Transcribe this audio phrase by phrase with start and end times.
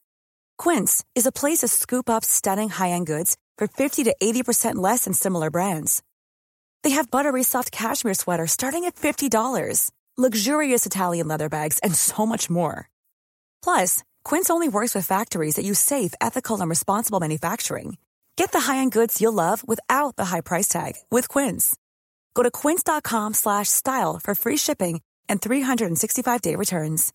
[0.58, 5.04] Quince is a place to scoop up stunning high-end goods for 50 to 80% less
[5.04, 6.02] than similar brands.
[6.82, 12.26] They have buttery soft cashmere sweaters starting at $50, luxurious Italian leather bags, and so
[12.26, 12.88] much more.
[13.64, 17.96] Plus, Quince only works with factories that use safe, ethical, and responsible manufacturing.
[18.36, 21.76] Get the high-end goods you'll love without the high price tag with Quince.
[22.34, 27.12] Go to quince.com slash style for free shipping and 365-day returns.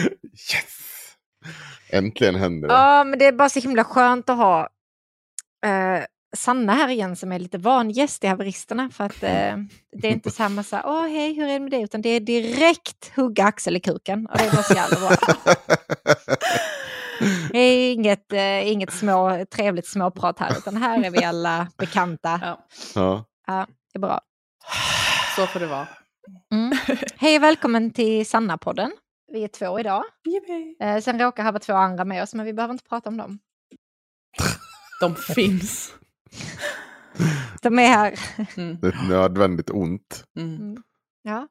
[0.32, 1.16] Yes!
[1.90, 2.74] Äntligen händer det.
[2.74, 4.68] Ja, men det är bara så himla skönt att ha
[5.64, 6.04] eh,
[6.36, 8.90] Sanna här igen som är lite van gäst i haveristerna.
[8.90, 9.56] För att eh,
[9.96, 11.80] det är inte samma så här, åh hej, hur är det med det?
[11.80, 14.26] Utan det är direkt hugga Axel i kuken.
[14.26, 15.10] Och det så jävla bra.
[17.52, 22.40] Det är inget, eh, inget små, trevligt småprat här, utan här är vi alla bekanta.
[22.42, 23.24] Ja, ja.
[23.46, 24.20] Ja, det är bra.
[25.36, 25.88] så får det vara.
[26.52, 26.78] Mm.
[27.16, 28.90] Hej och välkommen till Sanna-podden.
[29.32, 30.04] Vi är två idag.
[30.80, 33.38] Eh, sen råkar vara två andra med oss, men vi behöver inte prata om dem.
[35.00, 35.92] De finns.
[37.62, 38.18] De är här.
[38.56, 38.78] Mm.
[38.80, 40.24] Det är ett nödvändigt ont.
[40.38, 40.82] Mm.
[41.22, 41.48] Ja.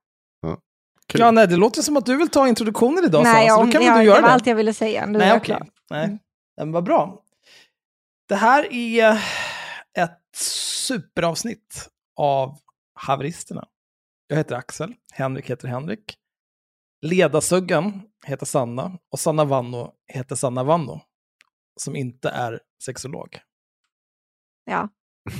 [1.07, 1.21] Kul.
[1.21, 3.67] Ja, nej, det låter som att du vill ta introduktionen idag, Nej, Sara, så om,
[3.67, 4.33] då kan ja, väl du det göra var det.
[4.33, 5.05] allt jag ville säga.
[5.05, 5.45] Nu Nej, jag okej.
[5.45, 5.67] klar.
[5.89, 6.19] Nej, Mm.
[6.57, 7.23] men vad bra.
[8.27, 9.13] Det här är
[9.97, 10.35] ett
[10.87, 12.57] superavsnitt av
[12.93, 13.67] Haveristerna.
[14.27, 16.15] Jag heter Axel, Henrik heter Henrik.
[17.01, 21.01] Ledarsuggan heter Sanna och Sanna Vanno heter Sanna Vanno,
[21.79, 23.39] som inte är sexolog.
[24.69, 24.89] Ja.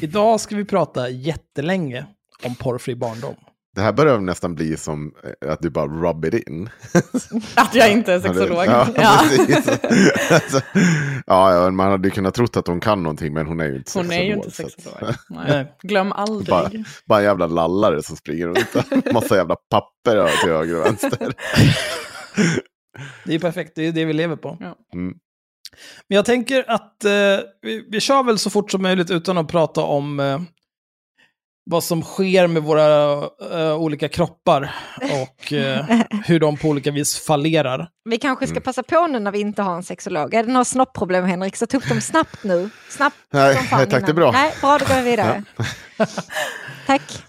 [0.01, 2.05] Idag ska vi prata jättelänge
[2.43, 3.35] om porrfri barndom.
[3.75, 6.69] Det här börjar nästan bli som eh, att du bara rub it in.
[7.55, 8.65] Att jag inte är sexolog.
[8.65, 9.19] Ja, Ja.
[10.35, 10.61] Alltså,
[11.25, 14.11] ja, man hade kunnat trott att hon kan någonting, men hon är ju inte Hon
[14.11, 15.13] är ju inte sexolog.
[15.29, 15.75] Nej.
[15.83, 16.49] Glöm aldrig.
[16.49, 16.71] Bara,
[17.05, 19.13] bara en jävla lallare som springer runt.
[19.13, 21.33] Massa jävla papper till höger och vänster.
[23.25, 24.57] Det är perfekt, det är det vi lever på.
[24.59, 24.75] Ja.
[24.93, 25.17] Mm.
[26.07, 27.11] Men jag tänker att eh,
[27.61, 30.41] vi, vi kör väl så fort som möjligt utan att prata om eh,
[31.71, 33.13] vad som sker med våra
[33.51, 35.85] eh, olika kroppar och eh,
[36.25, 37.89] hur de på olika vis fallerar.
[38.09, 38.55] Vi kanske Mm.
[38.55, 40.33] ska passa på nu när vi inte har en sexolog.
[40.33, 42.69] Är det några snoppproblem Henrik, så upp dem snabbt nu.
[42.89, 44.05] Snabbt Nej, som fan nej, tack, innan.
[44.05, 44.31] det är bra.
[44.31, 45.43] Nej, bra, då går vi vidare.
[46.87, 47.23] Tack.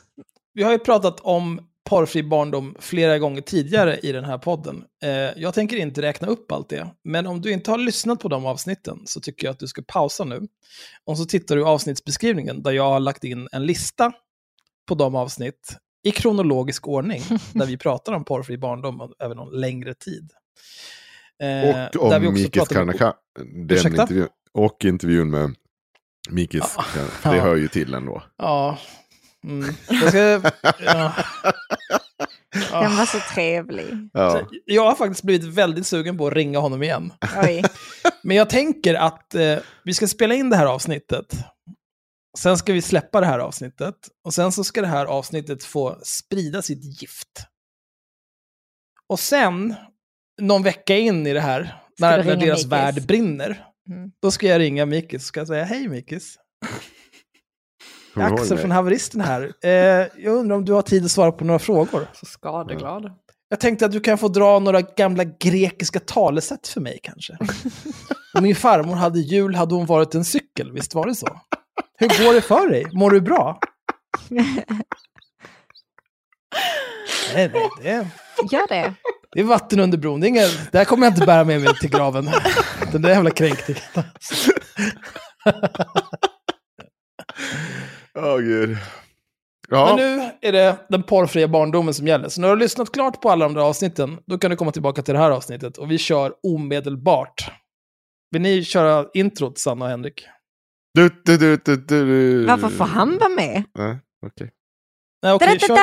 [0.54, 4.84] Vi har ju pratat om porrfri barndom flera gånger tidigare i den här podden.
[5.02, 8.28] Eh, jag tänker inte räkna upp allt det, men om du inte har lyssnat på
[8.28, 10.40] de avsnitten så tycker jag att du ska pausa nu.
[11.04, 14.12] Och så tittar du i avsnittsbeskrivningen där jag har lagt in en lista
[14.88, 19.94] på de avsnitt i kronologisk ordning där vi pratar om porrfri barndom över någon längre
[19.94, 20.30] tid.
[21.42, 23.14] Eh, Och där vi om också Mikis Karnaka.
[23.38, 24.02] Den Ursäkta?
[24.02, 25.54] intervju, och intervjun med
[26.30, 26.76] Mikis.
[26.76, 27.04] Ja.
[27.30, 28.22] Det hör ju till ändå.
[28.36, 28.78] Ja.
[29.44, 29.74] Mm.
[29.88, 30.18] Jag, ska,
[30.84, 31.14] ja.
[32.70, 34.08] Den var så trevlig.
[34.12, 34.30] Ja.
[34.30, 37.12] Så jag har faktiskt blivit väldigt sugen på att ringa honom igen.
[37.42, 37.62] Oj.
[38.22, 41.34] Men jag tänker att eh, vi ska spela in det här avsnittet.
[42.38, 43.94] Sen ska vi släppa det här avsnittet.
[44.24, 47.46] Och sen så ska det här avsnittet få sprida sitt gift.
[49.08, 49.74] Och sen,
[50.40, 52.66] någon vecka in i det här, när, när deras Mikis?
[52.66, 54.10] värld brinner, Mm.
[54.22, 56.36] då ska jag ringa Mikis och ska säga hej Mikis.
[58.14, 59.52] Axel från Haveristen här.
[59.62, 59.70] Eh,
[60.24, 62.06] jag undrar om du har tid att svara på några frågor?
[62.12, 63.12] Så skadeglad.
[63.48, 67.36] Jag tänkte att du kan få dra några gamla grekiska talesätt för mig kanske.
[68.34, 71.40] Om min farmor hade jul hade hon varit en cykel, visst var det så?
[71.98, 72.86] Hur går det för dig?
[72.92, 73.58] Mår du bra?
[74.28, 74.64] Nej,
[77.34, 77.52] nej,
[77.82, 78.06] det är,
[78.50, 78.94] Gör det.
[79.32, 80.20] det är vatten under bron.
[80.20, 82.30] Det, är inga, det här kommer jag inte bära med mig till graven.
[82.92, 83.82] Den där jävla kränkningen.
[88.14, 88.76] Åh oh, gud.
[89.68, 89.86] Ja.
[89.86, 92.28] Men nu är det den porrfria barndomen som gäller.
[92.28, 94.72] Så när du har lyssnat klart på alla de där avsnitten, då kan du komma
[94.72, 95.78] tillbaka till det här avsnittet.
[95.78, 97.50] Och vi kör omedelbart.
[98.30, 100.26] Vill ni köra introt, Sanna och Henrik?
[100.94, 102.46] Du, du, du, du, du.
[102.46, 103.64] Varför får han vara med?
[103.78, 104.50] Nej, okej.
[105.22, 105.76] Nej, okej, kör.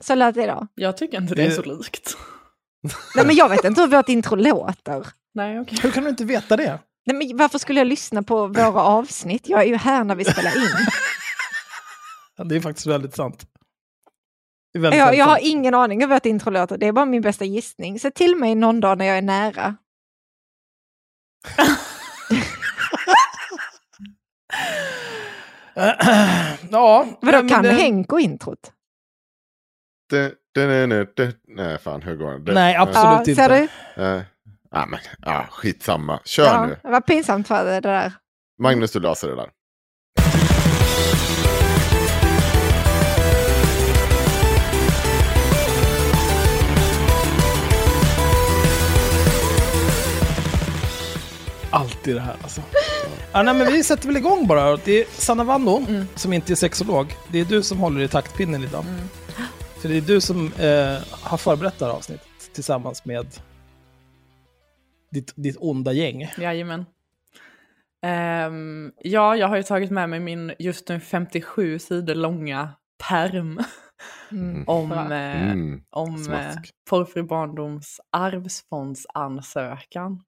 [0.00, 0.66] Så lät det då.
[0.74, 2.16] Jag tycker inte det är så likt.
[3.16, 5.06] Nej, men jag vet inte hur vårt intro låter.
[5.38, 5.78] Nej, okej.
[5.82, 6.78] Hur kan du inte veta det?
[7.06, 9.48] Nej, men varför skulle jag lyssna på våra avsnitt?
[9.48, 10.62] Jag är ju här när vi spelar in.
[12.36, 13.46] Ja, Det är faktiskt väldigt sant.
[14.72, 15.46] Det väldigt, Jag, jag har sant.
[15.46, 16.78] ingen aning hur vårt intro låter.
[16.78, 18.00] Det är bara min bästa gissning.
[18.00, 19.76] Säg till mig någon dag när jag är nära.
[26.70, 28.72] ja, Vadå, kan det- Henko introt?
[30.10, 31.32] Du, du, du, du.
[31.48, 32.54] Nej, fan, hur går det?
[32.54, 33.34] Nej, absolut ja, inte.
[33.34, 33.68] Ser du?
[34.02, 34.22] Ja,
[34.70, 36.20] ja, men, ja, skitsamma.
[36.24, 36.76] Kör Ja, nu.
[36.82, 38.12] det var pinsamt för det där.
[38.62, 39.48] Magnus, du löser det där.
[51.70, 52.62] Alltid det här alltså.
[53.32, 54.76] Ja, nej, men vi sätter väl igång bara.
[54.76, 56.06] Det är Sanna Vanno, Mm.
[56.14, 57.16] som inte är sexolog.
[57.28, 58.84] Det är du som håller i taktpinnen idag.
[59.80, 63.26] För det är du som eh, har förberett det här avsnittet tillsammans med
[65.10, 66.28] ditt, ditt onda gäng.
[66.38, 66.84] Jajamän.
[68.06, 72.70] Um, ja, jag har ju tagit med mig min just nu 57 sidor långa
[73.08, 73.60] perm
[74.30, 74.64] Mm.
[74.68, 75.82] om, eh, Mm.
[75.90, 76.70] om eh, smask.
[76.90, 80.22] Porrfri barndoms arvsfondsansökan.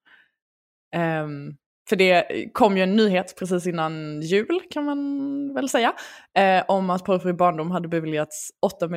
[0.95, 1.57] Ehm,
[1.89, 5.93] för det kom ju en nyhet precis innan jul kan man väl säga,
[6.39, 8.89] eh, om att Porrfri barndom hade beviljats 8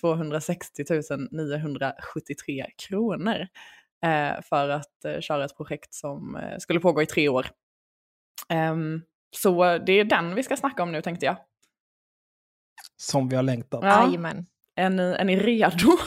[0.00, 0.84] 260
[1.30, 3.46] 973 kronor eh,
[4.42, 7.46] för att eh, köra ett projekt som eh, skulle pågå i tre år.
[8.48, 9.02] Ehm,
[9.36, 11.36] så det är den vi ska snacka om nu tänkte jag.
[12.96, 13.80] Som vi har längtat.
[13.82, 14.06] Ja.
[14.06, 14.46] Jajamän.
[14.76, 15.88] Är ni, är ni redo?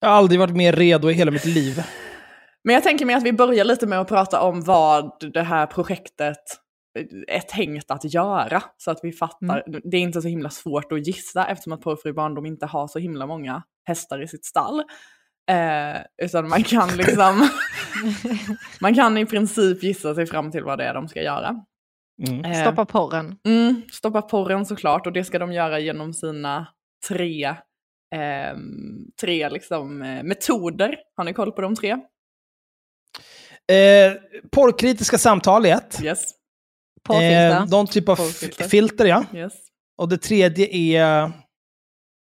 [0.00, 1.82] Jag har aldrig varit mer redo i hela mitt liv.
[2.64, 5.66] Men jag tänker mig att vi börjar lite med att prata om vad det här
[5.66, 6.38] projektet
[7.28, 8.62] är tänkt att göra.
[8.76, 9.64] Så att vi fattar.
[9.90, 12.98] Det är inte så himla svårt att gissa eftersom att Porrfri barndom inte har så
[12.98, 14.82] himla många hästar i sitt stall.
[15.48, 17.48] Eh, utan man kan liksom,
[18.80, 21.64] man kan i princip gissa sig fram till vad det är de ska göra.
[22.28, 22.44] Mm.
[22.44, 23.36] Eh, Stoppa porren.
[23.46, 26.66] Mm, stoppa porren såklart och det ska de göra genom sina
[27.08, 27.54] tre,
[28.14, 30.96] ehm, tre liksom, eh, metoder.
[31.16, 31.90] Har ni koll på de tre?
[33.72, 34.12] Eh,
[34.52, 36.00] porrkritiska samtal är ett.
[36.02, 36.30] Yes.
[37.10, 38.16] Eh, någon typ av
[38.70, 39.24] filter, ja.
[39.34, 39.52] yes.
[39.96, 41.32] Och det tredje är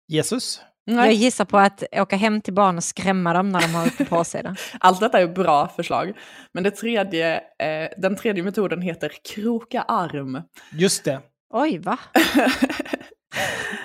[0.08, 0.60] Jesus.
[0.90, 3.87] Jag Nej, gissar på att åka hem till barn och skrämma dem när de har
[3.87, 4.55] uppe på sig det.
[4.81, 6.12] allt detta är bra förslag.
[6.52, 10.43] Men det tredje, eh, den tredje metoden heter kroka arm.
[10.73, 11.20] Just det.
[11.55, 11.99] Oj, va?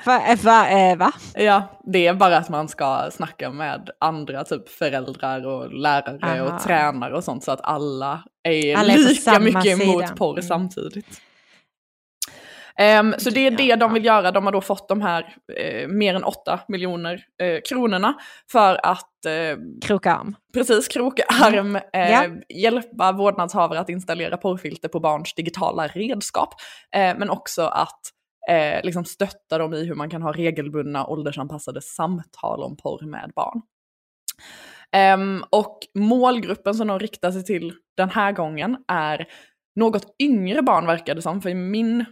[0.06, 0.22] Va?
[0.28, 1.12] eh, va, eh, va?
[1.36, 6.56] Ja, det är bara att man ska snacka med andra, typ föräldrar och lärare Aha.
[6.56, 10.16] och tränare och sånt så att alla är Alla är lika mycket emot sida.
[10.18, 10.44] porr Mm.
[10.44, 11.22] samtidigt.
[12.80, 14.32] Ehm, så det är det de vill göra.
[14.32, 18.14] De har då fått de här eh, mer än 8 miljoner eh, kronorna
[18.52, 20.36] för att eh, Kroka arm.
[20.54, 22.26] precis kroka arm, eh, Ja.
[22.50, 26.50] hjälpa vårdnadshavare att installera porrfilter på barns digitala redskap.
[26.96, 28.00] Eh, men också att
[28.50, 33.32] eh, liksom stötta dem i hur man kan ha regelbundna åldersanpassade samtal om porr med
[33.36, 33.62] barn.
[34.92, 39.26] Ehm, och målgruppen som de riktar sig till den här gången är
[39.76, 42.06] något yngre barn verkar det som, för i min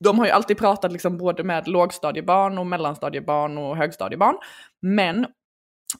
[0.00, 4.36] de har ju alltid pratat liksom både med lågstadiebarn och mellanstadiebarn och högstadiebarn.
[4.82, 5.26] Men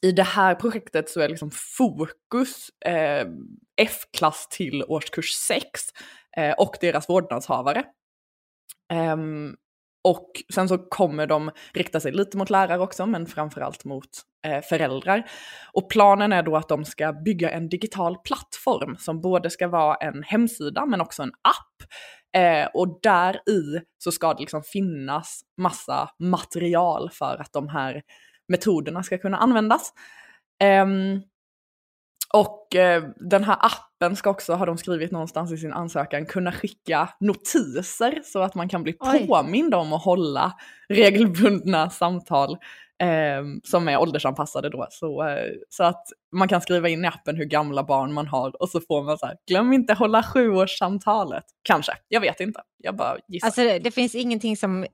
[0.03, 3.27] i det här projektet så är liksom fokus eh,
[3.81, 5.65] F-klass till årskurs 6
[6.37, 7.85] eh, och deras vårdnadshavare.
[8.93, 9.57] Ehm,
[10.07, 14.09] och sen så kommer de rikta sig lite mot lärare också, men framförallt mot
[14.47, 15.31] eh, föräldrar.
[15.73, 19.95] Och planen är då att de ska bygga en digital plattform som både ska vara
[19.95, 21.91] en hemsida men också en app.
[22.37, 28.03] Eh, och där i så ska det liksom finnas massa material för att de här
[28.49, 29.93] metoderna ska kunna användas.
[30.61, 31.23] Ehm,
[32.33, 36.53] och eh, den här appen ska också, har de skrivit någonstans i sin ansökan, kunna
[36.53, 39.27] skicka notiser så att man kan bli Oj.
[39.27, 40.53] påmind om att hålla
[40.89, 42.57] regelbundna samtal
[43.03, 44.87] eh, som är åldersanpassade då.
[44.91, 48.63] Så, eh, så att man kan skriva in i appen hur gamla barn man har
[48.63, 51.45] och så får man så här, glöm inte hålla sjuårssamtalet.
[51.63, 52.61] Kanske, jag vet inte.
[52.79, 53.47] Jag bara gissar.
[53.47, 54.87] Alltså det, finns ingenting som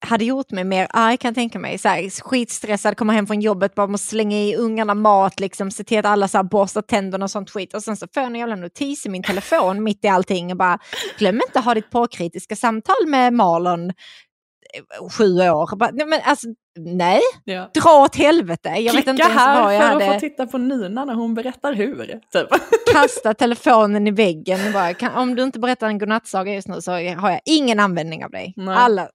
[0.00, 1.78] hade gjort mig mer arg kan jag tänka mig.
[1.78, 5.84] Så här, skitstressad, komma hem från jobbet, bara måste slänga i ungarna mat, liksom, se
[5.84, 7.74] till att alla så här, borstar tänderna och sånt skit.
[7.74, 10.56] Och sen så får jag en jävla notis i min telefon mitt i allting och
[10.56, 10.78] bara
[11.18, 15.76] glöm inte att ha ditt påkritiska samtal med Marlon eh, sju år.
[15.76, 17.70] Bara, nej, men alltså, nej, Ja.
[17.74, 18.68] dra åt helvete.
[18.68, 21.04] Jag vet Klicka inte ens här vad jag för hade att få titta på Nina
[21.04, 22.20] när hon berättar hur.
[22.32, 22.48] Typ.
[22.92, 24.72] kastat telefonen i väggen.
[24.72, 28.24] Bara, kan, om du inte berättar en godnattsaga just nu så har jag ingen användning
[28.24, 28.52] av dig.
[28.56, 28.76] Nej.
[28.76, 29.08] Alla,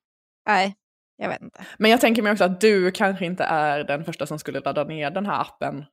[0.48, 0.76] nej,
[1.18, 1.66] jag vet inte.
[1.78, 4.84] Men jag tänker mig också att du kanske inte är den första som skulle ladda
[4.84, 5.86] ner den här appen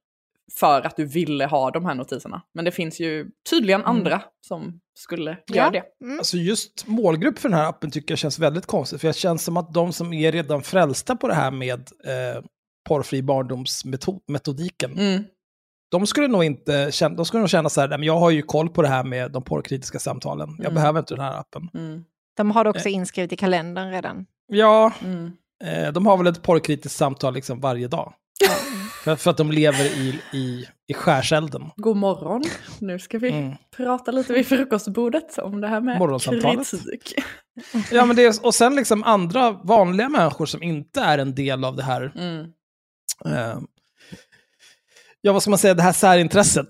[0.59, 2.43] för att du ville ha de här notiserna.
[2.55, 5.83] Men det finns ju tydligen andra som skulle göra det.
[6.05, 6.19] Mm.
[6.19, 9.01] Alltså just målgrupp för den här appen tycker jag känns väldigt konstigt.
[9.01, 12.43] För det känns som att de som är redan frälsta på det här med eh,
[12.89, 15.25] porrfri barndomsmetodiken, Mm.
[15.91, 18.31] de skulle nog inte känna, de skulle nog känna så här, "Nej, men jag har
[18.31, 20.49] ju koll på det här med de porrkritiska samtalen.
[20.59, 20.75] Jag Mm.
[20.75, 21.69] behöver inte den här appen.
[21.75, 22.05] Mm.
[22.37, 24.27] De har det också inskrivet i kalendern redan.
[24.51, 25.33] Ja, Mm.
[25.65, 28.13] eh, de har väl ett porrkritiskt samtal liksom varje dag.
[29.05, 31.71] För, för att de lever i, i, i skärselden.
[31.77, 32.43] God morgon.
[32.79, 33.55] Nu ska vi Mm.
[33.77, 35.99] prata lite vid frukostbordet om det här med
[36.73, 37.15] kritik.
[37.93, 41.65] Ja, men det är, och sen liksom andra vanliga människor som inte är en del
[41.65, 42.41] av det här, Mm.
[43.25, 43.59] eh,
[45.21, 46.67] ja vad ska man säga, det här särintresset.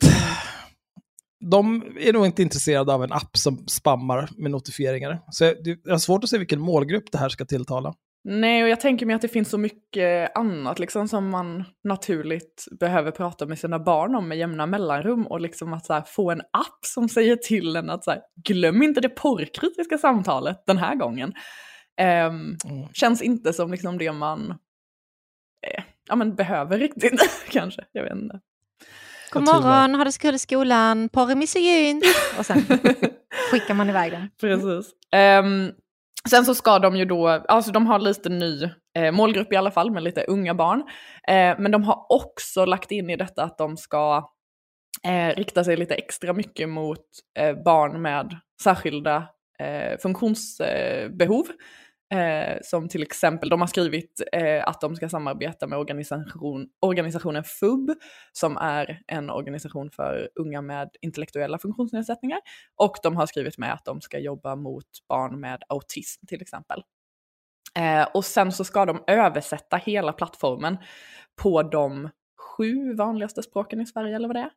[1.41, 5.21] De är nog inte intresserade av en app som spammar med notifieringar.
[5.31, 5.55] Så jag,
[5.91, 7.95] har svårt att se vilken målgrupp det här ska tilltala.
[8.25, 12.65] Nej, och jag tänker mig att det finns så mycket annat liksom, som man naturligt
[12.81, 15.27] behöver prata med sina barn om med jämna mellanrum.
[15.27, 18.83] Och liksom att här, få en app som säger till en att så här, glöm
[18.83, 21.33] inte det porrkritiska samtalet den här gången.
[22.01, 22.89] Ehm, Mm.
[22.93, 24.51] Känns inte som liksom det man
[25.67, 27.21] eh, ja, men behöver riktigt,
[27.51, 27.85] kanske.
[27.93, 28.41] Jag vet inte.
[29.33, 32.05] God morgon, har du skuld i skolan, porr är misogynt.
[32.39, 32.63] Och sen
[33.51, 34.31] skickar man iväg den.
[34.41, 34.93] Precis.
[35.13, 35.73] Ehm,
[36.31, 38.63] sen så ska de ju då, alltså de har lite ny
[38.99, 40.81] eh, målgrupp i alla fall med lite unga barn.
[41.29, 44.31] Eh, men de har också lagt in i detta att de ska
[45.07, 47.05] eh, rikta sig lite extra mycket mot
[47.39, 49.17] eh, barn med särskilda
[49.61, 51.47] eh, funktionsbehov.
[52.13, 57.45] Eh, som till exempel, de har skrivit eh, att de ska samarbeta med organisation, organisationen
[57.45, 57.91] FUB,
[58.33, 62.39] som är en organisation för unga med intellektuella funktionsnedsättningar.
[62.77, 66.83] Och de har skrivit med att de ska jobba mot barn med autism till exempel.
[67.79, 70.77] Eh, och sen så ska de översätta hela plattformen
[71.43, 74.51] på de sju vanligaste språken i Sverige, eller vad det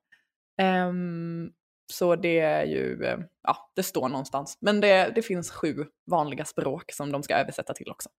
[0.57, 0.88] är.
[0.88, 1.51] Um,
[1.91, 4.57] så det är ju, eh, ja, det står någonstans.
[4.61, 8.09] Men det, det finns sju vanliga språk som de ska översätta till också.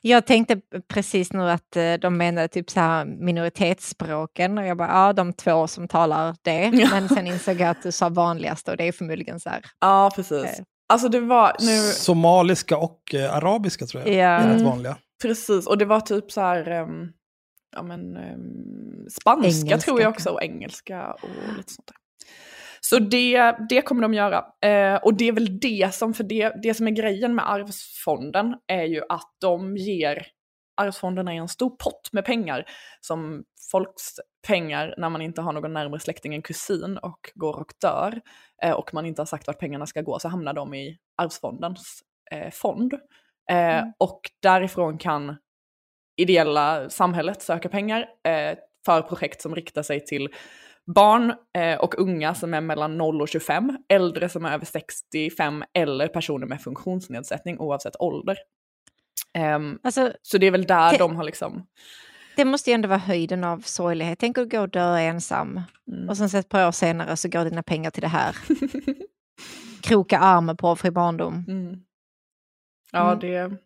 [0.00, 4.88] Jag tänkte precis nu att eh, de menade typ så här minoritetsspråken och jag bara,
[4.88, 6.64] ja de två som talar det.
[6.74, 6.88] Ja.
[6.90, 9.64] Men sen insåg jag att du sa vanligaste och det är förmodligen så här.
[9.80, 10.44] Ja, precis.
[10.44, 10.64] Eh.
[10.88, 14.28] Alltså det var nu, Somaliska och eh, arabiska tror jag Ja.
[14.28, 14.64] är rätt Mm.
[14.70, 14.96] vanliga.
[15.22, 17.08] precis, och det var typ så här, ehm,
[17.76, 21.96] ja men ehm, spanska Engelska tror jag också och engelska och lite sånt där.
[22.86, 24.44] Så det, det kommer de göra.
[24.64, 28.54] Eh, och det är väl det som, för det, det som är grejen med arvsfonden
[28.66, 30.26] är ju att de ger,
[30.76, 32.64] arvsfonden är en stor pott med pengar
[33.00, 34.02] som folks
[34.46, 38.20] pengar när man inte har någon närmare släkting än kusin och går och dör
[38.62, 42.00] eh, och man inte har sagt vart pengarna ska gå så hamnar de i arvsfondens
[42.30, 42.94] eh, fond.
[43.50, 45.36] Eh, Och därifrån kan
[46.16, 50.28] ideella samhället söka pengar eh, för projekt som riktar sig till
[50.86, 55.64] barn eh, och unga som är mellan 0 och 25, äldre som är över 65
[55.74, 58.36] eller personer med funktionsnedsättning oavsett ålder.
[59.34, 61.66] Ehm, Alltså, så det är väl där de har liksom...
[62.36, 64.18] det måste ju ändå vara höjden av sorglighet.
[64.18, 65.60] Tänk att gå och dö ensam
[65.92, 66.08] Mm.
[66.08, 68.36] och sen så ett par år senare så går dina pengar till det här.
[69.82, 71.44] Kroka arm på fri barndom.
[71.48, 71.76] Mm.
[72.92, 73.18] Ja, Mm.
[73.18, 73.56] det,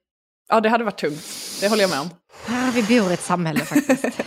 [0.48, 1.24] ja, det hade varit tungt.
[1.60, 2.08] Det håller jag med om.
[2.48, 4.04] Ah, vi bor i ett samhälle faktiskt.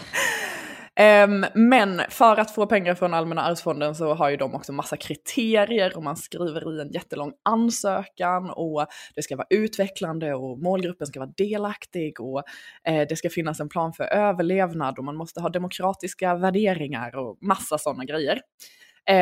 [1.01, 4.97] Um, men för att få pengar från Allmänna arvsfonden så har ju de också massa
[4.97, 11.07] kriterier och man skriver i en jättelång ansökan och det ska vara utvecklande och målgruppen
[11.07, 12.43] ska vara delaktig och
[12.87, 17.37] eh, det ska finnas en plan för överlevnad och man måste ha demokratiska värderingar och
[17.41, 18.41] massa sådana grejer.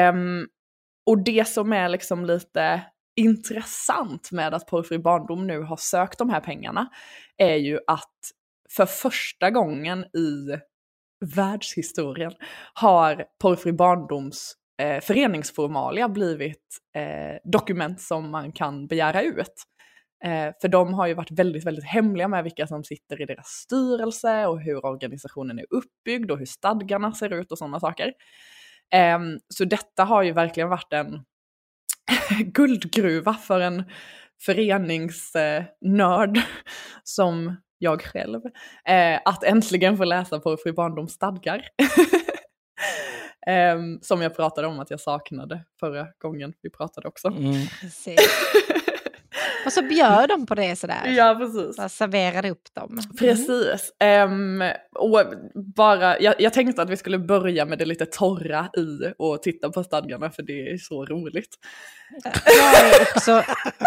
[0.09, 0.47] Um,
[1.05, 2.81] och det som är liksom lite
[3.15, 6.87] intressant med att Porrfri barndom nu har sökt de här pengarna
[7.37, 8.15] är ju att
[8.69, 10.59] för första gången i
[11.25, 12.33] världshistorien
[12.73, 19.63] har Porrfri barndoms eh, föreningsformalia blivit eh, dokument som man kan begära ut.
[20.23, 23.47] Eh, för de har ju varit väldigt, väldigt hemliga med vilka som sitter i deras
[23.47, 28.13] styrelse och hur organisationen är uppbyggd och hur stadgarna ser ut och sådana saker.
[28.93, 31.25] Eh, så detta har ju verkligen varit en
[32.45, 33.83] guldgruva för en
[34.41, 36.43] föreningsnörd eh,
[37.03, 38.41] som jag själv,
[38.87, 41.61] eh, att äntligen få läsa Porrfri barndoms stadgar.
[43.47, 47.27] Ehm, som jag pratade om att jag saknade förra gången vi pratade också.
[47.27, 47.53] Mm.
[49.65, 51.05] Och så bjöd de på det sådär.
[51.07, 51.77] Ja, precis.
[51.77, 52.89] Bara serverade upp dem.
[52.91, 53.15] Mm.
[53.19, 53.91] Precis.
[53.99, 54.63] Ehm,
[54.95, 55.23] och
[55.75, 59.69] bara, jag, jag tänkte att vi skulle börja med det lite torra i och titta
[59.69, 61.55] på stadgarna för det är så roligt.
[62.23, 63.43] Jag är också,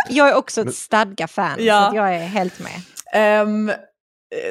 [0.09, 1.89] jag är också ett stadga-fan, Ja.
[1.91, 2.73] så jag är helt med.
[3.15, 3.71] Ehm,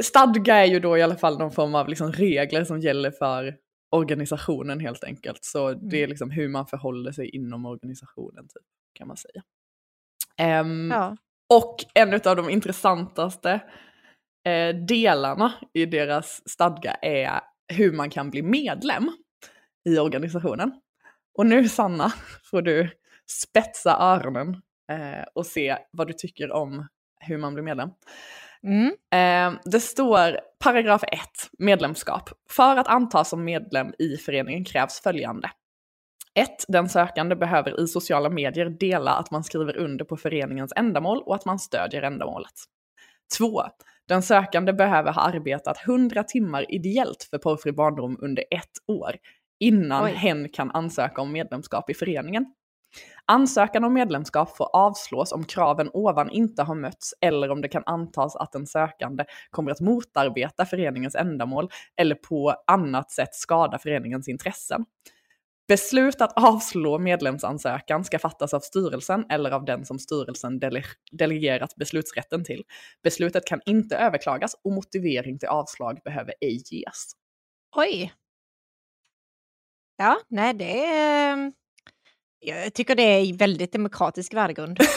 [0.02, 3.56] stadga är ju då i alla fall någon form av liksom regler som gäller för
[3.96, 5.46] organisationen helt enkelt.
[5.46, 8.64] Så det är liksom hur man förhåller sig inom organisationen typ,
[8.94, 9.44] kan man säga.
[10.38, 11.18] Ehm, Ja.
[11.54, 13.60] Och en av de intressantaste
[14.48, 17.42] eh, delarna i deras stadga är
[17.74, 19.12] hur man kan bli medlem
[19.90, 20.82] i organisationen.
[21.38, 22.14] Och nu Sanna
[22.52, 22.90] får du
[23.32, 26.88] spetsa öronen eh, och se vad du tycker om
[27.20, 27.90] hur man blir medlem.
[28.64, 28.88] Mm.
[29.14, 31.20] Eh, det står paragraf 1,
[31.60, 32.30] medlemskap.
[32.50, 35.52] För att antas som medlem i föreningen krävs följande.
[36.34, 36.50] 1.
[36.68, 41.36] Den sökande behöver i sociala medier dela att man skriver under på föreningens ändamål och
[41.36, 42.54] att man stödjer ändamålet.
[43.38, 43.62] 2.
[44.08, 49.16] Den sökande behöver ha arbetat 100 timmar ideellt för porrfri barndom under ett år
[49.60, 50.12] innan Oj.
[50.12, 52.46] hen kan ansöka om medlemskap i föreningen.
[53.26, 57.84] Ansökan om medlemskap får avslås om kraven ovan inte har mötts eller om det kan
[57.86, 64.28] antas att den sökande kommer att motarbeta föreningens ändamål eller på annat sätt skada föreningens
[64.28, 64.86] intressen.
[65.68, 71.76] Beslut att avslå medlemsansökan ska fattas av styrelsen eller av den som styrelsen dele delegerat
[71.76, 72.64] beslutsrätten till.
[73.04, 77.12] Beslutet kan inte överklagas och motivering till avslag behöver ej ges.
[77.76, 78.14] Oj.
[79.98, 81.34] Ja, nej det är...
[81.34, 81.54] Ehm,
[82.42, 84.80] jag tycker det är väldigt demokratisk värdegrund.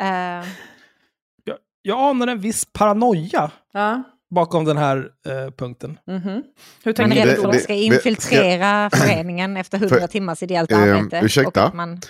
[0.00, 0.06] Eh,
[1.44, 4.02] Jag, jag anar en viss paranoia Ja,
[4.34, 5.98] bakom den här eh, punkten.
[6.06, 6.22] mhm.
[6.24, 6.42] Hur
[6.86, 10.72] man tänker du det- för att de ska det- infiltrera föreningen efter 100 timmars ideellt
[10.72, 11.20] Ehm, arbete.
[11.24, 11.60] ursäkta?
[11.62, 12.00] Och att man,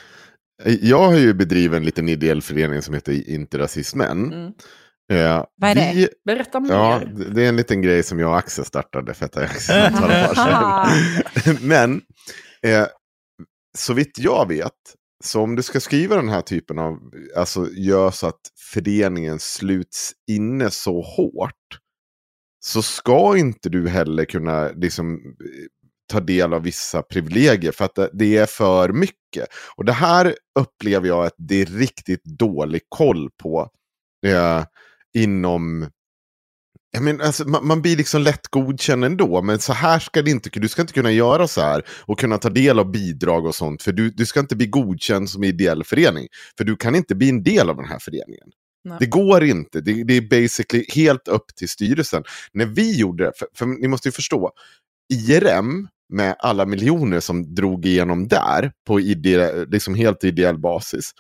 [0.65, 4.33] Jag har ju bedrivit en liten ideell förening som heter Inte Rasismen.
[4.33, 4.53] Mm.
[5.13, 5.93] Eh, Vad är det?
[5.95, 6.71] vi, Berätta mer.
[6.75, 9.29] Ja, det det är en liten grej som jag och Axel startade för
[10.35, 10.89] Haha.
[11.45, 11.59] sedan.
[11.61, 12.01] Men
[12.63, 12.87] eh,
[13.77, 14.73] så vitt jag vet,
[15.25, 16.99] så om du ska skriva den här typen av,
[17.37, 18.41] alltså gör så att
[18.73, 21.79] föreningen sluts inne så hårt,
[22.65, 25.21] så ska inte du heller kunna liksom
[26.13, 29.49] ta del av vissa privilegier för att det- det är för mycket.
[29.77, 33.71] Och det här upplever jag att det är riktigt dålig koll på
[34.27, 34.65] eh,
[35.19, 35.91] inom
[36.97, 40.31] jag men, alltså, man, man blir liksom lätt godkänd ändå, men så här ska det
[40.31, 43.55] inte, du ska inte kunna göra så här och kunna ta del av bidrag och
[43.55, 46.29] sånt, för du, du ska inte bli godkänd som ideell förening,
[46.59, 48.49] för du kan inte bli en del av den här föreningen.
[48.85, 48.97] Nej.
[49.01, 52.25] Det går inte, det, det är basically helt upp till styrelsen.
[52.53, 54.51] När vi gjorde det, för, för ni måste ju förstå,
[55.13, 61.11] IRM med alla miljoner som drog igenom där på ide, liksom helt ideell basis,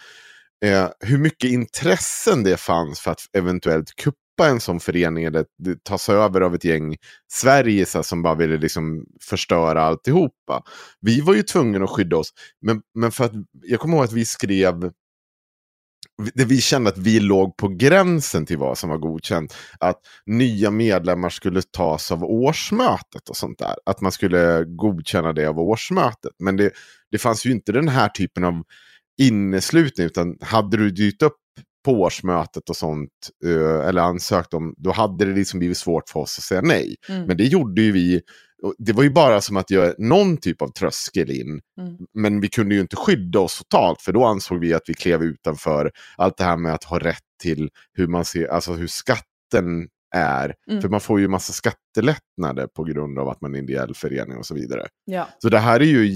[0.64, 5.84] eh, hur mycket intressen det fanns för att eventuellt kuppa en sån förening eller det
[5.84, 6.96] tas över av ett gäng
[7.32, 10.62] Sverigesar som bara ville liksom förstöra alltihopa.
[11.00, 12.30] Vi var ju tvungna att skydda oss,
[12.62, 14.92] men, men för att, jag kommer ihåg att vi skrev
[16.34, 19.54] det vi kände att vi låg på gränsen till vad som var godkänt.
[19.80, 23.74] Att nya medlemmar skulle tas av årsmötet och sånt där.
[23.86, 26.32] Att man skulle godkänna det av årsmötet.
[26.38, 26.70] Men det,
[27.10, 28.62] det fanns ju inte den här typen av
[29.20, 30.06] inneslutning.
[30.06, 31.36] Utan hade du dykt upp
[31.86, 33.10] på årsmötet och sånt,
[33.44, 36.96] eh, eller ansökt om, då hade det liksom blivit svårt för oss att säga nej.
[37.08, 37.26] Mm.
[37.26, 38.20] Men det gjorde ju vi.
[38.78, 41.60] Det var ju bara som att göra någon typ av tröskel in.
[41.80, 41.96] Mm.
[42.14, 45.22] Men vi kunde ju inte skydda oss totalt, för då ansåg vi att vi klev
[45.22, 49.88] utanför allt det här med att ha rätt till hur man ser, alltså hur skatten
[50.14, 50.54] är.
[50.70, 50.82] Mm.
[50.82, 54.36] För man får ju massa skattelättnader på grund av att man är en ideell förening
[54.38, 54.86] och så vidare.
[55.04, 55.28] Ja.
[55.38, 56.06] Så det här är ju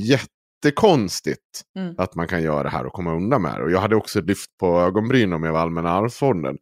[0.65, 1.95] jättekonstigt Mm.
[1.99, 3.63] att man kan göra det här och komma undan med det.
[3.63, 6.59] Och jag hade också lyft på ögonbrynen med Allmänna arvsfonden.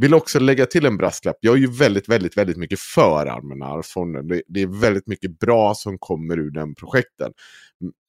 [0.00, 1.36] Vill också lägga till en brasklapp.
[1.40, 4.28] Jag är ju väldigt, väldigt, väldigt mycket för Allmänna arvsfonden.
[4.28, 7.32] Det, det är väldigt mycket bra som kommer ur den projekten.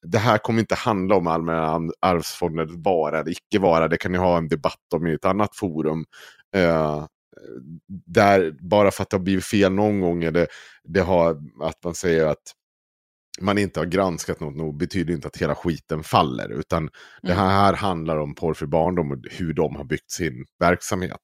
[0.06, 3.88] Det här kommer inte handla om Allmänna arvsfonden vara eller icke vara.
[3.88, 6.04] Det kan ni ha en debatt om i ett annat forum.
[6.56, 7.04] Eh,
[8.06, 10.46] där bara för att det har blivit fel någon gång, eller
[10.84, 11.30] det har,
[11.62, 12.42] att man säger att
[13.40, 16.52] man inte har granskat något nog betyder inte att hela skiten faller.
[16.52, 16.90] Utan
[17.22, 17.44] det Mm.
[17.46, 21.16] här handlar om porrfri barndom och hur de har byggt sin verksamhet.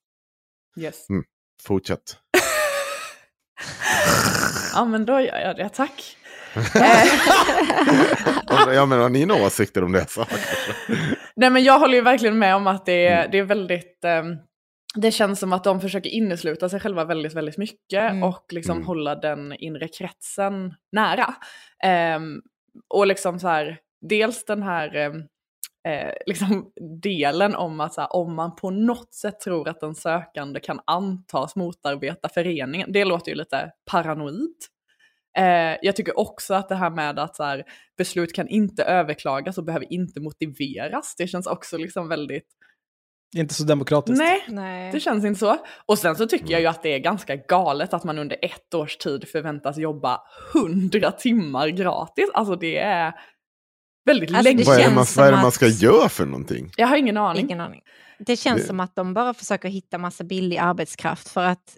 [0.79, 1.07] Yes.
[1.63, 2.17] Fortsätt.
[4.73, 6.17] Ja men då gör jag det, tack.
[8.73, 10.09] Jag menar, har ni några åsikter om det?
[10.09, 10.25] Så?
[11.35, 13.31] Nej men jag håller ju verkligen med om att det är, Mm.
[13.31, 14.35] det är väldigt, ehm,
[14.97, 18.23] det känns som att de försöker innesluta sig själva väldigt, väldigt mycket Mm.
[18.23, 18.87] och liksom Mm.
[18.87, 21.33] hålla den inre kretsen nära.
[21.83, 22.41] Ehm,
[22.87, 25.23] och liksom så här, dels den här ehm,
[25.87, 30.59] eh, liksom delen om att här, om man på något sätt tror att den sökande
[30.59, 34.55] kan antas motarbeta föreningen, det låter ju lite paranoid.
[35.37, 37.63] Eh, jag tycker också att det här med att här,
[37.97, 42.47] beslut kan inte överklagas och behöver inte motiveras, det känns också liksom väldigt,
[43.35, 44.17] Inte så demokratiskt.
[44.17, 44.91] nej, Nej.
[44.91, 45.57] det känns inte så.
[45.85, 48.73] Och sen så tycker jag ju att det är ganska galet att man under ett
[48.73, 50.21] års tid förväntas jobba
[50.53, 52.29] 100 timmar gratis.
[52.33, 53.13] Alltså det är
[54.05, 54.63] väldigt Alltså, länge.
[54.63, 56.71] Vad är, det man, som vad är det man att- ska göra för någonting?
[56.77, 57.45] Jag har ingen aning.
[57.45, 57.81] Ingen aning.
[58.19, 61.77] Det känns Det- som att de bara försöker hitta massa billig arbetskraft för att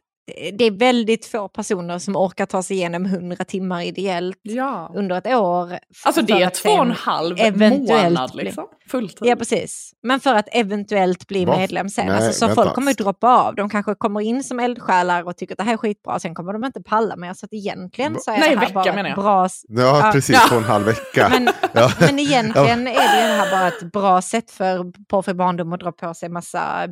[0.53, 4.91] det är väldigt få personer som orkar ta sig igenom 100 timmar ideellt Ja.
[4.95, 5.79] under ett år.
[6.05, 8.65] Alltså det är två och en halv eventuellt månad bli- liksom.
[8.91, 9.27] Fulltid.
[9.27, 9.91] Ja, precis.
[10.03, 11.57] Men för att eventuellt bli Va?
[11.57, 12.05] medlem sen.
[12.05, 12.63] Nej, alltså, så vänta.
[12.63, 13.55] folk kommer ju droppa av.
[13.55, 16.19] De kanske kommer in som eldsjälar och tycker att det här är skitbra.
[16.19, 17.33] Sen kommer de inte palla mer.
[17.33, 19.15] Så att egentligen så är Nej, det här vecka bara ett jag.
[19.15, 19.47] bra...
[19.67, 20.11] Ja, Ja.
[20.13, 20.35] precis.
[20.35, 20.41] Ja.
[20.49, 21.29] Två och en halv vecka.
[21.31, 21.91] Men, Ja.
[21.99, 22.93] men egentligen är
[23.27, 26.87] det här bara ett bra sätt för porrfri barndom att dra på sig massa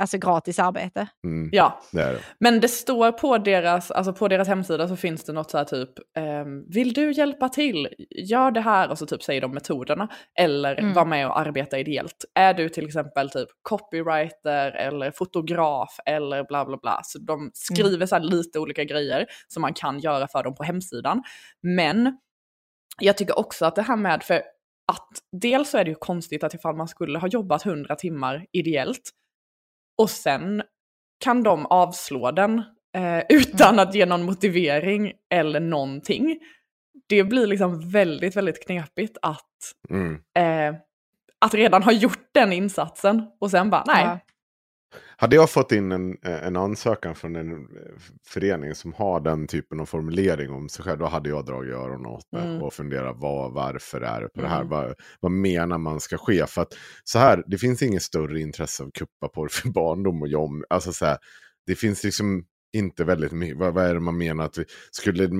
[0.00, 1.06] alltså, gratis arbete.
[1.24, 2.18] Mm, Ja, det det.
[2.40, 5.64] men det står på deras, alltså på deras hemsida så finns det något så här
[5.64, 7.88] typ, ehm, vill du hjälpa till?
[8.10, 10.08] Gör det här och så typ säger de metoderna.
[10.40, 10.92] Eller Mm.
[10.92, 12.24] var med och arbeta ideellt.
[12.34, 17.00] Är du till exempel typ copywriter eller fotograf eller bla bla bla.
[17.04, 20.62] Så de skriver så här lite olika grejer som man kan göra för dem på
[20.62, 21.22] hemsidan.
[21.62, 22.18] Men
[23.00, 24.34] jag tycker också att det här med, för
[24.92, 25.08] att
[25.42, 29.10] dels så är det ju konstigt att ifall man skulle ha jobbat 100 timmar ideellt
[30.00, 30.62] och sen
[31.24, 32.58] kan de avslå den
[32.96, 36.38] eh, utan att ge någon motivering eller någonting.
[37.08, 39.46] Det blir liksom väldigt, väldigt knepigt att,
[39.90, 40.14] Mm.
[40.38, 40.80] eh,
[41.38, 44.04] att redan ha gjort den insatsen och sen bara nej.
[44.04, 44.18] Ja.
[45.16, 47.58] Hade jag fått in en, en ansökan från en eh,
[48.26, 52.06] förening som har den typen av formulering om sig själv, då hade jag dragit öronen
[52.06, 52.62] åt mig Mm.
[52.62, 54.56] och funderat vad, varför är det på det här?
[54.60, 54.68] Mm.
[54.68, 56.46] Vad, vad menar man ska ske?
[56.46, 56.72] För att
[57.04, 60.64] så här, det finns inget större intresse av kuppa porr för barndom och jom.
[60.70, 61.18] Alltså så här,
[61.66, 65.30] det finns liksom inte väldigt mycket, vad, vad är det man menar att vi, skulle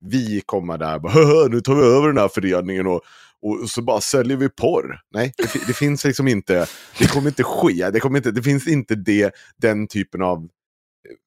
[0.00, 3.00] vi komma där och bara, "Haha, nu tar vi över den här föreningen och,
[3.42, 5.00] och så bara säljer vi porr.
[5.14, 6.66] Nej, det, det finns liksom inte,
[6.98, 10.48] det kommer inte ske, det, kommer inte, det finns inte det, den typen av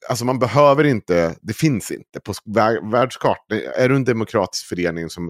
[0.10, 3.60] Alltså man behöver inte, det finns inte på vär- världskartan.
[3.78, 5.30] Är du en demokratisk förening som,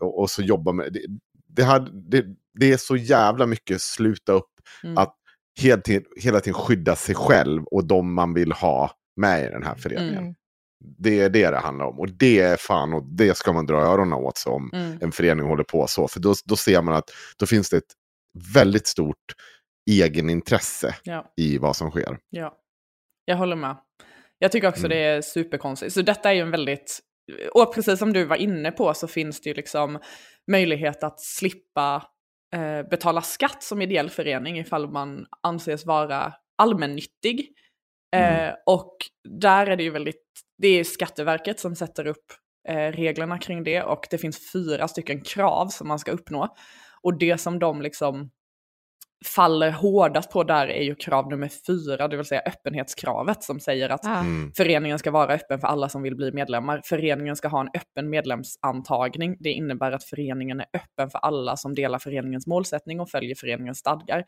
[0.00, 1.00] och, så jobbar med, det,
[1.48, 2.24] det, hade, det,
[2.60, 4.50] det är så jävla mycket sluta upp
[4.84, 4.98] Mm.
[4.98, 5.14] att
[5.60, 9.62] hela tiden, hela tiden skydda sig själv och de man vill ha med i den
[9.62, 10.18] här föreningen.
[10.18, 10.34] Mm.
[10.98, 12.00] Det är det det handlar om.
[12.00, 14.98] Och det är fan, och det ska man dra öronen åt sig om Mm.
[15.00, 16.08] en förening håller på så.
[16.08, 17.92] För då, då ser man att då finns det ett
[18.54, 19.24] väldigt stort
[19.90, 21.32] egenintresse Ja.
[21.36, 22.18] i vad som sker.
[22.30, 22.56] Ja,
[23.24, 23.76] jag håller med.
[24.38, 24.90] Jag tycker också Mm.
[24.90, 25.92] det är superkonstigt.
[25.94, 27.00] Så detta är ju en väldigt,
[27.54, 29.98] och precis som du var inne på så finns det ju liksom
[30.50, 32.06] möjlighet att slippa
[32.56, 37.48] eh, betala skatt som ideell förening ifall man anses vara allmännyttig.
[38.16, 38.48] Mm.
[38.48, 38.96] Eh, och
[39.40, 40.22] där är det ju väldigt,
[40.58, 42.24] det är Skatteverket som sätter upp
[42.68, 46.54] eh, reglerna kring det och det finns fyra stycken krav som man ska uppnå.
[47.02, 48.30] Och det som de liksom
[49.24, 53.88] faller hårdast på där är ju krav nummer fyra, det vill säga öppenhetskravet som säger
[53.88, 54.04] att.
[54.04, 54.52] Mm.
[54.56, 56.80] föreningen ska vara öppen för alla som vill bli medlemmar.
[56.84, 59.36] Föreningen ska ha en öppen medlemsantagning.
[59.40, 63.78] Det innebär att föreningen är öppen för alla som delar föreningens målsättning och följer föreningens
[63.78, 64.24] stadgar.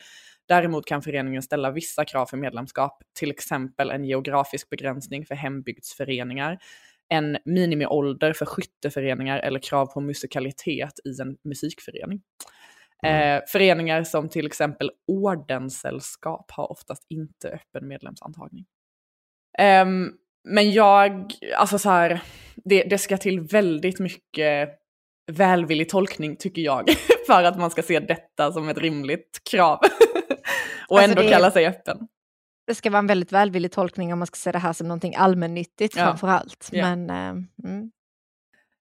[0.48, 6.58] Däremot kan föreningen ställa vissa krav för medlemskap, till exempel en geografisk begränsning för hembygdsföreningar,
[7.08, 12.20] en minimiålder för skytteföreningar eller krav på musikalitet i en musikförening.
[13.04, 18.64] Eh, föreningar som till exempel ordenssällskap har oftast inte öppen medlemsantagning.
[19.58, 20.12] Ehm,
[20.48, 22.20] men jag, alltså så här,
[22.56, 24.70] det, det ska till väldigt mycket
[25.32, 26.90] välvillig tolkning tycker jag,
[27.26, 29.78] för att man ska se detta som ett rimligt krav.
[30.88, 32.08] och Alltså, ändå det kalla sig öppen.
[32.66, 35.14] Det ska vara en väldigt välvillig tolkning om man ska se det här som någonting
[35.16, 36.04] allmännyttigt Ja.
[36.04, 36.68] framför allt.
[36.72, 36.94] Ja.
[36.94, 37.90] Men, eh, mm.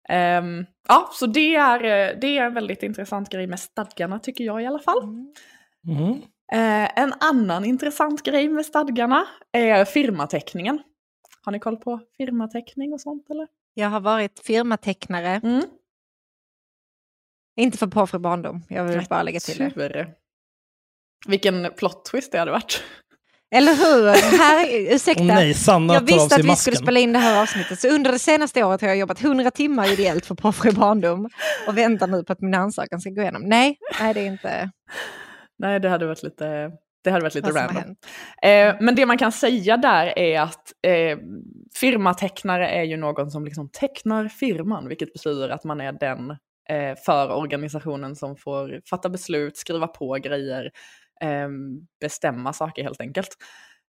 [0.10, 4.44] Ehm, ja, så det är, eh, det är en väldigt intressant grej med stadgarna tycker
[4.44, 5.04] jag i alla fall.
[5.88, 6.22] Mm.
[6.54, 10.80] Eh, en annan intressant grej med stadgarna är firmateckningen.
[11.42, 13.48] Har ni koll på firmateckning och sånt eller?
[13.74, 15.62] Jag har varit firmatecknare, Mm.
[17.60, 18.62] inte för porrfri barndom.
[18.70, 20.16] Jag vill bara lägga till det.
[21.28, 22.84] Vilken plot twist det hade varit.
[23.52, 24.08] Eller hur?
[24.38, 25.24] Här, ursäkta.
[25.24, 26.56] Nej, Sanna jag visste att vi masken.
[26.56, 29.52] skulle spela in det här avsnittet, så under det senaste året har jag jobbat 100
[29.52, 31.30] timmar ideellt för porrfri barndom
[31.68, 33.42] och väntar nu på att min ansökan ska gå igenom.
[33.42, 34.72] Nej, nej det är inte
[35.60, 36.72] Nej, det hade varit lite,
[37.04, 37.96] det hade varit lite random.
[38.42, 41.18] Eh, men det man kan säga där är att eh,
[41.80, 46.30] firmatecknare är ju någon som liksom tecknar firman, vilket betyder att man är den
[46.70, 50.72] eh, för organisationen som får fatta beslut, skriva på grejer,
[51.22, 51.50] eh,
[52.02, 53.30] bestämma saker helt enkelt.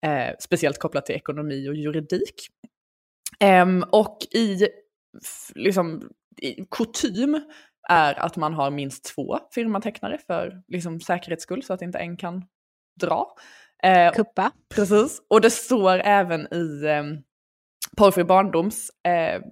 [0.07, 2.48] Eh, speciellt kopplat till ekonomi och juridik.
[3.40, 4.68] Ehm, och i,
[5.55, 6.11] liksom,
[6.42, 7.40] i kutym
[7.88, 12.16] är att man har minst två firmatecknare för liksom, säkerhets skull så att inte en
[12.16, 12.44] kan
[13.00, 13.26] dra.
[13.83, 14.52] Eh, Kuppa.
[14.74, 17.05] Precis, och det står även i eh,
[17.96, 19.42] Porrfri barndoms eh,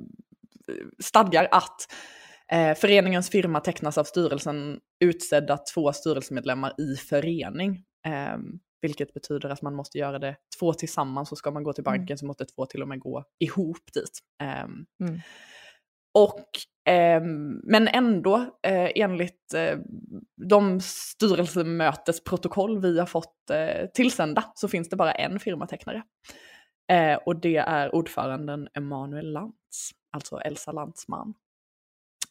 [0.98, 1.92] stadgar att
[2.52, 7.84] eh, föreningens firma tecknas av styrelsen utsedda två styrelsemedlemmar i förening.
[8.06, 8.36] Eh,
[8.82, 12.18] vilket betyder att man måste göra det två tillsammans och ska man gå till banken
[12.18, 14.18] så måste två till och med gå ihop dit.
[14.42, 14.64] Eh,
[15.00, 15.20] Mm.
[16.18, 16.48] och,
[16.88, 19.78] ehm, men ändå, eh, enligt eh,
[20.48, 26.02] de styrelsemötesprotokoll vi har fått eh, tillsända så finns det bara en firmatecknare.
[26.92, 31.34] Eh, och det är ordföranden Emanuel Lantz, alltså Elsa Lantz man.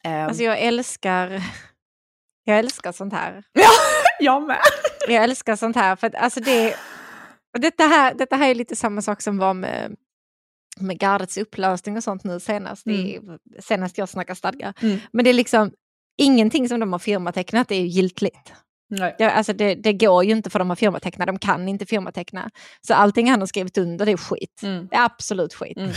[0.04, 1.44] Ehm, Alltså jag älskar,
[2.44, 3.44] jag älskar sånt här.
[4.20, 4.60] jag med!
[5.08, 5.96] Jag älskar sånt här.
[5.96, 6.76] För att, alltså det,
[7.58, 9.96] detta, här, detta här är lite samma sak som var med,
[10.80, 12.88] med gardets upplösning och sånt nu senast.
[12.88, 13.20] I,
[13.60, 14.74] senast jag snackade stadgar.
[14.82, 15.00] Mm.
[15.14, 15.72] Men det är liksom
[16.18, 18.54] ingenting som de har firmatecknat är ju giltigt.
[19.00, 19.16] Nej.
[19.18, 22.50] Ja, alltså det, det går ju inte för de har firmatecknat, de kan inte firmateckna.
[22.88, 24.60] Så allting han har skrivit under det är skit.
[24.64, 24.88] Mm.
[24.92, 25.78] Det är absolut skit.
[25.78, 25.92] Mm.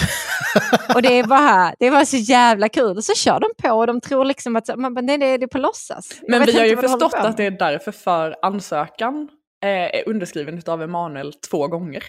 [0.94, 2.96] och det är bara, det var så jävla kul.
[2.96, 5.38] Och så kör de på och de tror liksom att man, bara, nej, det, är-
[5.38, 6.20] det är på låtsas.
[6.28, 9.28] Men vi har ju förstått att det är därför för ansökan
[9.64, 12.04] eh, är underskriven av Emanuel två gånger.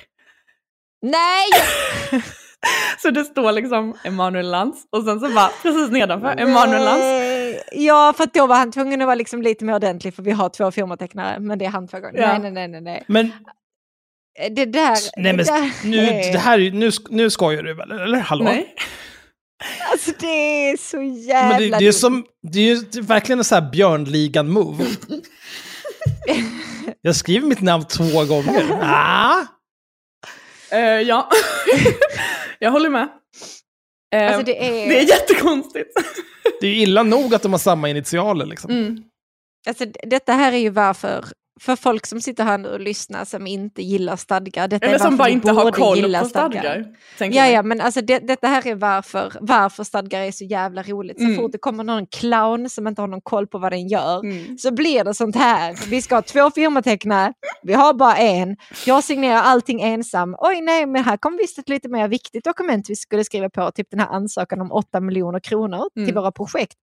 [1.02, 1.46] Nej!
[3.02, 7.04] Så det står liksom Emanuel Lantz och sen så bara precis nedanför Emanuel Lantz.
[7.72, 10.32] Ja, för att då var han tvungen att vara liksom lite mer ordentlig för vi
[10.32, 11.40] har två firmatecknare.
[11.40, 12.20] Men det är han två gånger.
[12.22, 12.38] Ja.
[12.38, 13.04] Nej, nej, nej, nej.
[13.08, 13.32] Men,
[14.52, 14.98] Det där...
[15.18, 17.92] nej, men det där nu, är- det här, nu, nu skojar du väl?
[17.92, 18.44] Eller hallå?
[18.44, 18.76] Nej.
[19.92, 20.28] Alltså det
[20.70, 23.46] är så jävla Men det, det, är som, det är ju det är verkligen en
[23.46, 24.86] sån här björnligan-move.
[27.02, 28.64] Jag skriver mitt namn två gånger.
[28.82, 29.42] Ah,
[30.72, 31.30] Eh, ja,
[32.60, 33.08] jag håller med.
[34.16, 34.90] Eh, Alltså det är...
[34.90, 35.92] det är jättekonstigt.
[36.62, 38.46] det är ju illa nog att de har samma initialer.
[38.46, 38.72] Liksom.
[38.72, 39.04] Mm.
[39.68, 41.26] Alltså, detta här är ju varför,
[41.60, 44.68] för folk som sitter här nu och lyssnar som inte gillar stadgar.
[44.68, 46.86] Detta Eller som bara inte har koll på stadgar.
[47.20, 51.18] Ja, ja, men alltså det, detta här är varför, varför stadgar är så jävla roligt.
[51.18, 51.36] Så Mm.
[51.36, 54.58] fort det kommer någon clown som inte har någon koll på vad den gör Mm.
[54.58, 55.90] så blir det sånt här.
[55.90, 58.58] Vi ska ha två firmatecknare, vi har bara en.
[58.86, 60.36] Jag signerar allting ensam.
[60.40, 63.72] Oj nej, men här kom visst ett lite mer viktigt dokument vi skulle skriva på,
[63.72, 66.16] typ den här ansökan om 8 miljoner kronor till Mm.
[66.16, 66.76] våra projekt.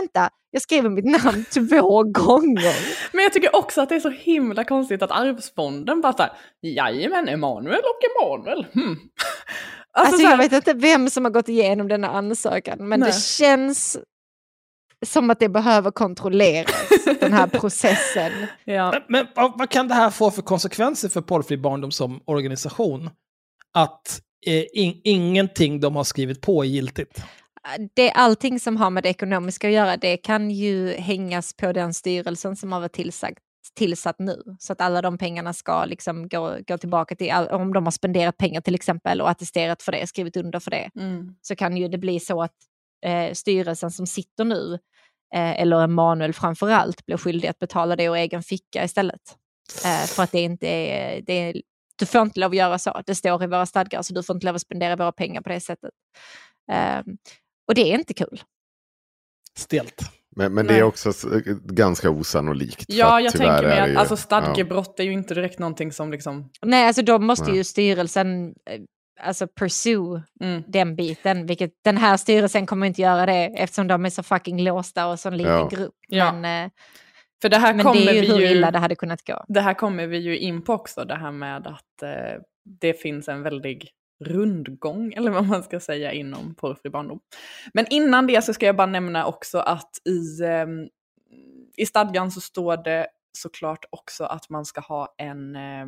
[0.00, 2.76] Vänta, jag skriver mitt namn två gånger.
[3.12, 6.32] Men jag tycker också att det är så himla konstigt att Arvsfonden bara såhär,
[6.62, 8.66] jajamän, Emanuel och Emanuel.
[8.74, 8.90] Hmm.
[8.90, 13.08] Alltså, Alltså, så jag vet inte vem som har gått igenom denna ansökan, men Nej.
[13.08, 13.98] det känns
[15.06, 16.88] som att det behöver kontrolleras,
[17.20, 18.32] den här processen.
[18.64, 18.90] ja.
[18.92, 23.10] Men, men vad, vad kan det här få för konsekvenser för Porrfri barndom som organisation?
[23.74, 27.22] Att eh, in, ingenting de har skrivit på är giltigt.
[27.94, 31.94] Det, allting som har med det ekonomiska att göra, det kan ju hängas på den
[31.94, 33.38] styrelsen som har varit tillsagt,
[33.74, 34.42] tillsatt nu.
[34.58, 38.36] Så att alla de pengarna ska liksom gå, gå tillbaka till, om de har spenderat
[38.36, 41.34] pengar till exempel och attesterat för det, skrivit under för det, Mm.
[41.42, 42.54] så kan ju det bli så att
[43.06, 44.74] eh, styrelsen som sitter nu,
[45.34, 49.22] eh, eller Emanuel framför allt, blir skyldig att betala det ur egen ficka istället.
[49.84, 51.62] Eh, för att det inte är, det är,
[51.98, 54.36] du får inte lov att göra så, det står i våra stadgar, så du får
[54.36, 55.90] inte lov att spendera våra pengar på det sättet.
[56.72, 57.02] Eh,
[57.68, 58.42] och det är inte kul.
[59.58, 60.00] Stelt.
[60.36, 61.12] Men, men det är också
[61.64, 62.84] ganska osannolikt.
[62.88, 66.50] Ja, jag tänker mig att ju- alltså, stadgebrott är ju inte direkt någonting som liksom...
[66.62, 67.56] Nej, alltså då måste Nej.
[67.56, 68.80] ju styrelsen eh,
[69.20, 70.62] alltså pursue Mm.
[70.68, 74.62] den biten, vilket den här styrelsen kommer inte göra det eftersom de är så fucking
[74.62, 75.68] låsta och så en liten Ja.
[75.68, 75.94] grupp.
[76.08, 76.32] Ja.
[76.32, 76.70] Men, eh,
[77.42, 78.46] För det här men kommer det är ju vi hur ju...
[78.46, 79.44] illa det hade kunnat gå.
[79.48, 82.40] Det här kommer vi ju in på också, det här med att eh,
[82.80, 83.90] det finns en väldig
[84.24, 87.20] rundgång, eller vad man ska säga, inom porrfri barndom.
[87.74, 90.66] Men innan det så ska jag bara nämna också att i, eh,
[91.76, 93.06] i stadgan så står det
[93.38, 95.86] såklart också att man ska ha en eh,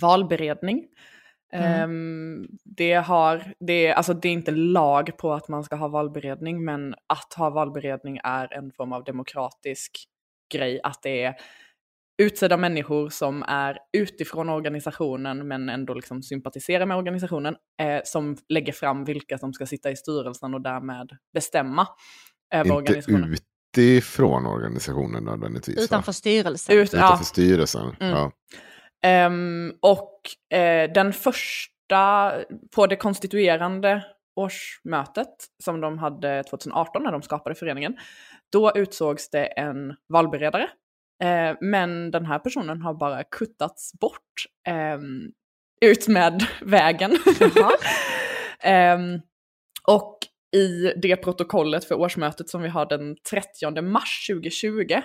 [0.00, 0.86] valberedning.
[1.52, 1.82] Mm.
[1.82, 6.64] Ehm, det, har, det, alltså det är inte lag på att man ska ha valberedning,
[6.64, 9.92] men att ha valberedning är en form av demokratisk
[10.52, 10.80] grej.
[10.82, 11.34] Att det är
[12.18, 18.72] utsedda människor som är utifrån organisationen men ändå liksom sympatiserar med organisationen eh, som lägger
[18.72, 21.88] fram vilka som ska sitta i styrelsen och därmed bestämma
[22.54, 23.36] över Inte organisationen.
[23.76, 25.76] utifrån organisationen nödvändigtvis.
[25.76, 25.82] va?
[25.82, 26.76] Utanför styrelsen.
[26.76, 27.96] Ut, ja, Utanför styrelsen.
[28.00, 28.12] Mm.
[28.12, 28.32] Ja.
[29.02, 30.20] Ehm, och
[30.58, 32.32] eh, den första,
[32.74, 34.04] på det konstituerande
[34.36, 37.96] årsmötet som de hade 2018 när de skapade föreningen,
[38.52, 40.68] då utsågs det en valberedare.
[41.24, 45.32] Eh, men den här personen har bara kuttats bort ehm,
[45.80, 47.18] ut med vägen.
[48.60, 49.20] Ehm,
[49.88, 50.18] och
[50.56, 55.00] i det protokollet för årsmötet som vi har den 30 mars 2020,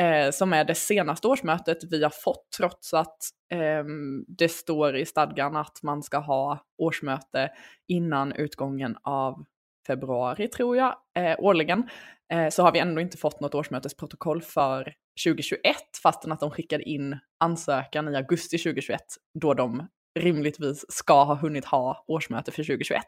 [0.00, 3.18] eh, som är det senaste årsmötet vi har fått trots att
[3.52, 7.50] ehm, det står i stadgan att man ska ha årsmöte
[7.88, 9.44] innan utgången av
[9.86, 11.88] februari tror jag, eh, årligen,
[12.32, 16.84] eh, så har vi ändå inte fått något årsmötesprotokoll för 2021 fastän att de skickade
[16.84, 19.00] in ansökan i augusti 2021
[19.40, 23.02] då de rimligtvis ska ha hunnit ha årsmöte för 2021.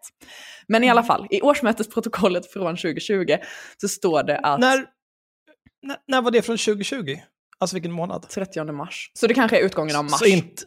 [0.68, 3.36] Men i alla fall, i årsmötesprotokollet från 2020
[3.76, 4.86] så står det att När,
[5.82, 7.16] när, när var det från 2020?
[7.58, 8.28] Alltså vilken månad?
[8.28, 9.10] 30 mars.
[9.14, 10.18] Så det kanske är utgången av mars.
[10.18, 10.62] Så inte...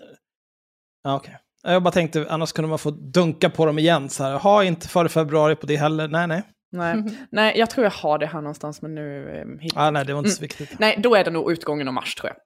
[1.03, 1.37] Ja, okej.
[1.63, 4.37] Jag bara tänkte, annars kunde man få dunka på dem igen så här.
[4.37, 6.07] Ha inte före februari på det heller.
[6.07, 6.43] Nej, nej.
[6.71, 7.03] Nej.
[7.31, 10.13] Nej, jag tror jag har det här någonstans men nu eh, hittar Ah, nej, det
[10.13, 10.79] var inte så viktigt.
[10.79, 12.37] Nej, då är det nog utgången av mars tror jag.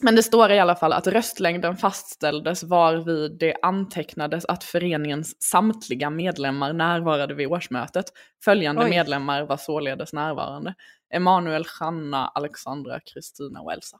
[0.00, 6.10] Men det står i alla fall att röstlängden fastställdes varvid det antecknades att föreningens samtliga
[6.10, 8.04] medlemmar närvarade vid årsmötet.
[8.44, 8.90] Följande Oj.
[8.90, 10.74] medlemmar var således närvarande.
[11.14, 13.98] Emanuel, Hanna, Alexandra, Kristina och Elsa.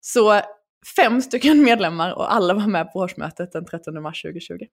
[0.00, 0.40] Så
[0.96, 4.66] fem stycken medlemmar och alla var med på årsmötet den 13 mars 2020.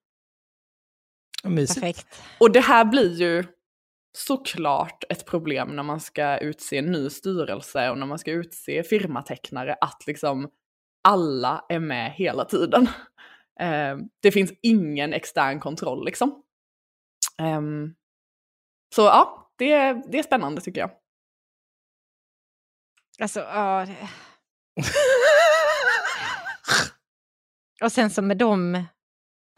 [1.43, 1.79] Mysigt.
[1.79, 2.21] Perfekt.
[2.37, 3.43] Och det här blir ju
[4.17, 8.83] såklart ett problem när man ska utse en ny styrelse och när man ska utse
[8.83, 10.49] firmatecknare att liksom
[11.03, 12.87] alla är med hela tiden.
[13.59, 16.43] Eh, det finns ingen extern kontroll liksom.
[17.41, 17.95] Ehm,
[18.95, 20.91] så ja, det, är- det är spännande tycker jag.
[23.21, 23.85] Alltså, ja.
[23.85, 24.07] det-
[27.83, 28.83] Och sen så med de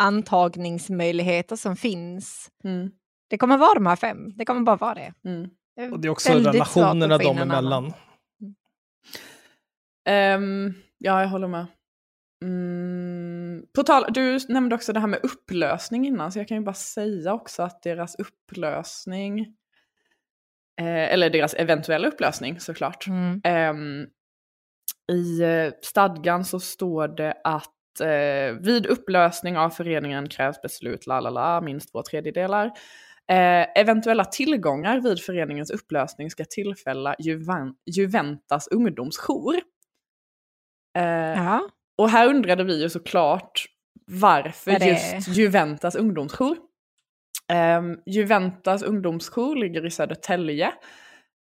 [0.02, 2.52] antagningsmöjligheter som finns.
[2.64, 2.92] Mm,
[3.32, 4.34] Det kommer vara de här fem.
[4.36, 5.14] Det kommer bara vara det.
[5.26, 5.50] mm.
[5.76, 7.94] är Och det är också relationerna dem emellan.
[10.06, 11.66] Ehm, ja, jag håller med.
[12.44, 16.64] Mm, på tal, du nämnde också det här med upplösning innan, så jag kan ju
[16.64, 19.40] bara säga också att deras upplösning,
[20.80, 23.42] eh, eller deras eventuella upplösning såklart, Mm.
[23.44, 24.08] Ehm,
[25.12, 31.20] I eh, stadgan så står det att eh, vid upplösning av föreningen krävs beslut, la
[31.20, 32.72] la la, minst två tredjedelar.
[33.32, 39.56] Eh, eventuella tillgångar vid föreningens upplösning ska tillfälla Juven Juventas ungdomsjour.
[40.98, 41.40] Eh,
[41.98, 43.66] och här undrade vi ju såklart
[44.08, 46.58] varför det- just Juventas ungdomsjour.
[47.54, 50.68] Um, Juventas ungdomsjour ligger i Södertälje.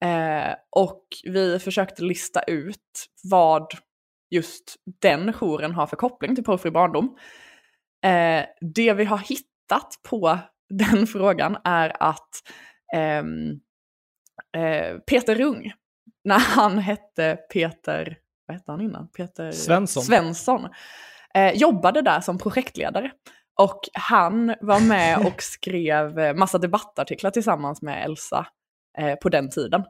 [0.06, 3.68] Eh, och vi försökte lista ut vad
[4.30, 7.18] just den jouren har för koppling till porrfri barndom.
[8.06, 12.30] Eh, det vi har hittat på den frågan är att
[12.94, 13.52] ehm,
[14.58, 15.74] eh, Peter Rung,
[16.24, 19.08] när han hette Peter, vad hette han innan?
[19.08, 20.04] Peter Svensson.
[20.04, 20.68] Svensson
[21.34, 23.12] eh, jobbade där som projektledare.
[23.60, 28.48] Och han var med och skrev eh, massa debattartiklar tillsammans med Elsa
[28.98, 29.82] eh, på den tiden.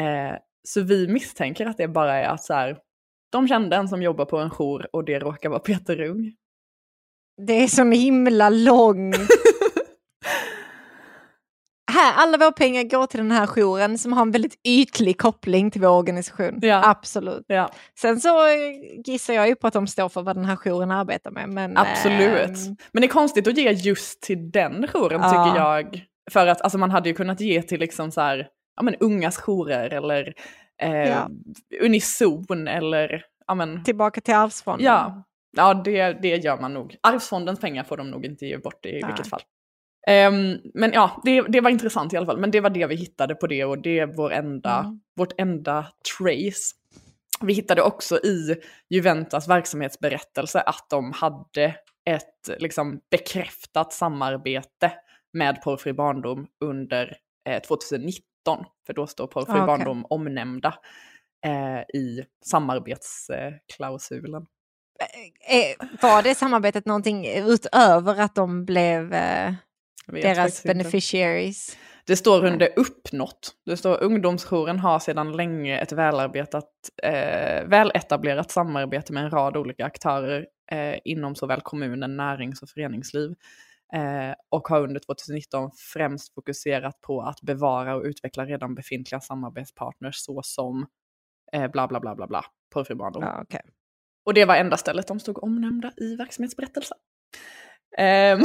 [0.00, 0.36] Eh,
[0.68, 2.78] så vi misstänker att det bara är att så här,
[3.30, 6.34] de kände en som jobbar på en jour och det råkar vara Peter Rung.
[7.46, 9.16] Det är så himla långt.
[11.92, 15.70] här, alla våra pengar går till den här jouren som har en väldigt ytlig koppling
[15.70, 16.58] till vår organisation.
[16.62, 16.82] Ja.
[16.84, 17.44] Absolut.
[17.46, 18.52] Ja, Sen så eh,
[19.04, 21.48] gissar jag ju på att de står för vad den här jouren arbetar med.
[21.48, 22.48] Men, absolut.
[22.48, 25.28] ehm, Men det är konstigt att ge just till den jouren Ja.
[25.28, 26.06] tycker jag.
[26.30, 29.36] För att alltså, man hade ju kunnat ge till liksom så här, ja men ungas
[29.36, 30.34] jourer eller
[30.82, 31.16] eh.
[31.82, 34.86] Unison eller ja men tillbaka till arvsfonden.
[34.86, 35.22] Ja,
[35.56, 36.96] ja det, det gör man nog.
[37.02, 39.02] Arvsfondens pengar får de nog inte ge bort i Nej.
[39.06, 39.40] vilket fall.
[40.06, 42.38] Ehm, men ja, det, det var intressant i alla fall.
[42.40, 45.00] Men det var det vi hittade på det och det är vår enda, Mm.
[45.16, 45.86] vårt enda
[46.18, 46.74] trace.
[47.44, 48.56] Vi hittade också i
[48.90, 51.74] Juventas verksamhetsberättelse att de hade
[52.10, 54.92] ett liksom, bekräftat samarbete
[55.32, 57.16] med Porrfri barndom under
[57.48, 58.64] eh, 2019.
[58.86, 59.66] För då står Porrfri Ah, okej.
[59.66, 60.74] barndom omnämnda
[61.46, 64.46] eh, i samarbetsklausulen.
[65.48, 69.54] Eh, Var det samarbetet någonting utöver att de blev eh,
[70.06, 70.74] deras faktiskt inte.
[70.74, 71.78] beneficiaries?
[72.06, 73.54] Det står under uppnått.
[73.66, 76.70] Det står ungdomsjouren har sedan länge ett välarbetat,
[77.02, 83.34] eh, väletablerat samarbete med en rad olika aktörer eh, inom såväl kommunen, närings och föreningsliv.
[83.94, 90.16] Eh, och har under 2019 främst fokuserat på att bevara och utveckla redan befintliga samarbetspartners
[90.16, 90.86] såsom
[91.52, 92.44] eh, bla bla bla bla bla,
[92.74, 92.96] porrfri.
[92.98, 93.60] Ja, okej.
[94.24, 96.98] Och det var enda stället de stod omnämnda i verksamhetsberättelsen.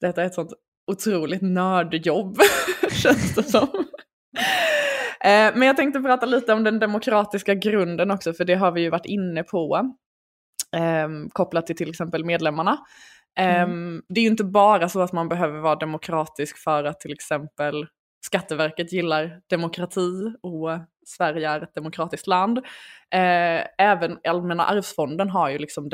[0.00, 0.52] Detta är ett sånt
[0.92, 2.38] otroligt nördjobb,
[2.90, 3.68] känns det som.
[5.20, 8.80] Eh, Men jag tänkte prata lite om den demokratiska grunden också, för det har vi
[8.80, 9.94] ju varit inne på.
[10.76, 12.78] ehm, kopplat till till exempel medlemmarna.
[13.38, 17.12] Ehm, Det är ju inte bara så att man behöver vara demokratisk för att till
[17.12, 17.86] exempel
[18.26, 20.70] Skatteverket gillar demokrati och
[21.06, 22.58] Sverige är ett demokratiskt land.
[23.14, 25.88] Eh, även Allmänna arvsfonden har ju liksom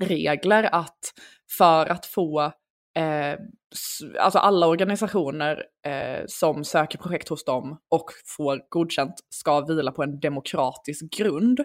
[0.00, 1.12] regler att
[1.58, 2.42] för att få
[2.96, 3.38] eh,
[4.20, 10.02] alltså alla organisationer eh, som söker projekt hos dem och får godkänt ska vila på
[10.02, 11.60] en demokratisk grund.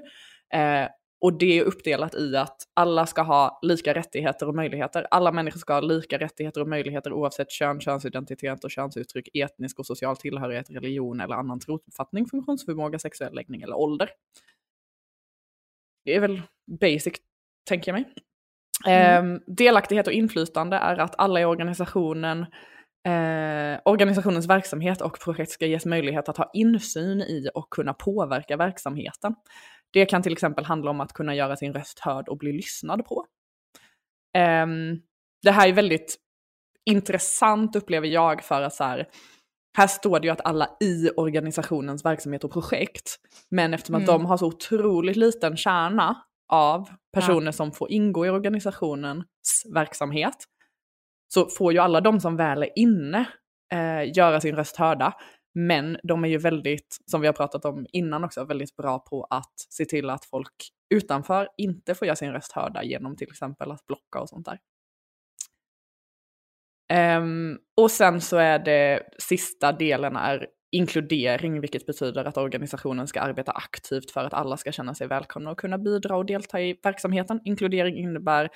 [0.54, 0.88] Eh,
[1.22, 5.08] och det är uppdelat i att alla ska ha lika rättigheter och möjligheter.
[5.12, 9.86] Alla människor ska ha lika rättigheter och möjligheter oavsett kön, könsidentitet och könsuttryck, etnisk och
[9.86, 14.10] social tillhörighet, religion eller annan trosuppfattning, funktionsförmåga, sexuell läggning eller ålder.
[16.06, 16.42] Det är väl
[16.82, 17.14] basic,
[17.70, 18.13] tänker jag mig.
[18.95, 22.41] Eh, delaktighet och inflytande är att alla i organisationen,
[23.07, 28.57] eh, organisationens verksamhet och projekt ska ges möjlighet att ha insyn i och kunna påverka
[28.57, 29.36] verksamheten.
[29.93, 33.05] Det kan till exempel handla om att kunna göra sin röst hörd och bli lyssnad
[33.05, 33.26] på.
[34.38, 34.97] Ehm,
[35.43, 36.17] det här är väldigt
[36.89, 39.07] intressant upplever jag för att så här,
[39.78, 43.15] här står det ju att alla i organisationens verksamhet och projekt,
[43.51, 44.13] men eftersom att Mm.
[44.13, 46.15] de har så otroligt liten kärna
[46.50, 50.36] av personer som får ingå i organisationens verksamhet,
[51.34, 53.26] så får ju alla de som väl är inne
[53.74, 55.14] eh, göra sin röst hörda.
[55.54, 59.24] Men de är ju väldigt, som vi har pratat om innan också, väldigt bra på
[59.24, 63.72] att se till att folk utanför inte får göra sin röst hörda genom till exempel
[63.72, 64.60] att blocka och sånt där.
[66.93, 73.22] Ehm, och sen så är det sista delen är inkludering, vilket betyder att organisationen ska
[73.22, 76.80] arbeta aktivt för att alla ska känna sig välkomna och kunna bidra och delta i
[76.84, 77.39] verksamheten.
[77.43, 78.49] Inkludering innebär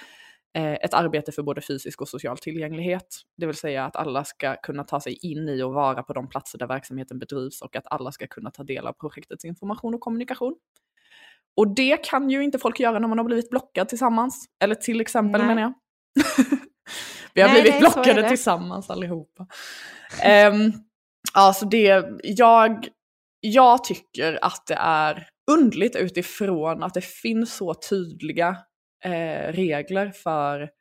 [0.57, 3.07] eh, ett arbete för både fysisk och social tillgänglighet,
[3.38, 6.30] det vill säga att alla ska kunna ta sig in i och vara på de
[6.30, 10.01] platser där verksamheten bedrivs och att alla ska kunna ta del av projektets information och
[10.01, 10.55] kommunikation.
[11.57, 15.01] Och det kan ju inte folk göra när man har blivit blockad tillsammans, eller till
[15.01, 15.47] exempel Nej.
[15.47, 15.74] menar jag.
[17.34, 19.47] Vi har Nej, blivit nej, blockade tillsammans allihopa.
[20.51, 20.74] Um,
[21.34, 22.88] alltså det, jag,
[23.40, 28.58] jag tycker att det är undligt utifrån att det finns så tydliga
[29.06, 30.72] eh, regler för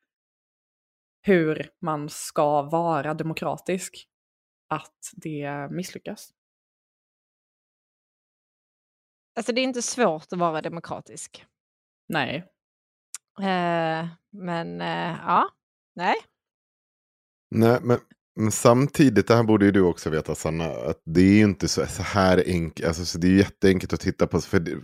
[1.26, 4.06] hur man ska vara demokratisk,
[4.68, 6.30] att det misslyckas.
[9.36, 11.46] Alltså det är inte svårt att vara demokratisk.
[12.08, 12.36] Nej.
[13.38, 15.48] Eh, men eh, ja,
[15.94, 16.14] nej.
[17.50, 17.98] Nej, men,
[18.36, 21.68] men samtidigt, det här borde ju du också veta Sanna, att det är ju inte
[21.68, 24.76] så, så här enkelt, alltså, så det är jätteenkelt att titta på, för det,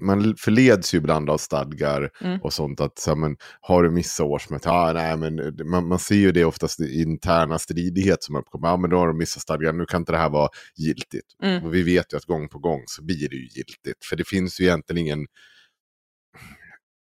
[0.00, 2.40] man förleds ju ibland av stadgar Mm.
[2.42, 5.98] och sånt, att så här, men, har du missat årsmöte, ah, nej, men, man, man
[5.98, 9.14] ser ju det oftast i interna stridighet som uppkommer, ja ah, men då har du
[9.14, 11.26] missat stadgar, nu kan inte det här vara giltigt.
[11.42, 11.64] Mm.
[11.64, 14.28] Och vi vet ju att gång på gång så blir det ju giltigt, för det
[14.28, 15.26] finns ju egentligen ingen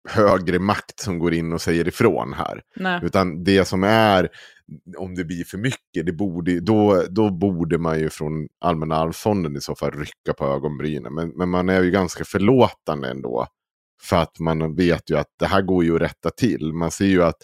[0.09, 2.61] högre makt som går in och säger ifrån här.
[2.75, 2.99] Nej.
[3.03, 4.29] Utan det som är,
[4.97, 9.55] om det blir för mycket, det borde, då, då borde man ju från Allmänna arvsfonden
[9.57, 11.13] i så fall rycka på ögonbrynen.
[11.13, 13.47] Men, men man är ju ganska förlåtande ändå.
[14.01, 16.73] För att man vet ju att det här går ju att rätta till.
[16.73, 17.37] Man ser ju att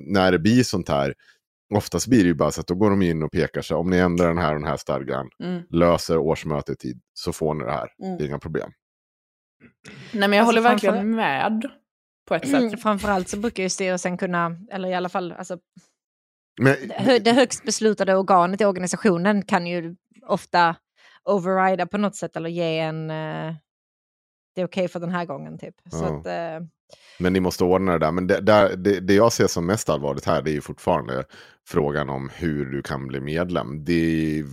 [0.00, 1.14] när det blir sånt här,
[1.74, 3.76] oftast blir det ju bara så att då går de in och pekar sig.
[3.76, 5.62] Om ni ändrar den här och den här stadgan, Mm.
[5.70, 7.88] löser årsmötet tid, så får ni det här.
[8.04, 8.18] Mm.
[8.18, 8.70] Det är inga problem.
[10.12, 11.70] Nej men jag Alltså, håller verkligen med
[12.28, 12.60] på ett sätt.
[12.62, 15.58] Mm, Framförallt så brukar ju styrelsen kunna, eller i alla fall alltså,
[16.60, 19.96] Men, det det högst beslutade organet i organisationen kan ju
[20.26, 20.76] ofta
[21.24, 23.54] overrida på något sätt eller ge en eh,
[24.54, 25.74] det är okej för den här gången typ.
[25.90, 26.06] Så Ja.
[26.18, 26.66] att, eh,
[27.18, 28.12] Men ni måste ordna det där.
[28.12, 31.24] Men det, där, det, det jag ser som mest allvarligt här det är ju fortfarande
[31.68, 33.84] frågan om hur du kan bli medlem.
[33.84, 33.92] Det
[34.38, 34.44] är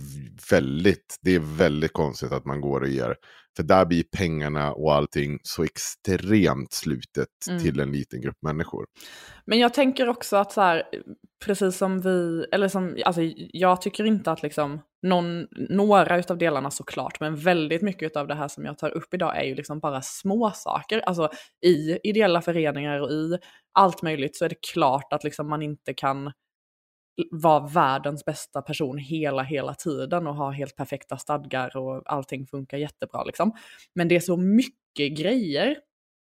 [0.50, 3.16] väldigt, det är väldigt konstigt att man går och ger.
[3.56, 7.62] För där blir pengarna och allting så extremt slutet Mm.
[7.62, 8.86] till en liten grupp människor.
[9.44, 10.82] Men jag tänker också att så här,
[11.44, 16.70] precis som vi, eller som, alltså jag tycker inte att liksom någon, några utav delarna
[16.70, 19.80] såklart, men väldigt mycket av det här som jag tar upp idag är ju liksom
[19.80, 21.00] bara små saker.
[21.00, 21.30] Alltså
[21.66, 23.38] i ideella föreningar och i
[23.72, 26.32] allt möjligt så är det klart att liksom man inte kan
[27.30, 32.78] vara världens bästa person hela, hela tiden och ha helt perfekta stadgar och allting funkar
[32.78, 33.52] jättebra liksom.
[33.94, 35.76] Men det är så mycket grejer.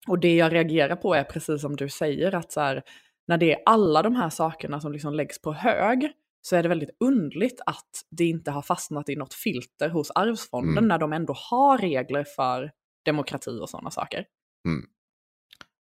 [0.07, 2.83] Och det jag reagerar på är precis som du säger, att så här,
[3.29, 6.11] när det är alla de här sakerna som liksom läggs på hög,
[6.41, 10.71] så är det väldigt undligt att det inte har fastnat i något filter hos Arvsfonden
[10.77, 10.87] Mm.
[10.87, 12.71] när de ändå har regler för
[13.05, 14.25] demokrati och sådana saker.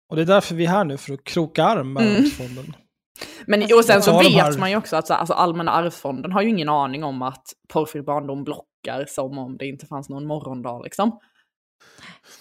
[0.09, 2.15] Och det är därför vi är här nu, för att kroka arm med Mm.
[2.23, 2.65] Arvsfonden.
[3.47, 6.41] Men Alltså, och sen så vet man ju också att så, alltså, Allmänna arvsfonden har
[6.41, 10.81] ju ingen aning om att porrfri barndom blockar som om det inte fanns någon morgondag
[10.83, 11.07] liksom.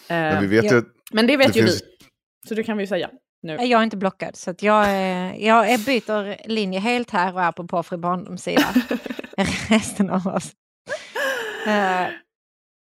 [0.09, 0.74] Eh, Men vi vet ja.
[0.76, 0.82] ju
[1.12, 2.07] men det vet det ju finns- vi.
[2.48, 3.11] Så det kan vi ju säga
[3.45, 3.53] nu.
[3.55, 4.86] Jag är inte blockad, så att jag,
[5.40, 8.66] jag är- byter linje helt här och är på porrfri barndomssida
[9.68, 10.53] resten av oss.
[11.66, 12.07] Eh,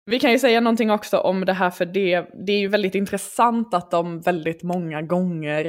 [0.07, 2.95] Vi kan ju säga någonting också om det här för det, det är ju väldigt
[2.95, 5.67] intressant att de väldigt många gånger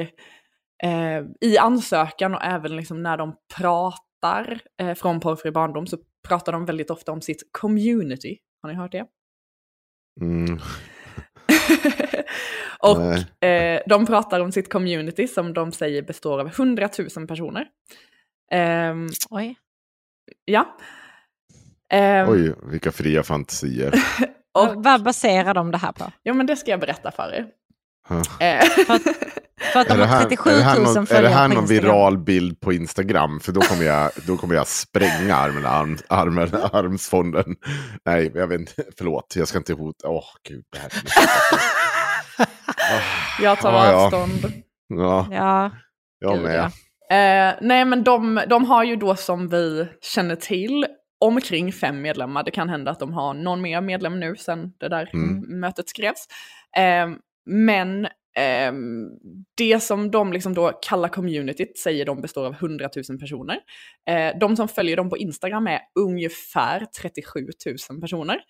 [0.84, 5.96] eh, i ansökan och även liksom när de pratar eh, från porrfri barndom så
[6.28, 8.36] pratar de väldigt ofta om sitt community.
[8.62, 9.04] Har ni hört det?
[10.20, 10.58] mm,
[12.84, 17.66] och eh, de pratar om sitt community som de säger består av 100 000 personer.
[18.52, 19.54] Ehm, oj.
[20.44, 20.76] ja.
[21.92, 23.94] Ehm, oj, vilka fria fantasier.
[24.58, 26.12] och, Vad baserar de det här på?
[26.22, 27.46] ja men det ska jag berätta för er.
[28.40, 28.64] Eh,
[29.72, 31.06] För att de Är det, har här, 37 är, 000 det här någon, är det
[31.06, 31.82] följare här på någon Instagram.
[31.84, 33.40] viral bild på Instagram?
[33.40, 37.56] För då kommer jag, då kommer jag spränga armen, arm, armen, armsfonden.
[38.04, 38.84] Nej, jag vet inte.
[38.98, 40.08] Förlåt, jag ska inte hota.
[40.08, 40.64] Åh, gud.
[40.72, 40.88] Det här
[43.40, 44.04] jag tar ja.
[44.04, 44.52] avstånd.
[44.88, 45.70] ja, Ja,
[46.18, 46.54] jag med.
[46.54, 46.70] ja.
[47.10, 50.86] Eh, nej men de, de har ju då som vi känner till
[51.20, 52.42] omkring fem medlemmar.
[52.44, 55.60] Det kan hända att de har någon mer medlem nu sen det där Mm.
[55.60, 56.26] mötet skrevs.
[56.76, 57.08] Eh,
[57.46, 58.08] men
[58.38, 59.08] ehm,
[59.56, 63.58] det som de liksom då kallar communityt säger de består av 100 000 personer.
[64.10, 67.40] Eh, de som följer dem på Instagram är ungefär 37
[67.90, 68.40] 000 personer.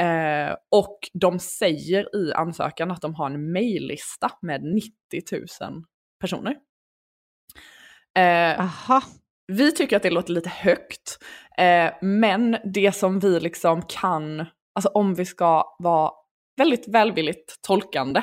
[0.00, 4.92] Eh, och de säger i ansökan att de har en mejllista med 90
[5.60, 5.84] 000
[6.20, 6.56] personer.
[8.18, 9.02] Eh, Aha.
[9.46, 11.18] vi tycker att det låter lite högt,
[11.58, 16.12] eh, men det som vi liksom kan, alltså om vi ska vara
[16.56, 18.22] väldigt välvilligt tolkande,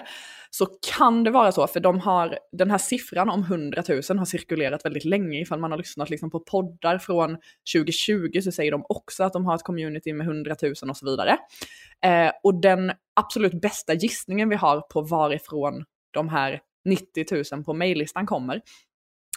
[0.50, 4.26] så kan det vara så, för de har, den här siffran om 100 000 har
[4.26, 7.38] cirkulerat väldigt länge, ifall man har lyssnat liksom på poddar från
[7.76, 11.06] 2020 så säger de också att de har ett community med 100 000 och så
[11.06, 11.38] vidare.
[12.06, 17.74] Eh, och den absolut bästa gissningen vi har på varifrån de här 90 000 på
[17.74, 18.62] mejllistan kommer,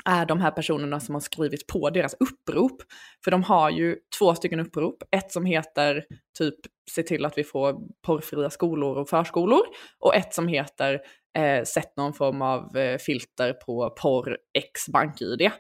[0.05, 2.83] är de här personerna som har skrivit på deras upprop.
[3.25, 5.03] För de har ju två stycken upprop.
[5.17, 6.05] Ett som heter
[6.39, 6.55] typ
[6.91, 7.77] se till att vi får
[8.07, 9.61] porrfria skolor och förskolor.
[9.99, 11.01] Och ett som heter
[11.39, 15.51] eh, sätt någon form av eh, filter på porr x bank-id.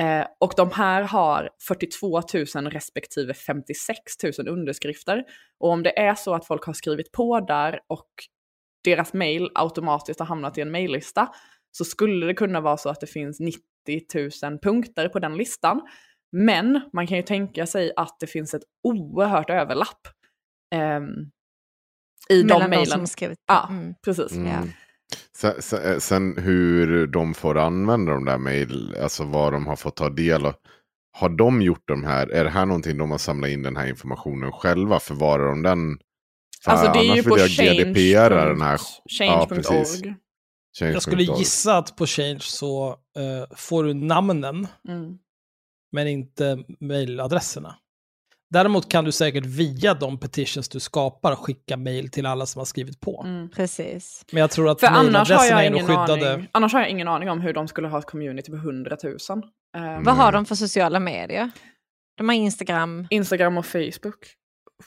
[0.00, 2.22] Eh, och de här har 42
[2.54, 3.98] 000 respektive 56
[4.38, 5.24] 000 underskrifter.
[5.60, 8.08] Och om det är så att folk har skrivit på där och
[8.84, 11.28] deras mail automatiskt har hamnat i en maillista
[11.78, 13.60] så skulle det kunna vara så att det finns 90
[14.42, 15.80] 000 punkter på den listan.
[16.32, 20.00] Men man kan ju tänka sig att det finns ett oerhört överlapp
[20.74, 21.06] ehm,
[22.28, 23.00] i Mellan de som mejlen.
[23.00, 23.38] har skrivit.
[23.46, 23.94] Ja, Mm.
[24.04, 24.32] precis.
[24.32, 24.46] Mm.
[24.52, 24.62] Ja.
[26.00, 30.46] Sen, hur de får använda de där mejl, alltså vad de har fått ta del
[30.46, 30.54] av.
[31.12, 33.86] Har de gjort de här, är det här någonting de har samlat in den här
[33.88, 35.00] informationen själva?
[35.00, 35.98] Förvarar de den?
[36.64, 37.36] För Alltså det är ju på
[38.46, 38.80] den här.
[39.20, 40.02] Ja, precis.
[40.80, 45.18] Jag skulle gissa att på Change så eh, får du namnen, mm.
[45.92, 47.76] men inte mejladresserna.
[48.50, 52.64] Däremot kan du säkert via de petitions du skapar skicka mejl till alla som har
[52.66, 53.22] skrivit på.
[53.26, 53.50] Mm.
[53.50, 54.24] Precis.
[54.32, 56.32] Men jag tror att För annars har, jag ingen skyddade.
[56.34, 58.96] aning, annars har jag ingen aning om hur de skulle ha ett community på 100
[59.02, 59.16] 000.
[59.76, 60.34] Ehm, Vad har Mm.
[60.34, 61.50] de för sociala medier?
[62.16, 63.06] De har Instagram.
[63.10, 64.26] Instagram och Facebook.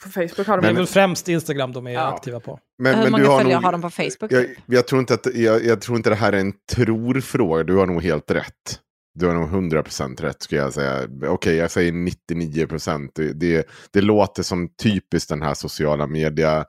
[0.02, 2.14] På Facebook har de Det är Men- väl främst Instagram de är Ja.
[2.14, 2.58] aktiva på.
[2.78, 4.32] Men, Hur men många du har följare nog, har de på Facebook?
[4.32, 7.64] jag, jag, tror inte att, jag, jag tror inte det här är en tror-fråga.
[7.64, 8.80] Du har nog helt rätt.
[9.14, 11.08] Du har nog 100% rätt skulle jag säga.
[11.28, 13.10] Okej, jag säger 99%.
[13.14, 16.64] Det, det, det låter som typiskt den här sociala media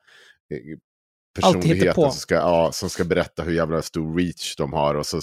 [1.63, 2.01] hittepå.
[2.01, 4.95] som ska, ja, som ska berätta hur jävla stor reach de har.
[4.95, 5.19] Och så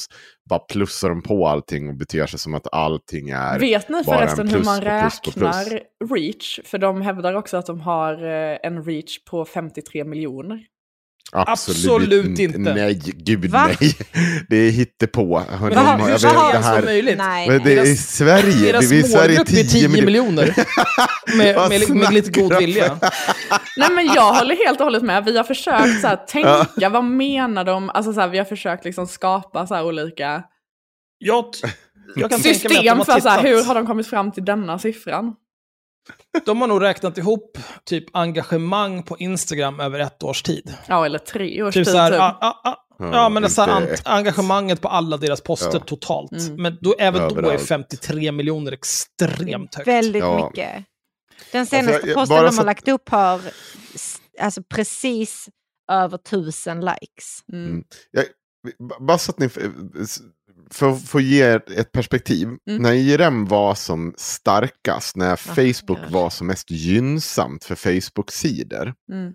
[0.51, 3.59] bara plussar de på allting och beter sig som att allting är...
[3.59, 5.57] Vet ni förresten hur man på plus på plus.
[5.57, 5.83] räknar
[6.15, 6.61] reach?
[6.65, 10.67] För de hävdar också att de har eh, en reach på 53 miljoner.
[11.33, 12.59] Absolut inte.
[12.59, 13.70] Nej, gud Va?
[13.81, 13.97] nej.
[14.49, 15.43] Det är hittepå.
[15.61, 17.18] Men De hur, ska det här, möjligt?
[17.18, 17.49] Nej.
[17.49, 18.72] men det är i Sverige.
[18.72, 20.55] Deras det är Sverige målgrupp är 10 miljoner.
[21.37, 22.99] Med, med, med lite god vilja.
[23.76, 25.24] Nej men jag håller helt och hållet med.
[25.24, 27.91] Vi har försökt så här, tänka, vad menar de?
[27.91, 30.43] Alltså så här, vi har försökt liksom skapa så här olika...
[31.18, 31.45] Jag,
[32.16, 34.33] Jag kan tänka mig att de system har för så hur har de kommit fram
[34.33, 35.35] till denna siffran?
[36.47, 40.75] De har nog räknat ihop typ engagemang på Instagram över ett års tid.
[40.87, 41.93] Ja, eller tre års Typ tid.
[41.93, 42.21] så här, typ.
[42.21, 42.85] ah, ah, ah.
[43.01, 45.81] Ja, Ja, men det är så här, engagemanget på alla deras poster Ja.
[45.81, 46.33] totalt.
[46.33, 46.63] Mm.
[46.63, 47.67] Men då, även då är Överallt.
[47.69, 49.89] 53 miljoner extremt högt.
[49.89, 50.47] Väldigt Ja.
[50.47, 50.85] mycket.
[51.53, 53.41] Den senaste jag- jag- posten de så- har lagt upp har
[54.41, 55.49] alltså precis
[55.93, 57.41] över tusen likes.
[57.53, 57.83] Mm.
[58.11, 58.25] Jag,
[58.89, 59.49] b- bara så att ni,
[60.71, 62.49] för att få ge ett- perspektiv.
[62.49, 62.83] Mm.
[62.83, 66.11] När IRM var som starkast, när Facebook gud.
[66.12, 68.95] var som mest gynnsamt för Facebook-sidor.
[69.12, 69.33] Mm.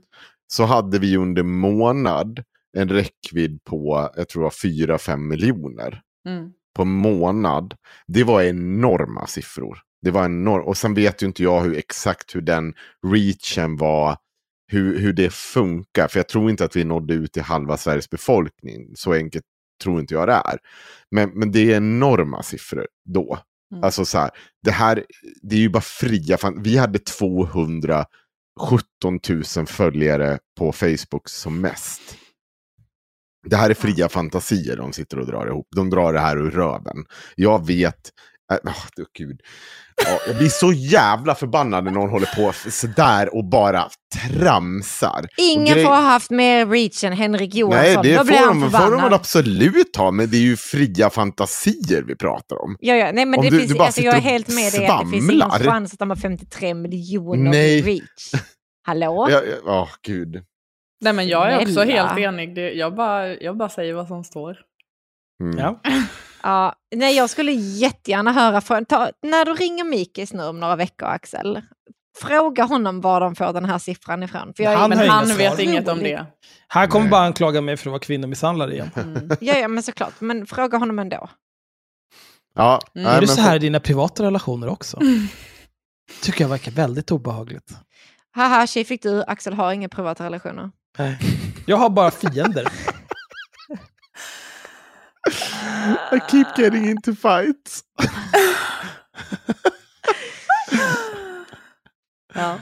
[0.47, 2.43] Så hade vi under månad
[2.77, 6.01] en räckvidd på, jag tror det var 4-5 miljoner.
[6.27, 6.49] Mm.
[6.75, 7.73] På månad.
[8.07, 9.79] Det var enorma siffror.
[10.01, 10.67] Det var enormt.
[10.67, 12.73] Och sen vet ju inte jag hur exakt hur den
[13.07, 14.17] reachen var.
[14.71, 16.07] Hur, hur det funkar.
[16.07, 18.91] För jag tror inte att vi nådde ut till halva Sveriges befolkning.
[18.95, 19.43] Så enkelt
[19.83, 20.57] tror inte jag det är.
[21.11, 23.39] Men, men det är enorma siffror då.
[23.71, 23.83] Mm.
[23.83, 24.31] Alltså så här,
[24.63, 25.05] det här,
[25.41, 26.37] det är ju bara fria.
[26.37, 28.07] Fan, vi hade 217
[29.29, 32.01] 000 följare på Facebook som mest.
[33.49, 35.67] Det här är fria fantasier de sitter och drar ihop.
[35.75, 37.05] De drar det här ur röven.
[37.35, 38.11] Jag vet...
[38.51, 39.39] Äh, åh, det- gud.
[40.05, 43.89] Ja, jag blir så jävla förbannad när någon håller på sådär och bara
[44.33, 45.25] tramsar.
[45.37, 47.83] Ingen grej- får ha haft mer reach än Henrik Johansson.
[47.83, 51.09] Nej, det Då blir får de, får de absolut ha, men det är ju fria
[51.09, 52.77] fantasier vi pratar om.
[52.79, 53.11] Ja, ja.
[53.13, 55.05] Nej, men Om det du- finns, du bara alltså, jag är helt med dig att
[55.05, 57.81] det finns ingen chans att de har 53 miljoner Nej.
[57.81, 58.31] reach.
[58.83, 59.27] Hallå?
[59.31, 60.43] Ja, ja, åh, gud.
[61.01, 62.55] Nej, men jag är också helt enig.
[62.55, 64.57] Det, jag, bara, jag bara säger vad som står.
[65.43, 65.57] Mm.
[65.57, 65.79] Ja.
[66.43, 68.85] Ja, nej, jag skulle jättegärna höra från...
[68.85, 71.61] Ta, när du ringer Mikis nu om några veckor, Axel.
[72.21, 74.53] Fråga honom var de får den här siffran ifrån.
[74.53, 75.37] För jag, är- Han Men han svar.
[75.37, 76.25] vet inget om det.
[76.67, 78.91] Han kommer bara anklaga mig för att vara kvinnomisshandlare igen.
[78.95, 79.29] Mm.
[79.41, 80.13] ja, ja, men såklart.
[80.21, 81.29] Men fråga honom ändå.
[82.55, 83.05] Ja, Mm.
[83.07, 84.99] nej, är du så här i dina privata relationer också?
[86.21, 87.77] Tycker jag verkar väldigt obehagligt.
[88.35, 89.23] Haha, tjej fick du.
[89.27, 90.71] Axel har inga privata relationer.
[90.97, 91.17] Nej.
[91.65, 92.67] Jag har bara fiender.
[96.11, 97.81] I keep getting into fights.
[102.35, 102.59] Ja.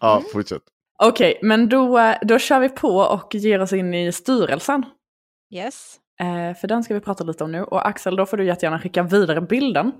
[0.00, 0.62] Ja, fortsätt.
[1.02, 4.84] Okej, men då, då kör vi på och ger oss in i styrelsen.
[5.54, 5.96] Yes.
[6.20, 7.62] Eh, för den ska vi prata lite om nu.
[7.62, 9.92] Och Axel, då får du jättegärna skicka vidare bilden.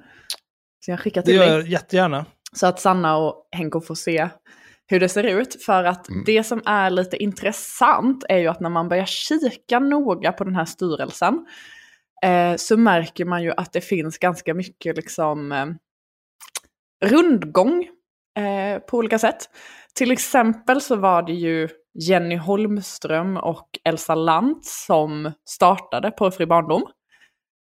[0.85, 1.55] Så jag skickar Det till gör dig.
[1.55, 2.25] jag jättegärna.
[2.53, 4.29] Så att Sanna och Henko får se
[4.87, 5.62] hur det ser ut.
[5.64, 6.23] För att Mm.
[6.27, 10.55] det som är lite intressant är ju att när man börjar kika noga på den
[10.55, 11.47] här styrelsen
[12.25, 15.66] eh, så märker man ju att det finns ganska mycket liksom eh,
[17.05, 17.89] rundgång
[18.39, 19.51] eh, på olika sätt.
[19.95, 26.87] Till exempel så var det ju Jenny Holmström och Elsa Lantz som startade Porrfri barndom.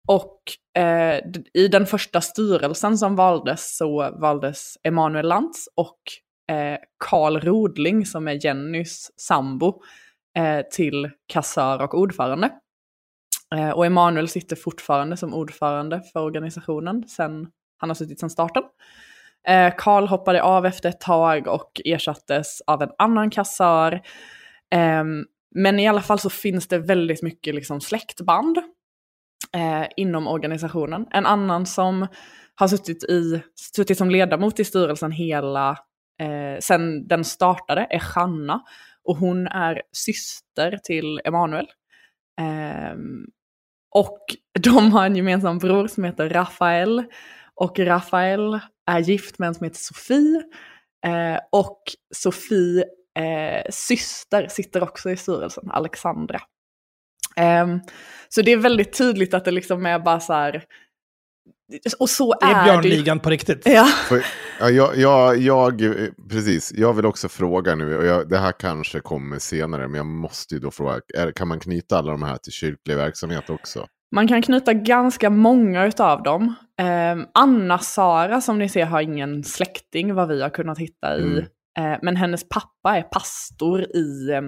[0.07, 0.41] Och
[0.81, 1.19] eh,
[1.53, 5.99] i den första styrelsen som valdes så valdes Emanuel Lantz och
[6.55, 9.81] eh, Karl Rodling som är Jennys sambo
[10.37, 12.49] eh, till kassör och ordförande.
[13.55, 17.47] Eh, och Emanuel sitter fortfarande som ordförande för organisationen sen
[17.77, 18.63] han har suttit sedan starten.
[19.47, 24.01] Eh, Karl hoppade av efter ett tag och ersattes av en annan kassör.
[24.71, 25.25] Ehm,
[25.55, 28.57] men i alla fall så finns det väldigt mycket liksom släktband
[29.55, 31.05] eh, inom organisationen.
[31.11, 32.07] En annan som
[32.55, 33.41] har suttit, i,
[33.75, 35.69] suttit som ledamot i styrelsen hela,
[36.19, 38.61] eh, sen den startade är Hanna.
[39.03, 41.67] Och hon är syster till Emanuel.
[42.41, 43.25] Ehm,
[43.91, 44.19] och
[44.59, 47.03] de har en gemensam bror som heter Rafael.
[47.55, 48.59] Och Rafael
[48.91, 50.43] är gift med en som heter Sofie.
[51.05, 51.81] Eh, och
[52.15, 52.83] Sofie
[53.19, 56.41] eh, syster sitter också i styrelsen, Alexandra.
[57.35, 57.67] Eh,
[58.29, 60.63] så det är väldigt tydligt att det liksom är bara så här...
[61.99, 62.63] Och så Det är är.
[62.63, 63.61] Björnligan på riktigt.
[63.65, 63.85] Ja.
[63.85, 64.25] För,
[64.59, 65.81] ja, jag, jag, jag,
[66.29, 70.05] precis, jag vill också fråga nu, och jag, det här kanske kommer senare, men jag
[70.05, 73.87] måste ju då fråga, är, kan man knyta alla de här till kyrklig verksamhet också?
[74.15, 76.55] Man kan knyta ganska många utav dem.
[76.79, 81.23] Eh, Anna-Sara som ni ser har ingen släkting vad vi har kunnat hitta i.
[81.23, 81.45] Mm.
[81.79, 84.41] Eh, men hennes pappa är pastor i eh,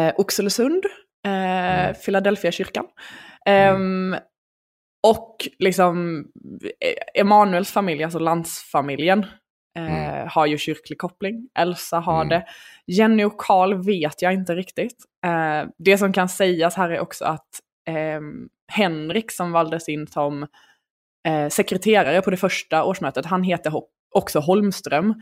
[0.00, 0.84] eh, Oxelösund,
[1.26, 2.84] eh, Philadelphia kyrkan.
[3.46, 4.16] Ehm,
[5.10, 6.24] och liksom
[6.80, 9.26] eh, Emanuels familj, alltså landsfamiljen,
[9.78, 11.48] eh, har ju kyrklig koppling.
[11.58, 12.28] Elsa har Mm.
[12.28, 12.46] det.
[12.86, 14.96] Jenny och Karl vet jag inte riktigt.
[15.26, 17.48] Eh, det som kan sägas här är också att
[17.88, 20.42] ehm, Henrik som valdes in som
[21.28, 23.72] eh, sekreterare på det första årsmötet, han heter
[24.14, 25.14] också Holmström.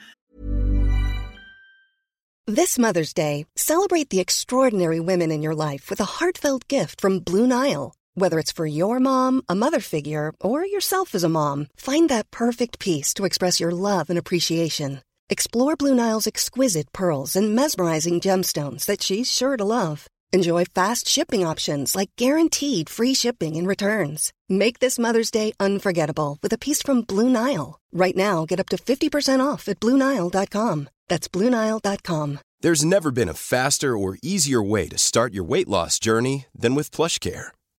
[2.57, 7.20] This Mother's Day, celebrate the extraordinary women in your life with a heartfelt gift from
[7.20, 7.91] Blue Nile.
[8.17, 12.31] Whether it's for your mom, a mother figure, or yourself as a mom, find that
[12.31, 15.03] perfect piece to express your love and appreciation.
[15.29, 20.07] Explore Blue Nile's exquisite pearls and mesmerizing gemstones that she's sure to love.
[20.33, 24.33] Enjoy fast shipping options like guaranteed free shipping and returns.
[24.49, 27.81] Make this Mother's Day unforgettable with a piece from Blue Nile.
[27.93, 30.89] Right now, get up to 50% off at BlueNile.com.
[31.09, 32.39] That's BlueNile.com.
[32.61, 36.75] There's never been a faster or easier way to start your weight loss journey than
[36.75, 37.49] with PlushCare.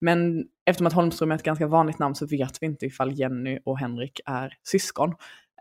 [0.00, 3.58] Men eftersom att Holmström är ett ganska vanligt namn så vet vi inte ifall Jenny
[3.64, 5.14] och Henrik är syskon.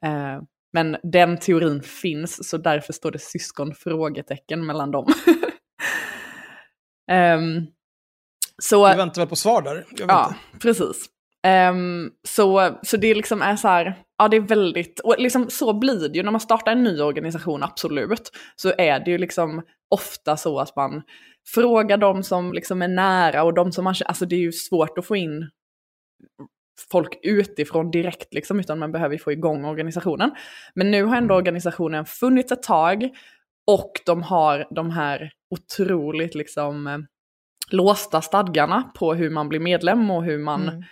[0.04, 0.42] Eh,
[0.74, 3.76] men den teorin finns, så därför står det syskon?
[3.76, 5.06] frågetecken mellan dem.
[7.12, 7.68] um,
[8.62, 9.86] så, Vi väntar väl på svar där.
[10.08, 10.60] Ja, inte.
[10.60, 11.10] precis.
[11.48, 15.74] Um, så, så det liksom är så här, ja det är väldigt, och liksom så
[15.74, 18.32] blir det ju när man startar en ny organisation, absolut.
[18.56, 21.02] Så är det ju liksom ofta så att man
[21.54, 24.98] frågar de som liksom är nära och de som man alltså det är ju svårt
[24.98, 25.50] att få in
[26.92, 30.32] folk utifrån direkt liksom, utan man behöver ju få igång organisationen.
[30.74, 33.10] Men nu har ändå organisationen funnits ett tag
[33.68, 36.98] och de har de här otroligt liksom eh,
[37.72, 40.84] låsta stadgarna på hur man blir medlem och hur man Mm.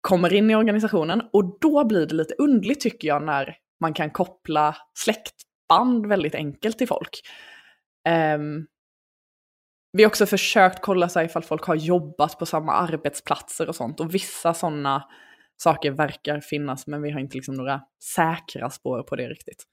[0.00, 1.22] kommer in i organisationen.
[1.32, 6.78] Och då blir det lite undligt tycker jag när man kan koppla släktband väldigt enkelt
[6.78, 7.20] till folk.
[8.08, 8.66] Ehm,
[9.92, 13.76] vi har också försökt kolla så här ifall folk har jobbat på samma arbetsplatser och
[13.76, 14.00] sånt.
[14.00, 15.04] Och vissa sådana
[15.56, 17.80] saker verkar finnas men vi har inte liksom några
[18.16, 19.64] säkra spår på det riktigt.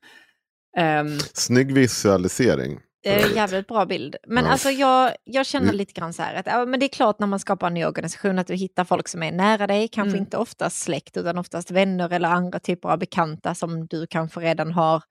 [0.77, 2.79] Ehm, Snygg visualisering.
[3.03, 4.15] Det är en jävligt bra bild.
[4.27, 4.51] Men Ja.
[4.51, 7.27] alltså jag, jag känner lite grann så här att ja, men det är klart när
[7.27, 10.19] man skapar en ny organisation att du hittar folk som är nära dig, kanske Mm.
[10.21, 14.71] inte oftast släkt utan oftast vänner eller andra typer av bekanta som du kanske redan
[14.71, 15.03] har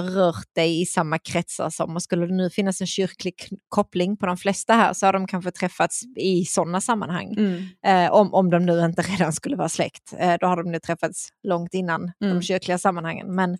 [0.00, 1.96] rört dig i samma kretsar som.
[1.96, 3.34] Och skulle det nu finnas en kyrklig
[3.68, 7.34] koppling på de flesta här så har de kanske träffats i sådana sammanhang.
[7.38, 10.12] mm, Eh, om, om de nu inte redan skulle vara släkt.
[10.18, 12.34] Eh, då har de nu träffats långt innan Mm.
[12.34, 13.34] de kyrkliga sammanhangen.
[13.34, 13.58] Men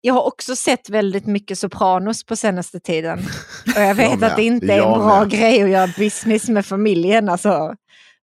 [0.00, 3.18] jag har också sett väldigt mycket Sopranos på senaste tiden.
[3.76, 4.30] Och jag vet med.
[4.30, 5.30] att det inte är Jag en bra med.
[5.30, 7.28] grej att göra business med familjen.
[7.28, 7.74] Alltså.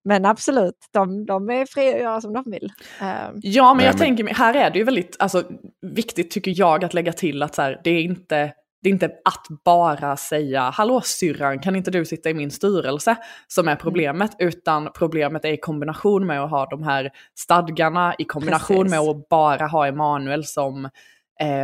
[0.08, 2.70] Men absolut, de, de är fria att göra som de vill.
[3.02, 3.08] Eh,
[3.42, 5.44] Ja, men jag men- tänker, mig- här är det ju väldigt alltså,
[5.82, 8.54] viktigt tycker jag att lägga till att så här, det, är inte,
[8.84, 13.16] det är inte att bara säga hallå syrran, kan inte du sitta i min styrelse
[13.48, 18.24] som är problemet, utan problemet är i kombination med att ha de här stadgarna, i
[18.26, 18.92] kombination Precis.
[18.92, 20.86] med att bara ha Emanuel som
[21.42, 21.64] eh,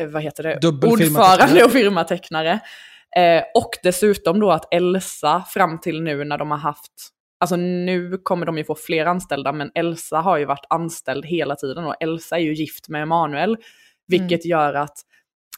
[0.00, 0.68] eh, vad heter det?
[0.86, 2.60] Ordförande och firmatecknare.
[3.16, 6.92] Eh, och dessutom då att Elsa fram till nu när de har haft,
[7.42, 11.56] alltså nu kommer de ju få fler anställda, men Elsa har ju varit anställd hela
[11.56, 13.56] tiden och Elsa är ju gift med Emanuel,
[14.06, 14.98] vilket gör att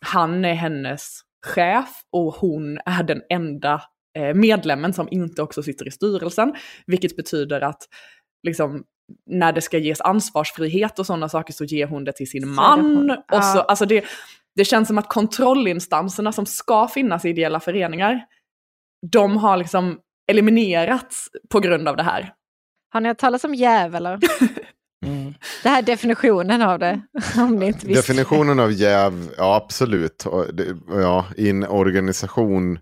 [0.00, 3.82] han är hennes chef och hon är den enda
[4.18, 6.54] eh, medlemmen som inte också sitter i styrelsen,
[6.86, 7.82] vilket betyder att
[8.42, 8.84] liksom
[9.30, 13.10] när det ska ges ansvarsfrihet och sådana saker så ger hon det till sin man.
[13.10, 14.04] Och så, alltså det,
[14.56, 18.24] det känns som att kontrollinstanserna som ska finnas i ideella föreningar,
[19.12, 22.32] de har liksom eliminerats på grund av det här.
[22.92, 24.18] har ni hört talas om jäv eller?
[25.06, 25.34] Mm.
[25.62, 27.00] Det här är definitionen av det.
[27.38, 28.12] Om ni inte visste.
[28.12, 30.24] Definitionen av jäv, ja absolut.
[30.88, 32.78] Ja, I en organisation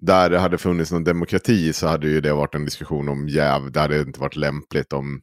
[0.00, 3.72] där det hade funnits någon demokrati så hade ju det varit en diskussion om jäv.
[3.72, 5.22] Det hade inte varit lämpligt om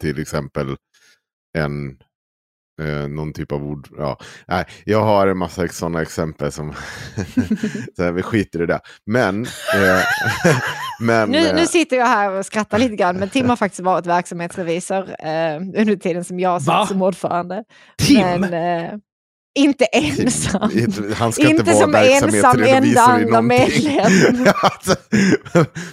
[0.00, 0.76] till exempel
[1.58, 1.96] en
[2.78, 3.88] eh, någon typ av ord.
[3.98, 4.18] Ja.
[4.48, 6.72] Nej, jag har en massa sådana exempel som
[7.96, 8.80] så här, vi skiter i det.
[9.06, 9.42] Men,
[9.74, 10.00] eh,
[11.00, 13.80] men Nu, eh, nu sitter jag här och skrattar lite grann, men Tim har faktiskt
[13.80, 17.64] varit verksamhetsrevisor eh, under tiden som jag satt som ordförande.
[17.98, 18.40] Tim?
[18.40, 18.54] Men
[18.84, 18.92] eh,
[19.58, 20.70] inte ensam.
[21.16, 24.12] Han ska inte, Inte vara som ensam verksamhetsrevisor enda i andra medlem.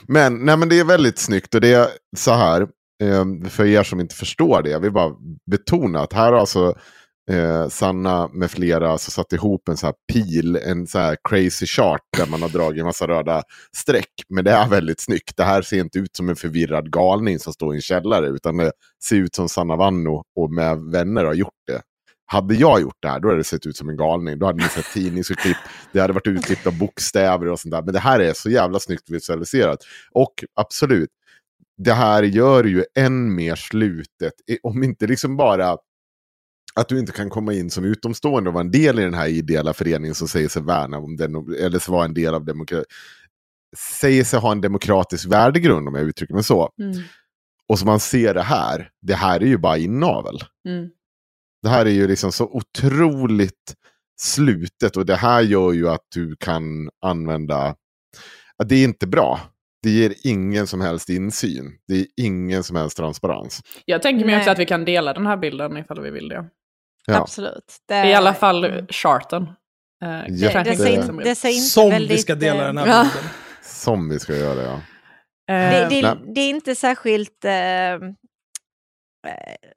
[0.07, 2.67] Men, nej, men det är väldigt snyggt och det är så här,
[3.04, 5.16] Ehm, för er som inte förstår det, jag vill bara
[5.52, 6.76] betona att här har alltså
[7.32, 11.66] eh, Sanna med flera alltså satt ihop en så här pil, en så här crazy
[11.66, 13.43] chart där man har dragit en massa röda
[13.78, 14.12] streck.
[14.30, 15.38] Men det är väldigt snyggt.
[15.38, 18.58] Det här ser inte ut som en förvirrad galning som står i en källare, utan
[18.58, 18.72] det
[19.04, 21.82] ser ut som Sanna Vanno och med vänner har gjort det.
[22.28, 24.39] Hade jag gjort det här, då hade det sett ut som en galning.
[24.39, 25.58] Då hade ni sett tidningsurklipp,
[25.91, 27.82] det hade varit utklippt av bokstäver och sånt där.
[27.82, 29.80] Men det här är så jävla snyggt visualiserat.
[30.12, 31.10] Och absolut,
[31.78, 35.78] det här gör ju än mer slutet, om inte liksom bara
[36.76, 39.28] att du inte kan komma in som utomstående och vara en del i den här
[39.28, 42.86] ideella föreningen som säger sig värna om den, eller vara en del av demokrati.
[44.01, 46.69] Säger sig ha en demokratisk värdegrund om jag uttrycker mig så.
[46.82, 46.97] Mm.
[47.67, 50.39] Och så man ser det här, det här är ju bara inavel.
[50.67, 50.89] Mm.
[51.61, 53.76] Det här är ju liksom så otroligt
[54.21, 57.76] slutet och det här gör ju att du kan använda,
[58.57, 59.39] att det är inte bra.
[59.86, 61.71] Det ger ingen som helst insyn.
[61.88, 63.61] Det är ingen som helst transparens.
[63.86, 66.45] Jag tänker mig också att vi kan dela den här bilden ifall vi vill det.
[67.05, 67.21] Ja.
[67.21, 67.77] Absolut.
[67.88, 69.43] Det, I alla fall charten.
[69.43, 72.17] Eh, det, inte ser, som in- det ser inte Som väldigt...
[72.17, 73.29] vi ska dela eh, den här bilden.
[73.63, 74.73] Som vi ska göra, ja.
[75.53, 77.51] Eh, Det, det, det är inte särskilt eh,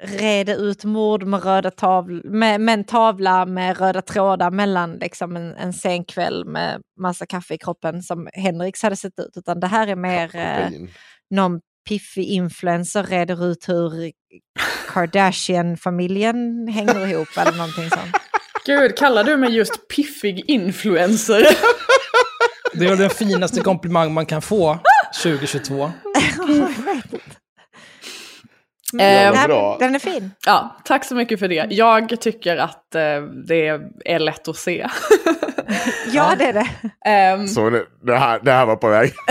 [0.01, 5.37] reda ut mord med, röda tavl med, med en tavla med röda trådar mellan liksom
[5.37, 9.37] en, en sen kväll med massa kaffe i kroppen som Henriks hade sett ut.
[9.37, 10.71] Utan det här är mer eh,
[11.31, 14.13] någon piffig influencer reder ut hur
[14.89, 18.17] Kardashian-familjen hänger ihop eller någonting sånt.
[18.67, 21.47] Gud, kallar du mig just piffig influencer?
[22.73, 24.79] Det är den finaste komplimang man kan få
[25.23, 25.93] 2022.
[28.93, 29.77] Men Eh, bra.
[29.81, 30.31] Den är fin.
[30.47, 31.67] ja, tack så mycket för det.
[31.71, 34.87] Jag tycker att eh, det är lätt att se.
[36.13, 36.69] Ja, det är det.
[37.11, 39.13] Ehm, Så det, det, här, det här var på väg.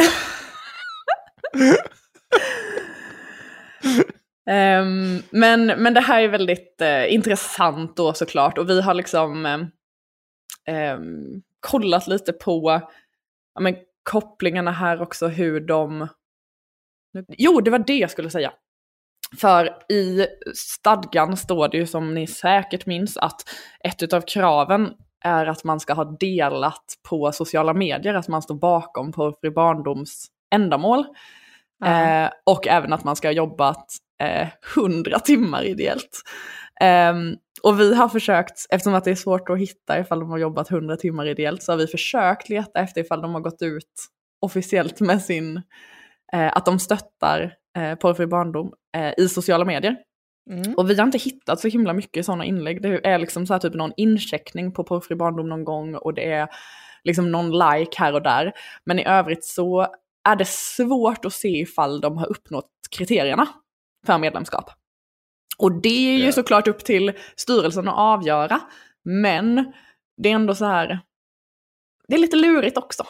[4.49, 9.45] Ehm, men, men det här är väldigt eh, intressant då såklart och vi har liksom
[9.45, 9.59] eh,
[10.75, 12.81] ehm, kollat lite på
[13.53, 16.07] ja, men, kopplingarna här också hur de...
[17.27, 18.53] Jo, det var det jag skulle säga.
[19.35, 23.41] För i stadgan står det ju som ni säkert minns att
[23.83, 28.55] ett av kraven är att man ska ha delat på sociala medier, att man står
[28.55, 31.05] bakom Porrfri barndoms ändamål.
[31.79, 32.23] Ja.
[32.23, 33.85] Eh, och även att man ska ha jobbat
[34.23, 34.47] eh,
[34.77, 36.21] 100 timmar ideellt.
[36.81, 40.37] Ehm, och vi har försökt, eftersom att det är svårt att hitta ifall de har
[40.37, 44.07] jobbat 100 timmar ideellt, så har vi försökt leta efter ifall de har gått ut
[44.41, 45.57] officiellt med sin,
[46.33, 49.95] eh, att de stöttar eh, Porrfri barndom eh, i sociala medier.
[50.49, 50.73] Mm.
[50.73, 52.81] Och vi har inte hittat så himla mycket sådana inlägg.
[52.81, 56.47] Det är liksom så typ någon incheckning på Porrfri barndom någon gång och det är
[57.03, 58.53] liksom någon like här och där.
[58.85, 59.87] Men i övrigt så
[60.29, 63.47] är det svårt att se ifall de har uppnått kriterierna
[64.05, 64.69] för medlemskap.
[65.57, 66.31] Och det är ju Ja.
[66.31, 68.59] såklart upp till styrelsen att avgöra.
[69.03, 69.73] Men
[70.17, 70.99] det är ändå så här,
[72.07, 73.03] det är lite lurigt också.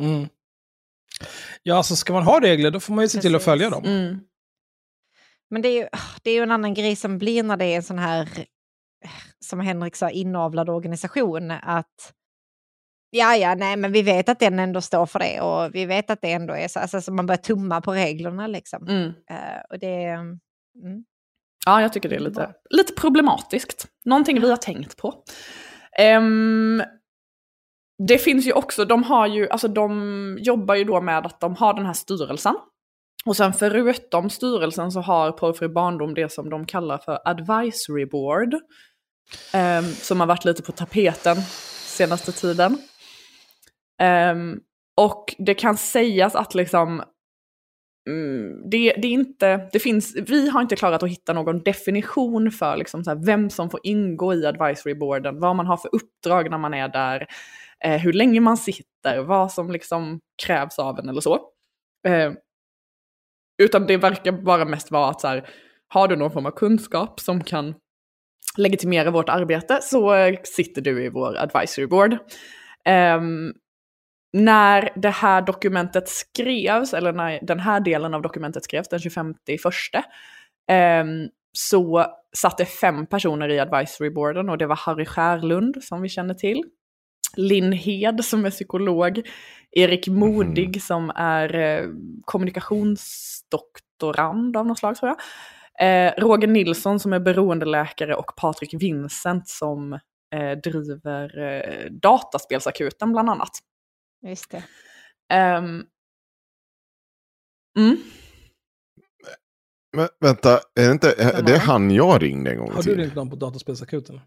[0.00, 0.28] Mm.
[1.62, 3.44] Ja, så ska man ha regler då får man ju se till att Precis.
[3.44, 3.84] följa dem.
[3.84, 4.20] Mm.
[5.50, 5.88] Men det är, ju,
[6.22, 8.28] det är ju en annan grej som blir när det är en sån här,
[9.44, 11.50] som Henrik sa, inavlad organisation.
[11.50, 12.12] Att
[13.10, 16.10] ja, ja, nej, men vi vet att den ändå står för det och vi vet
[16.10, 16.80] att det ändå är så.
[16.80, 18.88] Alltså, så man börjar tumma på reglerna liksom.
[18.88, 19.06] Mm.
[19.06, 21.04] Eh, och det, mm.
[21.66, 23.86] Ja, jag tycker det är lite, lite problematiskt.
[24.04, 25.14] Någonting vi har tänkt på.
[25.98, 26.82] Ehm,
[27.98, 31.56] det finns ju också, de har ju, alltså de jobbar ju då med att de
[31.56, 32.54] har den här styrelsen.
[33.26, 38.54] Och sen förutom styrelsen så har Porrfri barndom det som de kallar för advisory board.
[39.52, 41.36] ehm, som har varit lite på tapeten
[41.84, 42.78] senaste tiden.
[44.00, 44.60] Ehm,
[44.96, 47.02] och det kan sägas att liksom
[48.08, 52.50] Mm, det, det är inte, det finns, vi har inte klarat att hitta någon definition
[52.50, 55.94] för liksom så här, vem som får ingå i advisory boarden, vad man har för
[55.94, 57.26] uppdrag när man är där,
[57.84, 61.34] eh, hur länge man sitter, vad som liksom krävs av en eller så.
[62.06, 62.32] Eh,
[63.62, 65.48] utan det verkar bara mest vara att så här,
[65.88, 67.74] har du någon form av kunskap som kan
[68.56, 72.16] legitimera vårt arbete så eh, sitter du i vår advisory board.
[72.84, 73.52] Ehm,
[74.32, 79.34] när det här dokumentet skrevs, eller när den här delen av dokumentet skrevs den 25
[79.62, 80.04] första,
[80.70, 82.06] ehm, så
[82.36, 86.34] satt det fem personer i advisory boarden och det var Harry Skärlund som vi känner
[86.34, 86.64] till,
[87.36, 89.22] Linn Hed som är psykolog,
[89.70, 91.84] Erik Modig som är eh,
[92.24, 95.18] kommunikationsdoktorand av något slag tror jag,
[95.80, 99.92] eh, Roger Nilsson som är beroendeläkare och Patrik Vincent som
[100.34, 103.50] eh, driver eh, Dataspelsakuten bland annat.
[104.26, 104.64] Just det.
[105.32, 105.84] Ehm,
[107.78, 107.96] mm.
[109.96, 113.14] Men vänta, är det, inte, är det han jag ringde en gång Har du ringt
[113.14, 114.20] någon på dataspelsakuten?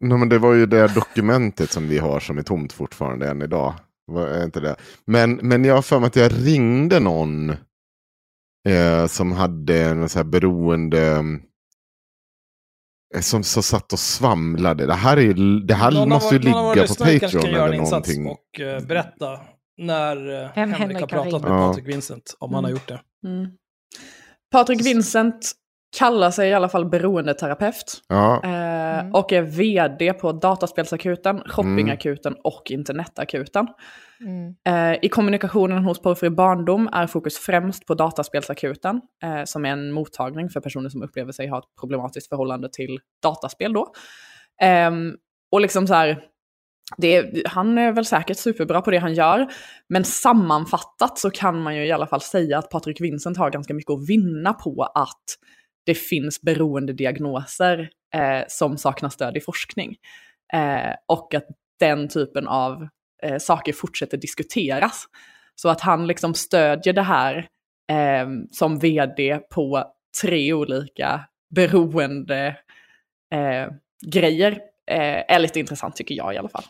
[0.00, 3.42] Nej, men det var ju det dokumentet som vi har som är tomt fortfarande än
[3.42, 3.74] idag.
[4.06, 4.76] Var inte det?
[5.04, 7.50] Men, men jag har för mig att jag ringde någon
[8.68, 11.24] eh, som hade en så här beroende...
[13.14, 14.86] eh, Som, som satt och svamlade.
[14.86, 15.34] Det här, är,
[15.66, 18.26] det här Någon måste ju ligga på Patreon kan göra en eller insats någonting.
[18.26, 19.40] och eh, berätta
[19.78, 21.68] när eh, Henrik har Henrik har pratat med Ja.
[21.68, 23.00] Patrik Vincent, om han har gjort det.
[23.26, 23.46] Mm.
[24.52, 25.52] Patrik Vincent
[25.98, 28.02] kallar sig i alla fall beroendeterapeut.
[28.08, 28.40] Ja.
[28.44, 29.14] Eh, Mm.
[29.14, 33.66] Och är vd på Dataspelsakuten, Shoppingakuten och Internetakuten.
[34.20, 34.54] Mm.
[34.92, 39.92] Eh, I kommunikationen hos Porrfri barndom är fokus främst på Dataspelsakuten, eh, som är en
[39.92, 43.72] mottagning för personer som upplever sig ha ett problematiskt förhållande till dataspel.
[43.72, 43.92] Då.
[44.62, 45.14] Ehm,
[45.52, 46.22] och liksom så här,
[46.96, 49.46] det är, han är väl säkert superbra på det han gör,
[49.88, 53.74] men sammanfattat så kan man ju i alla fall säga att Patrik Vincent har ganska
[53.74, 55.24] mycket att vinna på att
[55.88, 59.96] det finns beroendediagnoser eh, som saknar stöd i forskning.
[60.52, 61.46] Eh, och att
[61.80, 62.88] den typen av
[63.22, 65.04] eh, saker fortsätter diskuteras.
[65.54, 67.48] Så att han liksom stödjer det här
[67.90, 69.84] eh, som vd på
[70.22, 71.20] tre olika
[71.54, 72.56] beroende
[73.34, 73.72] eh,
[74.06, 74.52] grejer
[74.90, 76.64] eh, är lite intressant tycker jag i alla fall.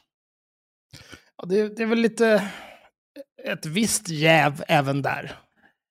[1.36, 2.50] Ja, det, det är väl lite
[3.44, 5.32] ett visst jäv även där.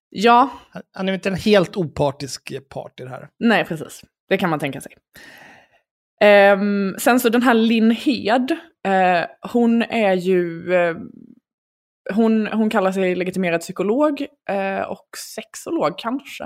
[0.09, 0.49] Ja,
[0.93, 3.29] Han- är inte en helt opartisk part i det här.
[3.39, 4.01] nej precis.
[4.29, 4.91] Det kan man tänka sig.
[6.21, 8.51] Ehm, sen så den här Linn Hed,
[8.87, 10.95] eh, hon är ju, eh,
[12.13, 16.43] hon, hon kallar sig legitimerad psykolog eh, och sexolog kanske.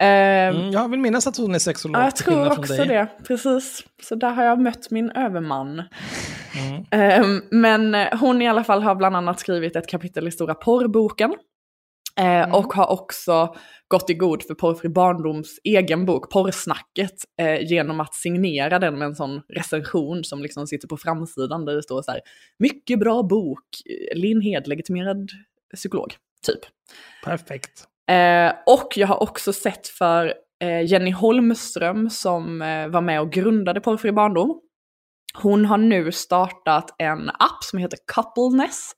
[0.00, 1.96] Ehm, Mm, jag vill minnas att hon är sexolog.
[1.96, 3.06] Ja, jag tror också det.
[3.26, 3.84] Precis.
[4.02, 5.82] Så där har jag mött min överman.
[6.92, 7.42] Mm.
[7.50, 11.34] Men hon i alla fall har bland annat skrivit ett kapitel i Stora porrboken.
[12.16, 13.54] Eh, Och har också
[13.88, 19.06] gått i god för Porrfri barndoms egen bok, Porrsnacket, eh, genom att signera den med
[19.06, 22.20] en sån recension som liksom sitter på framsidan där det står så här,
[22.58, 23.64] mycket bra bok,
[24.14, 25.30] Linn Hed, legitimerad
[25.74, 26.14] psykolog,
[26.46, 26.60] typ.
[27.24, 27.84] Perfekt.
[28.10, 33.32] Eh, och jag har också sett för eh, Jenny Holmström som eh, var med och
[33.32, 34.60] grundade Porrfri barndom.
[35.34, 38.92] Hon har nu startat en app som heter Coupleness.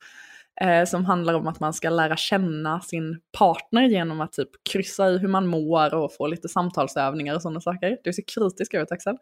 [0.60, 5.10] Eh, som handlar om att man ska lära känna sin partner genom att typ kryssa
[5.10, 7.98] i hur man mår och få lite samtalsövningar och sådana saker.
[8.04, 9.16] Du ser kritisk ut Axel.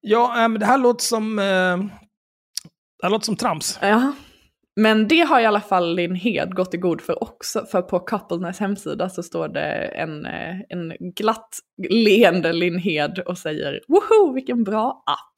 [0.00, 1.38] Ja, äh, men det här låter som...
[1.38, 1.78] Eh,
[3.00, 3.78] det här låter som trams.
[3.82, 4.12] Ja.
[4.76, 8.00] Men det har i alla fall Linn Hed gått i god för också, för på
[8.00, 11.58] Coupleness hemsida så står det en, eh, en glatt
[11.88, 15.34] leende Linn Hed och säger woho vilken bra app.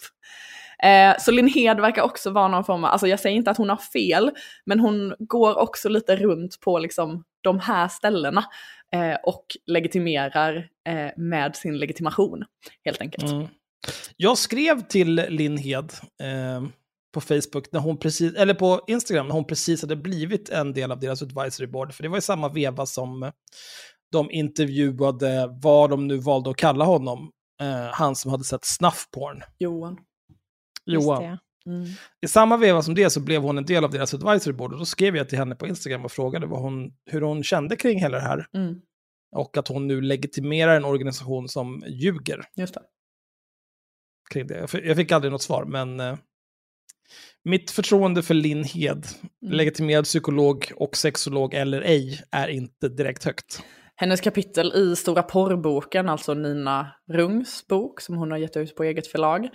[0.82, 3.56] Eh, så Linn Hed verkar också vara någon form av, alltså jag säger inte att
[3.56, 4.30] hon har fel,
[4.66, 8.44] men hon går också lite runt på liksom de här ställena
[8.94, 12.44] eh, och legitimerar eh, med sin legitimation
[12.84, 13.32] helt enkelt.
[13.32, 13.46] Mm.
[14.16, 16.68] Jag skrev till Linn Hed eh,
[17.14, 20.92] på Facebook, när hon precis, eller på Instagram, när hon precis hade blivit en del
[20.92, 21.94] av deras advisory board.
[21.94, 23.32] För det var i samma veva som
[24.12, 27.30] de intervjuade vad de nu valde att kalla honom.
[27.60, 29.42] Eh, han som hade sett snuffporn.
[29.58, 29.98] Johan.
[30.86, 31.38] Johan.
[31.66, 31.86] Mm.
[32.20, 34.72] I samma veva som det så blev hon en del av deras advisory board.
[34.72, 37.76] Och då skrev jag till henne på Instagram och frågade vad hon, hur hon kände
[37.76, 38.46] kring hela det här.
[38.54, 38.80] Mm.
[39.36, 42.82] Och att hon nu legitimerar en organisation som ljuger Just det.
[44.30, 44.66] kring det.
[44.84, 46.16] Jag fick aldrig något svar, men eh,
[47.44, 49.06] mitt förtroende för Linn Hed,
[49.42, 49.54] Mm.
[49.56, 53.62] legitimerad psykolog och sexolog eller ej, är inte direkt högt.
[54.00, 58.84] Hennes kapitel i Stora porrboken, alltså Nina Rungs bok som hon har gett ut på
[58.84, 59.48] eget förlag.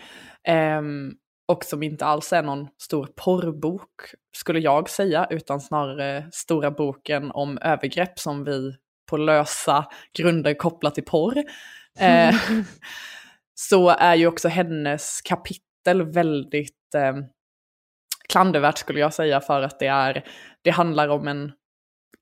[0.47, 1.13] ehm,
[1.47, 4.01] och som inte alls är någon stor porrbok,
[4.37, 8.75] skulle jag säga, utan snarare stora boken om övergrepp som vi
[9.09, 9.85] på lösa
[10.17, 11.43] grunder kopplar till porr.
[11.99, 12.35] Eh,
[13.55, 17.15] så är ju också hennes kapitel väldigt eh,
[18.29, 20.25] klandervärt skulle jag säga för att det är,
[20.61, 21.51] det handlar om en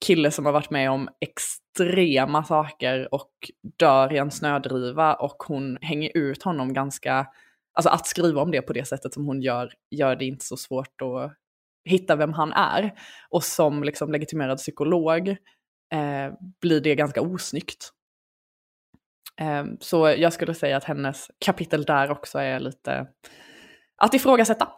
[0.06, 3.32] kille som har varit med om extrema saker och
[3.80, 7.28] dör i en snödriva och hon hänger ut honom ganska,
[7.74, 10.58] alltså att skriva om det på det sättet som hon gör, gör det inte så
[10.58, 11.34] svårt att
[11.86, 12.94] hitta vem han är.
[13.30, 15.28] Och som liksom legitimerad psykolog
[15.94, 17.90] eh, blir det ganska osnyggt.
[19.42, 23.08] Eh, så jag skulle säga att hennes kapitel där också är lite
[23.98, 24.70] att ifrågasätta.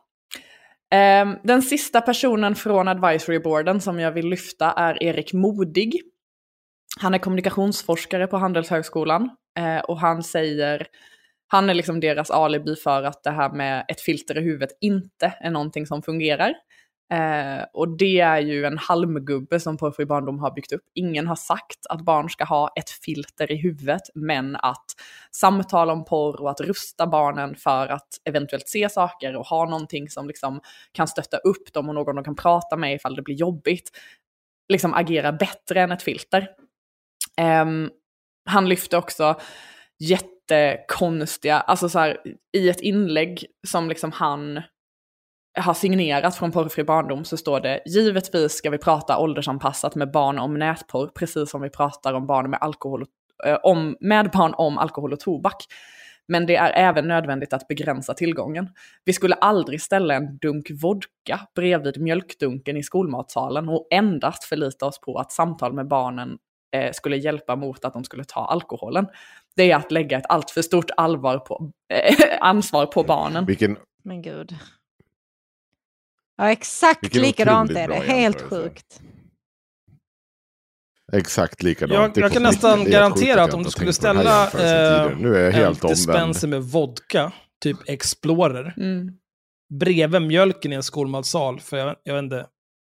[0.92, 6.02] Ehm, den sista personen från advisory boarden som jag vill lyfta är Erik Modig.
[7.00, 9.30] Han är kommunikationsforskare på Handelshögskolan
[9.60, 10.88] eh, och han säger,
[11.48, 15.34] han är liksom deras alibi för att det här med ett filter i huvudet inte
[15.40, 16.54] är någonting som fungerar.
[17.14, 20.82] Eh, och det är ju en halmgubbe som Porrfri barndom har byggt upp.
[20.94, 24.86] Ingen har sagt att barn ska ha ett filter i huvudet, men att
[25.32, 30.10] samtala om porr och att rusta barnen för att eventuellt se saker och ha någonting
[30.10, 33.36] som liksom kan stötta upp dem och någon de kan prata med ifall det blir
[33.36, 33.92] jobbigt,
[34.70, 36.48] liksom agera bättre än ett filter.
[37.38, 37.66] Eh,
[38.50, 39.40] han lyfte också
[40.00, 42.18] jättekonstiga, alltså så här,
[42.58, 44.62] i ett inlägg som liksom han
[45.56, 50.40] har signerat från Porrfri barndom så står det givetvis ska vi prata åldersanpassat med barn
[50.40, 54.54] om nätporr, precis som vi pratar om barn med alkohol och, eh, om, med barn
[54.58, 55.66] om alkohol och tobak.
[56.28, 58.70] Men det är även nödvändigt att begränsa tillgången.
[59.04, 65.02] Vi skulle aldrig ställa en dunk vodka bredvid mjölkdunken i skolmatsalen och endast förlita oss
[65.02, 66.38] på att samtal med barnen
[66.76, 69.08] eh, skulle hjälpa mot att de skulle ta alkoholen.
[69.56, 73.46] Det är att lägga ett alltför stort allvar på, eh, ansvar på barnen.
[73.46, 74.56] Vilken, Men gud.
[76.38, 77.96] Ja, exakt Vilken likadant är det.
[77.96, 79.02] Helt sjukt.
[81.14, 82.18] exakt likadant.
[82.18, 85.16] Jag, jag kan nästan garantera att om du skulle ställa eh, tidigare.
[85.20, 87.32] Nu är jag helt en dispenser med vodka,
[87.64, 89.12] typ Explorer, Mm.
[89.80, 92.40] bredvid mjölken i en skolmatsal för jag, jag vet inte,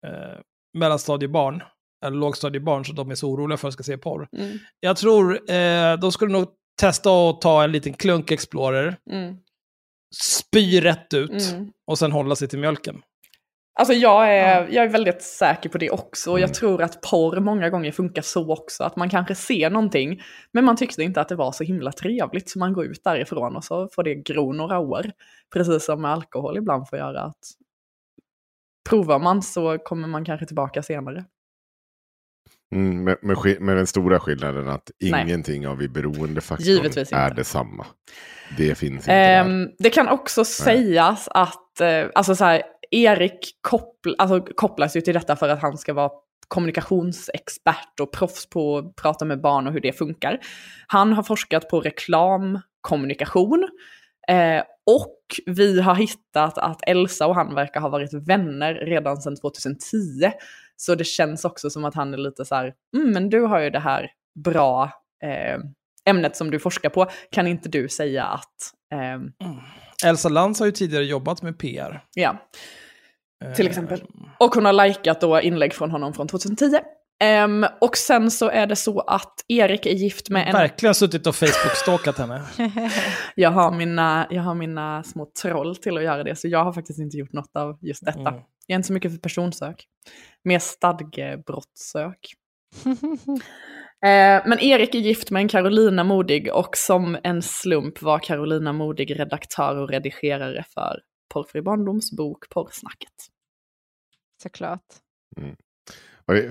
[0.06, 0.38] eh,
[0.78, 1.62] mellanstadiebarn,
[2.04, 4.28] eller lågstadiebarn, så de är så oroliga för att ska se porr.
[4.38, 4.58] Mm.
[4.80, 6.48] Jag tror eh, de skulle nog
[6.80, 9.36] testa att ta en liten klunk Explorer, Mm.
[10.22, 11.72] spy rätt ut Mm.
[11.86, 13.02] och sen hålla sig till mjölken.
[13.74, 16.30] Alltså jag är, jag är väldigt säker på det också.
[16.30, 16.48] Och Mm.
[16.48, 18.84] jag tror att porr många gånger funkar så också.
[18.84, 22.50] Att man kanske ser någonting, men man tyckte inte att det var så himla trevligt.
[22.50, 25.06] Så man går ut därifrån och så får det gro några år.
[25.54, 27.22] Precis som med alkohol ibland får göra.
[27.22, 27.38] att
[28.88, 31.24] Provar man så kommer man kanske tillbaka senare.
[32.74, 35.22] Mm, med, med, med den stora skillnaden att Nej.
[35.22, 37.86] ingenting av i beroendefaktorn är detsamma.
[38.58, 39.40] Det finns inte där.
[39.44, 42.62] Ehm, det kan också sägas att, eh, alltså så här,
[42.92, 46.10] Erik koppl alltså, kopplas ju till detta för att han ska vara
[46.48, 50.38] kommunikationsexpert och proffs på att prata med barn och hur det funkar.
[50.86, 53.68] Han har forskat på reklamkommunikation.
[54.28, 59.36] Eh, och vi har hittat att Elsa och han verkar ha varit vänner redan sedan
[59.36, 60.32] 2010.
[60.76, 63.60] Så det känns också som att han är lite så här, mm, men du har
[63.60, 64.10] ju det här
[64.44, 64.84] bra
[65.24, 65.58] eh,
[66.04, 67.06] ämnet som du forskar på.
[67.30, 68.56] Kan inte du säga att,
[68.94, 69.32] ehm,
[70.04, 72.04] Elsa Lantz har ju tidigare jobbat med PR.
[72.14, 72.48] ja,
[73.56, 74.02] till Eh, exempel.
[74.38, 76.78] Och hon har likat då inlägg från honom från 2010.
[77.20, 80.52] Ehm, och sen så är det så att Erik är gift med en...
[80.52, 82.42] Verkligen suttit och Facebook-stalkat henne.
[83.34, 86.72] Jag har, mina, jag har mina små troll till att göra det, så jag har
[86.72, 88.20] faktiskt inte gjort något av just detta.
[88.20, 88.34] Mm.
[88.66, 89.84] Jag är inte så mycket för personsök.
[90.44, 92.18] Mer stadgebrottsök.
[94.06, 98.72] Eh, men Erik är gift med en Carolina Modig och som en slump var Carolina
[98.72, 101.00] Modig redaktör och redigerare för
[101.34, 103.12] Porrfri barndoms bok Porrsnacket.
[104.42, 104.84] Såklart.
[106.32, 106.50] Eh,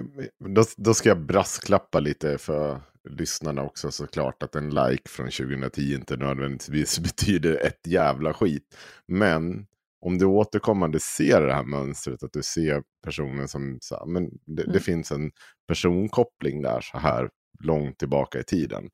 [0.49, 4.43] Då, då ska jag brasklappa lite för lyssnarna också såklart.
[4.43, 8.77] Att en like från 2010 inte nödvändigtvis betyder ett jävla skit.
[9.07, 9.65] Men
[10.05, 14.29] om du återkommande ser det här mönstret, att du ser personen som, så här, men
[14.45, 14.73] det, Mm.
[14.73, 15.31] det finns en
[15.67, 17.29] personkoppling där så här
[17.63, 18.89] långt tillbaka i tiden.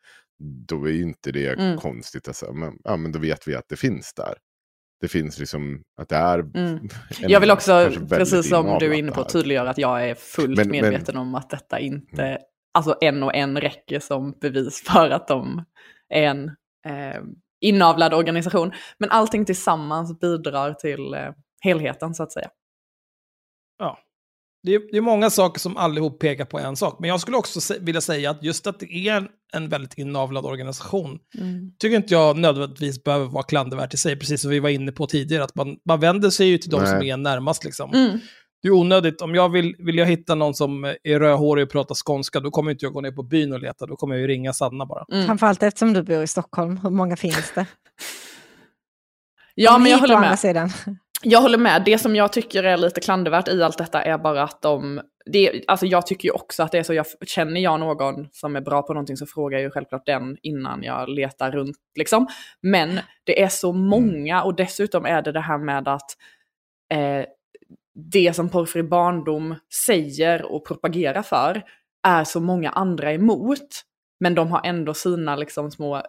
[0.67, 1.77] Då är ju inte det Mm.
[1.77, 2.27] konstigt.
[2.27, 4.33] Alltså, men, ja, men då vet vi att det finns där.
[5.01, 6.39] Det finns liksom att det är...
[6.39, 6.87] Mm.
[7.19, 10.69] Jag vill också, precis som du är inne på, tydliggöra att jag är fullt Men-
[10.69, 12.39] men- medveten om att detta inte,
[12.73, 15.63] alltså en och en räcker som bevis för att de
[16.09, 16.45] är en
[16.87, 17.21] eh,
[17.61, 18.71] inavlad organisation.
[18.97, 21.29] Men allting tillsammans bidrar till eh,
[21.61, 22.49] helheten så att säga.
[23.77, 23.99] Ja.
[24.67, 26.97] Det är, det är många saker som allihop pekar på en sak.
[26.99, 29.97] Men jag skulle också se, vilja säga att just att det är en, en väldigt
[29.97, 31.19] inavlad organisation
[31.79, 34.19] tycker inte jag nödvändigtvis behöver vara klandervärt i sig.
[34.19, 36.85] Precis som vi var inne på tidigare, att man, man vänder sig ju till de
[36.85, 37.63] som är närmast.
[37.63, 37.93] Liksom.
[37.93, 38.19] Mm.
[38.61, 39.21] Det är onödigt.
[39.21, 42.71] Om jag vill, vill jag hitta någon som är rödhårig och pratar skånska, då kommer
[42.71, 43.85] inte jag gå ner på byn och leta.
[43.85, 45.05] Då kommer jag ju ringa Sanna bara.
[45.11, 45.25] Mm.
[45.25, 46.77] Framförallt eftersom du bor i Stockholm.
[46.77, 47.65] Hur många finns det?
[49.55, 50.39] Ja, men jag håller med.
[50.39, 50.71] Sidan.
[51.29, 51.83] Jag håller med.
[51.85, 55.01] Det som jag tycker är lite klandervärt i allt detta är bara att de...
[55.25, 58.55] Det, alltså jag tycker ju också att det är så, jag, känner jag någon som
[58.55, 61.77] är bra på någonting så frågar jag ju självklart den innan jag letar runt.
[61.95, 62.27] Liksom.
[62.61, 66.11] Men det är så många och dessutom är det det här med att
[66.93, 67.25] eh,
[68.11, 69.55] det som Porrfri barndom
[69.87, 71.63] säger och propagerar för
[72.07, 73.67] är så många andra emot.
[74.19, 76.01] Men de har ändå sina liksom små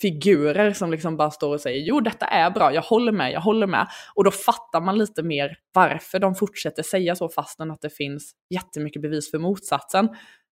[0.00, 3.40] figurer som liksom bara står och säger jo detta är bra, jag håller med, jag
[3.40, 3.88] håller med.
[4.14, 8.32] Och då fattar man lite mer varför de fortsätter säga så fastän att det finns
[8.50, 10.08] jättemycket bevis för motsatsen.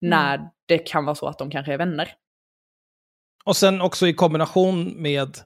[0.02, 2.10] När det kan vara så att de kanske är vänner.
[3.46, 5.38] Och sen också i kombination med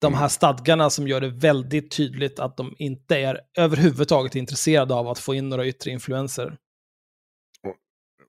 [0.00, 5.08] de här stadgarna som gör det väldigt tydligt att de inte är överhuvudtaget intresserade av
[5.08, 6.56] att få in några yttre influenser.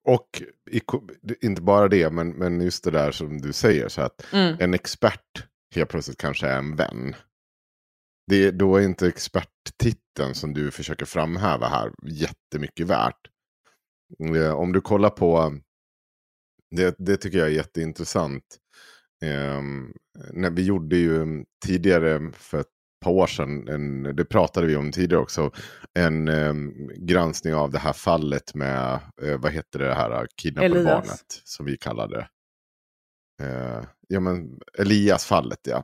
[0.10, 0.42] Och
[1.42, 4.58] inte bara det, men, men just det där som du säger, så att Mm.
[4.60, 5.46] en expert
[5.76, 7.16] helt plötsligt kanske är en vän.
[8.28, 13.28] Det, då är inte experttiteln som du försöker framhäva här jättemycket värt.
[14.36, 15.54] Eh, Om du kollar på,
[16.76, 18.44] det, det tycker jag är jätteintressant.
[19.24, 19.94] Ehm,
[20.34, 22.68] när vi gjorde ju tidigare för ett
[23.00, 25.52] par år sedan, en, det pratade vi om tidigare också,
[25.94, 26.54] en eh,
[26.98, 30.86] granskning av det här fallet med, eh, vad heter det här kidnappade Elias.
[30.86, 32.28] barnet som vi kallade det.
[33.46, 35.84] Eh, ja men Elias-fallet ja.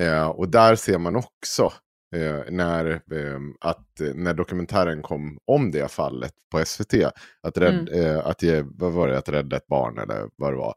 [0.00, 1.72] Eh, och där ser man också
[2.14, 6.94] eh, när, eh, att, när dokumentären kom om det fallet på SVT,
[7.42, 10.56] att, rädd, eh, att, ge, vad var det, att rädda ett barn eller vad det
[10.56, 10.74] var.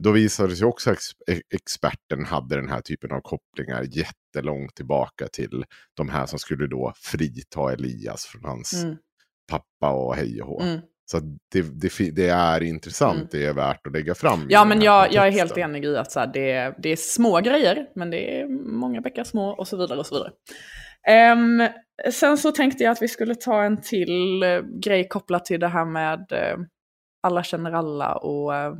[0.00, 4.74] Då visade sig också att ex, e- experten hade den här typen av kopplingar jättelångt
[4.74, 5.64] tillbaka till
[5.96, 8.96] de här som skulle då frita Elias från hans Mm.
[9.50, 10.60] pappa och hej och hå.
[10.60, 10.80] Mm.
[11.10, 11.18] Så
[11.52, 13.28] det, det, det är intressant, Mm.
[13.30, 14.46] det är värt att lägga fram.
[14.48, 16.96] Ja, men jag, jag är helt enig i att så här, det, är- det är
[16.96, 19.98] små grejer, men det är många bäckar små och så vidare.
[19.98, 20.32] och så vidare.
[21.08, 21.68] Ehm,
[22.12, 25.68] sen så tänkte jag att vi skulle ta en till eh, grej kopplat till det
[25.68, 26.56] här med eh,
[27.22, 28.72] alla känner alla och eh,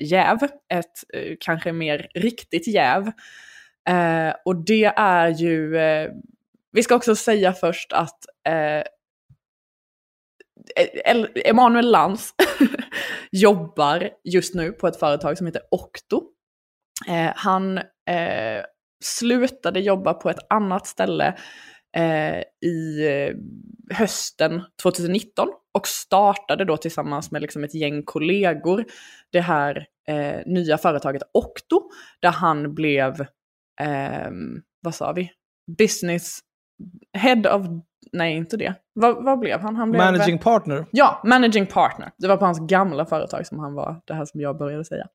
[0.00, 0.38] jäv.
[0.74, 0.92] Ett
[1.40, 3.10] kanske mer riktigt jäv.
[4.44, 5.70] Och det är ju,
[6.72, 8.18] vi ska också säga först att
[11.44, 12.34] Emanuel Lantz
[13.32, 16.22] jobbar just nu på ett företag som heter Octo.
[17.08, 18.64] Eh, han eh,
[19.04, 21.36] slutade jobba på ett annat ställe
[21.96, 22.38] eh,
[22.68, 23.34] i eh,
[23.96, 28.84] hösten 2019 och startade då tillsammans med liksom ett gäng kollegor
[29.32, 33.26] det här eh, nya företaget Octo, där han blev,
[33.80, 35.30] ehm, vad sa vi,
[35.78, 36.38] business
[37.18, 37.66] head of,
[38.12, 39.76] nej inte det, vad, vad blev han?
[39.76, 40.86] han blev, Managing partner.
[40.90, 42.12] Ja, managing partner.
[42.18, 45.06] Det var på hans gamla företag som han var, det här som jag började säga.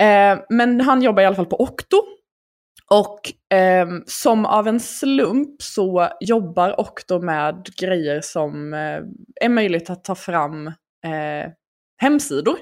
[0.00, 1.96] Eh, men han jobbar i alla fall på Octo.
[2.90, 3.20] Och
[3.54, 9.00] ehm, som av en slump så jobbar Octo med grejer som eh,
[9.40, 10.66] är möjligt att ta fram
[11.06, 11.52] eh,
[12.02, 12.56] hemsidor.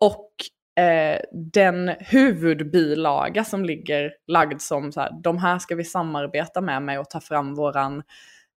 [0.00, 0.30] Och
[0.78, 6.82] eh, den huvudbilaga som ligger lagd som så här, de här ska vi samarbeta med
[6.82, 8.02] mig och ta fram våran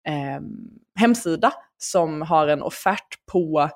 [0.09, 0.41] eh,
[1.01, 3.71] hemsida som har en offert på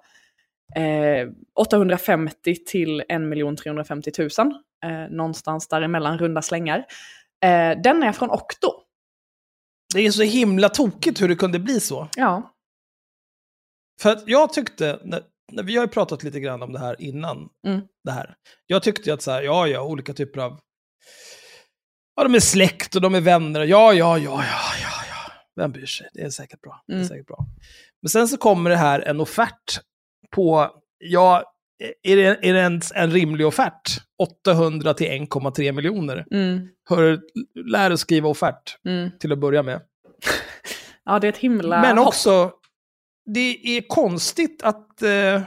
[0.77, 3.07] eh, 850 till 1
[3.63, 4.29] 350 000.
[4.85, 6.79] Eh, någonstans däremellan, runda slängar.
[7.45, 8.69] Eh, den är från Octo.
[9.95, 12.09] Det är så himla tokigt hur det kunde bli så.
[12.17, 12.55] Ja.
[14.01, 14.99] För att jag tyckte,
[15.63, 17.81] vi har ju pratat lite grann om det här innan Mm.
[18.05, 18.35] det här.
[18.67, 20.61] Jag tyckte ju att så här, ja, ja, olika typer av...
[22.17, 23.61] Ja, de är släkt och de är vänner.
[23.61, 24.45] Ja, ja, ja, ja,
[24.83, 25.33] ja, ja.
[25.57, 26.09] Vem bryr sig?
[26.15, 26.83] Det är säkert bra.
[26.87, 27.09] Det är Mm.
[27.09, 27.47] säkert bra.
[28.03, 29.81] Men sen så kommer det här en offert
[30.31, 31.45] på, ja,
[32.03, 33.83] är det, är det ens en rimlig offert?
[34.47, 36.27] 800 till 1,3 miljoner.
[36.31, 37.21] Mm, Hör,
[37.71, 39.11] lär dig skriva offert mm.
[39.21, 39.83] till att börja med.
[41.05, 42.07] Ja, det är ett himla Men hopp.
[42.07, 42.53] också,
[43.35, 45.03] det är konstigt att...
[45.03, 45.43] Eh,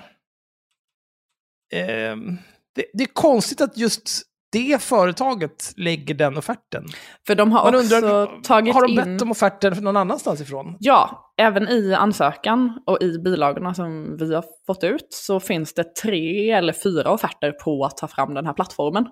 [1.73, 2.38] ehm,
[2.76, 4.22] det, det är konstigt att just
[4.53, 6.85] det företaget lägger den offerten.
[7.27, 8.95] För de har Man också undrar, tagit har de in...
[8.95, 10.77] bett om offerter någon annanstans ifrån?
[10.80, 15.95] Ja, även i ansökan och i bilagorna som vi har fått ut så finns det
[15.95, 19.05] tre eller fyra offerter på att ta fram den här plattformen.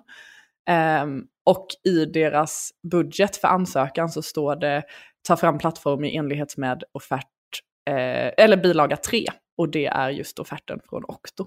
[0.68, 4.82] Ehm, och i deras budget för ansökan så står det
[5.28, 7.41] ta fram plattform i enlighet med offert, eh,
[7.86, 9.26] eller bilaga 3.
[9.56, 11.46] Och det är just offerten från Octo.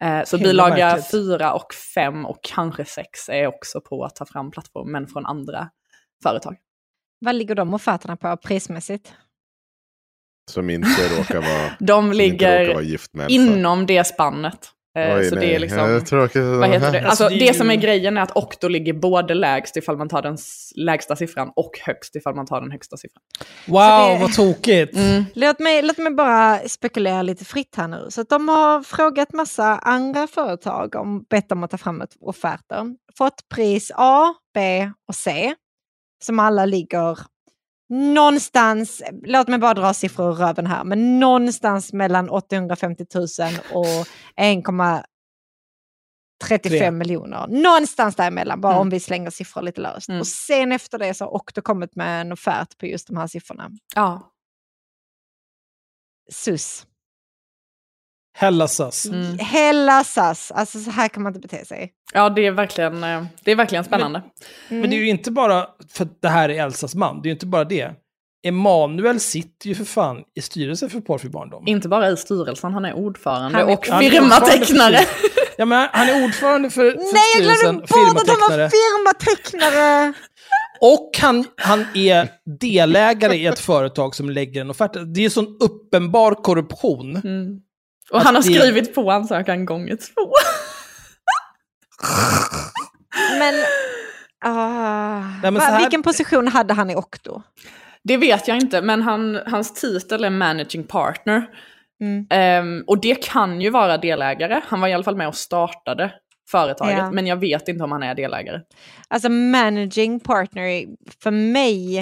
[0.00, 1.10] Eh, så Himla bilaga märkligt.
[1.10, 5.26] 4 och 5 och kanske 6 är också på att ta fram plattform, men från
[5.26, 5.70] andra
[6.22, 6.56] företag.
[7.20, 9.12] Vad ligger de offerterna på prismässigt?
[10.50, 13.34] Som inte råkar vara, De som inte råkar ligger vara gift med Elsa.
[13.34, 14.70] inom det spannet.
[14.98, 15.54] Eh, Oj, så det nej.
[15.54, 15.78] är liksom...
[15.78, 16.42] Ja, tråkigt.
[16.44, 16.98] Vad heter det?
[17.08, 20.08] Alltså, Alltså, det det som är grejen är att Octo ligger både lägst ifall man
[20.08, 20.36] tar den
[20.76, 23.22] lägsta siffran och högst ifall man tar den högsta siffran.
[23.66, 23.78] Wow,
[24.14, 24.96] det- vad tokigt!
[24.96, 25.24] Mm.
[25.34, 28.06] Låt mig, låt mig bara spekulera lite fritt här nu.
[28.10, 32.16] Så att de har frågat massa andra företag om bett om att ta fram ett
[32.20, 32.84] offerter.
[33.18, 35.54] Fått pris A, B och C.
[36.24, 37.18] Som alla ligger
[37.88, 43.24] någonstans, låt mig bara dra siffror ur röven här, men någonstans mellan 850 000
[43.72, 43.86] och
[44.36, 45.02] 1,35
[46.68, 46.90] Tre.
[46.90, 47.46] miljoner.
[47.48, 48.80] Någonstans däremellan, bara Mm.
[48.80, 50.08] om vi slänger siffror lite löst.
[50.08, 50.20] Mm.
[50.20, 53.26] Och sen efter det så har Octo kommit med en offert på just de här
[53.26, 53.70] siffrorna.
[53.94, 54.32] Ja.
[56.30, 56.86] Sus.
[58.38, 59.06] Hellasas.
[59.06, 59.38] Mm.
[59.38, 61.92] Hela SAS, alltså så här kan man inte bete sig.
[62.14, 64.22] ja, det är verkligen, eh, det är verkligen spännande.
[64.68, 64.80] Mm.
[64.80, 67.28] Men det är ju inte bara för att det här är Elsas man, det är
[67.28, 67.90] ju inte bara det.
[68.46, 71.64] Emanuel sitter ju för fan i styrelsen för Porrfri barndom.
[71.66, 74.98] Inte bara i styrelsen, han är ordförande Han är- och firmatecknare.
[75.56, 78.68] Ja, men han är ordförande för, för Nej, jag glömde styrelsen, bort att han var
[78.68, 80.12] firmatecknare.
[80.80, 82.28] Och han, han är
[82.60, 84.90] delägare i ett företag som lägger en offert.
[85.14, 87.16] Det är sån uppenbar korruption.
[87.16, 87.60] Mm.
[88.12, 90.32] Och han har det- skrivit på ansökan gånger två.
[93.38, 93.54] Men
[94.44, 97.42] Ah, men va, så här- Vilken position hade han i Octo?
[98.04, 101.46] Det vet jag inte, men han, hans titel är managing partner.
[102.00, 102.26] Mm.
[102.30, 104.60] Ehm, och det kan ju vara delägare.
[104.66, 106.12] Han var i alla fall med och startade
[106.50, 107.10] företaget, Ja.
[107.10, 108.60] men jag vet inte om han är delägare.
[109.08, 110.86] Alltså managing partner,
[111.22, 111.98] för mig,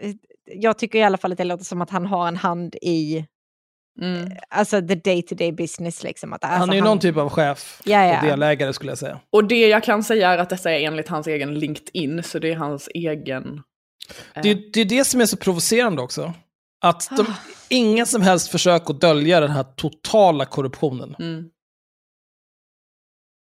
[0.00, 0.14] eh,
[0.54, 3.24] jag tycker i alla fall att det låter som att han har en hand i
[4.02, 4.30] Mm.
[4.48, 6.02] alltså the day to day business.
[6.02, 6.32] Liksom.
[6.32, 8.20] Att, alltså, han är ju någon typ av chef Ja, ja.
[8.20, 9.20] och delägare skulle jag säga.
[9.30, 12.52] Och det jag kan säga är att detta är enligt hans egen LinkedIn, så det
[12.52, 13.62] är hans egen...
[14.34, 16.32] eh, Det, det är det som är så provocerande också.
[16.80, 17.34] Att de, Ah.
[17.68, 21.16] ingen som helst försök att dölja den här totala korruptionen.
[21.18, 21.44] mm.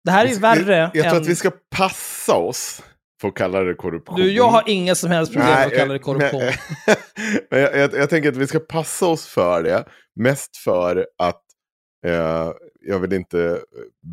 [0.05, 1.23] Det här är ju värre jag, jag tror än...
[1.23, 2.83] att vi ska passa oss
[3.29, 4.17] att kalla det korruption.
[4.17, 6.41] Du, jag har inga som helst problem med att kalla det korruption.
[7.51, 9.85] Men, jag, jag, jag tänker att vi ska passa oss för det.
[10.17, 11.43] Mest för att
[12.07, 12.51] eh,
[12.83, 13.59] jag vill inte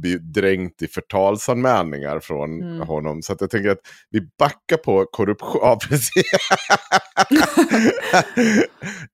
[0.01, 2.88] bli dränkt i förtalsanmälningar från Mm.
[2.88, 3.21] honom.
[3.21, 3.79] Så att jag tänker att
[4.09, 5.51] vi backar på korruption.
[5.61, 6.23] Ja, precis.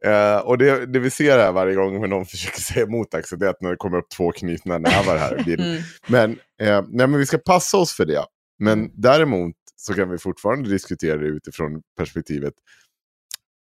[0.05, 3.39] eh, och det, det vi ser här varje gång när någon försöker säga emot Axel,
[3.39, 5.67] det är att när det kommer upp två knutna nävar här i bilden.
[5.71, 5.81] Mm.
[6.07, 8.25] Men, eh, nej, men vi ska passa oss för det.
[8.59, 8.91] Men Mm.
[8.93, 9.55] däremot
[9.85, 12.53] så kan vi fortfarande diskutera det utifrån perspektivet.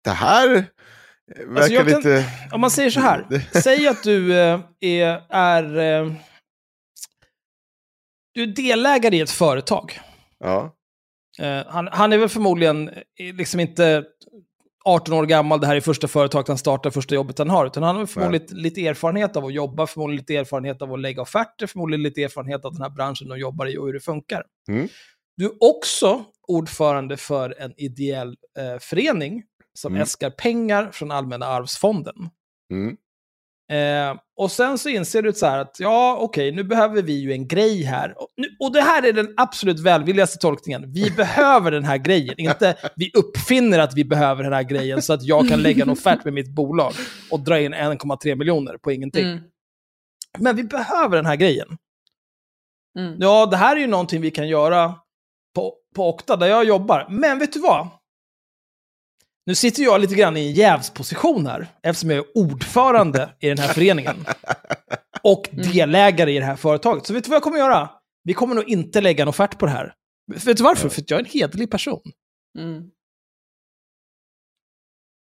[0.04, 0.64] Det här eh,
[1.48, 2.26] verkar Alltså, kan- lite...
[2.52, 6.14] Om man säger så här, säg att du eh, är, är, eh,
[8.34, 10.00] du är delägare i ett företag.
[10.40, 10.76] Ja.
[11.68, 14.04] Han, han är väl förmodligen liksom inte
[14.86, 17.84] 18 år gammal, det här är första företaget han startar, första jobbet han har, utan
[17.84, 21.22] han har förmodligen lite, lite erfarenhet av att jobba, förmodligen lite erfarenhet av att lägga
[21.22, 24.44] offerter, förmodligen lite erfarenhet av den här branschen de jobbar i och hur det funkar.
[24.68, 24.88] Mm.
[25.40, 29.44] Du är också ordförande för en ideell eh, förening
[29.74, 30.04] som Mm.
[30.04, 32.16] äskar pengar från Allmänna arvsfonden.
[32.72, 32.98] Mm.
[33.72, 37.32] Eh, och sen så inser du så här att ja, okej, nu behöver vi ju
[37.32, 38.22] en grej här.
[38.22, 40.92] Och, nu, och det här är den absolut välvilligaste tolkningen.
[40.92, 45.14] Vi behöver den här grejen, inte vi uppfinner att vi behöver den här grejen så
[45.14, 46.94] att jag kan lägga en offert med mitt bolag
[47.32, 49.26] och dra in 1,3 miljoner på ingenting.
[49.28, 49.44] Mm.
[50.40, 51.78] Men vi behöver den här grejen.
[53.00, 53.16] Mm.
[53.20, 54.96] Ja, det här är ju någonting vi kan göra
[55.96, 57.08] på, Okta där jag jobbar.
[57.10, 57.88] Men vet du vad?
[59.46, 63.58] Nu sitter jag lite grann i en jävsposition här, eftersom jag är ordförande i den
[63.58, 64.26] här föreningen.
[65.24, 67.06] Och delägare i det här företaget.
[67.08, 67.90] Så vet du vad jag kommer göra?
[68.24, 69.94] Vi kommer nog inte lägga en offert på det här.
[70.46, 70.90] Vet du varför?
[70.90, 72.02] För att jag är en hederlig person.
[72.60, 72.84] Mm.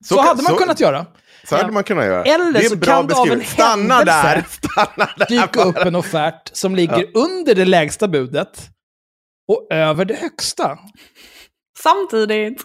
[0.05, 1.07] Så, kan- hade man så- kunnat göra.
[1.45, 2.25] Så hade man kunnat göra.
[2.25, 3.45] Eller så kan det av en.
[3.45, 4.45] Stanna händelse där!
[4.51, 5.27] Stanna där!
[5.29, 8.71] Dyka upp en offert som ligger under det lägsta budet
[9.49, 10.79] och över det högsta.
[11.83, 12.63] Samtidigt.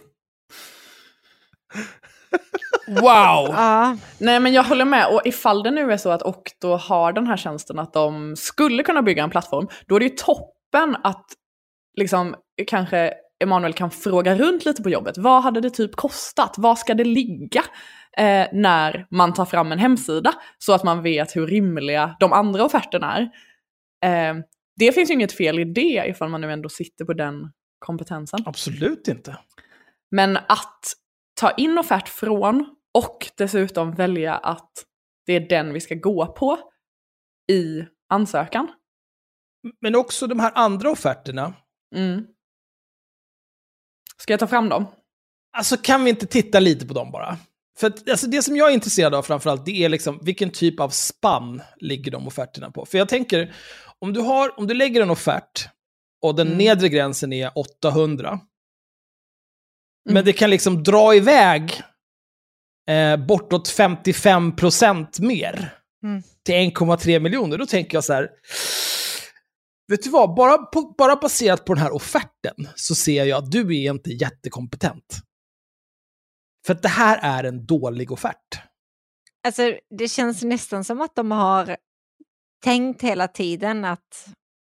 [2.87, 3.47] Wow!
[3.49, 7.13] Ja, Nej men jag håller med, och ifall det nu är så att Okto har
[7.13, 10.97] den här tjänsten att de skulle kunna bygga en plattform, då är det ju toppen
[11.03, 11.25] att
[11.99, 12.35] liksom
[12.67, 15.17] kanske Emanuel kan fråga runt lite på jobbet.
[15.17, 16.55] Vad hade det typ kostat?
[16.57, 17.63] Var ska det ligga?
[18.17, 22.63] Eh, när man tar fram en hemsida så att man vet hur rimliga de andra
[22.65, 23.29] offerterna är.
[24.29, 24.35] Eh,
[24.75, 28.39] det finns ju inget fel i det ifall man nu ändå sitter på den kompetensen.
[28.45, 29.37] Absolut inte.
[30.11, 30.93] Men att
[31.39, 34.71] ta in offert från och dessutom välja att
[35.25, 36.59] det är den vi ska gå på
[37.51, 38.67] i ansökan.
[39.81, 41.53] Men också de här andra offerterna.
[41.95, 42.27] Mm.
[44.17, 44.85] Ska jag ta fram dem?
[45.57, 47.37] Alltså kan vi inte titta lite på dem bara?
[47.77, 50.79] För att, alltså, det som jag är intresserad av framförallt, det är liksom vilken typ
[50.79, 52.85] av spann ligger de offerterna på?
[52.85, 53.55] För jag tänker,
[53.99, 55.69] om du, har, om du lägger en offert
[56.21, 56.57] och den Mm.
[56.57, 60.13] nedre gränsen är 800, Mm.
[60.13, 61.81] men det kan liksom dra iväg
[62.89, 65.73] eh, bortåt 55% mer
[66.03, 66.23] Mm.
[66.45, 68.29] till 1,3 miljoner, då tänker jag så här,
[69.87, 73.51] vet du vad, bara, på, bara baserat på den här offerten så ser jag att
[73.51, 75.17] du är inte jättekompetent.
[76.65, 78.61] För att det här är en dålig offert.
[79.47, 81.77] alltså, det känns nästan som att de har
[82.63, 84.27] tänkt hela tiden att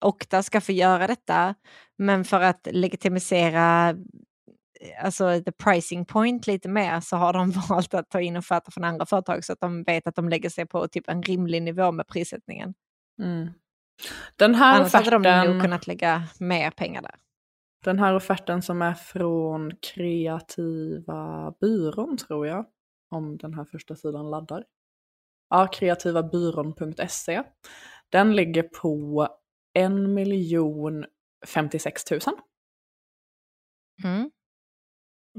[0.06, 1.56] Okta ska få göra detta,
[1.98, 7.94] men för att legitimisera eh, alltså the pricing point lite mer så har de valt
[7.94, 10.66] att ta in offerter från andra företag så att de vet att de lägger sig
[10.66, 12.74] på typ en rimlig nivå med prissättningen.
[13.22, 13.50] Mm.
[14.36, 17.16] Den här Annars hade de nog offerten, kunnat lägga mer pengar där.
[17.84, 22.66] Den här offerten som är från Kreativa byrån tror jag,
[23.10, 24.64] om den här första sidan laddar.
[25.50, 27.44] Ja, kreativabyrån.se.
[28.10, 29.28] Den ligger på
[29.74, 31.06] 1 miljon
[31.48, 32.20] 56 000.
[34.04, 34.32] Mm.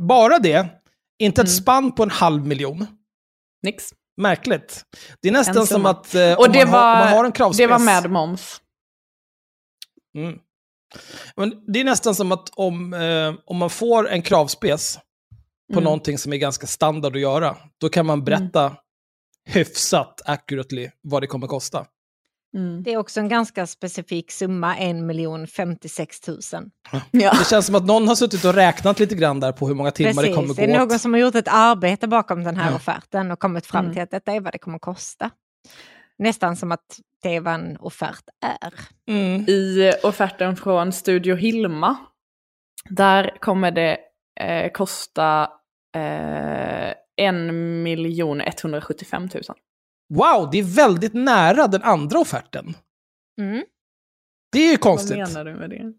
[0.00, 0.82] Bara det,
[1.18, 1.56] inte ett Mm.
[1.62, 2.86] spann på en halv miljon.
[3.62, 3.84] Nix.
[4.16, 4.84] Märkligt.
[5.20, 7.24] Det är nästan som att eh, Och om, det man har, om man har var,
[7.24, 7.58] en kravspec.
[7.58, 8.60] det var med moms.
[10.14, 10.38] Mm.
[11.36, 14.98] Men det är nästan som att om, eh, om man får en kravspes
[15.72, 15.84] på Mm.
[15.84, 18.76] någonting som är ganska standard att göra, då kan man berätta
[19.48, 21.86] hyfsat accurately vad det kommer kosta.
[22.56, 22.82] Mm.
[22.82, 26.38] Det är också en ganska specifik summa, 1 056 000.
[27.10, 27.34] Ja.
[27.38, 29.90] Det känns som att någon har suttit och räknat lite grann där på hur många
[29.90, 30.88] timmar det kommer Precis, gå det är åt.
[30.88, 32.76] någon som har gjort ett arbete bakom den här Ja.
[32.76, 33.94] offerten och kommit fram Mm.
[33.94, 35.30] till att detta är vad det kommer kosta.
[36.22, 38.74] Nästan som att det är vad en offert är.
[39.08, 39.44] Mm.
[39.48, 41.96] I offerten från Studio Hilma,
[42.88, 43.98] där kommer det
[44.40, 45.50] eh, kosta
[45.96, 49.30] eh, 1 175 000.
[50.14, 52.74] Wow, det är väldigt nära den andra offerten.
[53.40, 53.64] Mm.
[54.52, 55.16] Det är ju Vad konstigt.
[55.16, 55.92] menar du med det?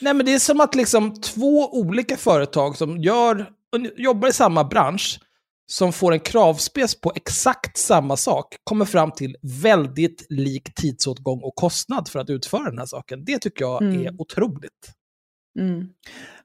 [0.00, 3.50] Nej, men det är som att liksom två olika företag som gör,
[3.96, 5.20] jobbar i samma bransch,
[5.66, 11.54] som får en kravspec på exakt samma sak, kommer fram till väldigt lik tidsåtgång och
[11.54, 13.24] kostnad för att utföra den här saken.
[13.24, 14.06] Det tycker jag Mm.
[14.06, 14.92] är otroligt.
[15.58, 15.88] Mm.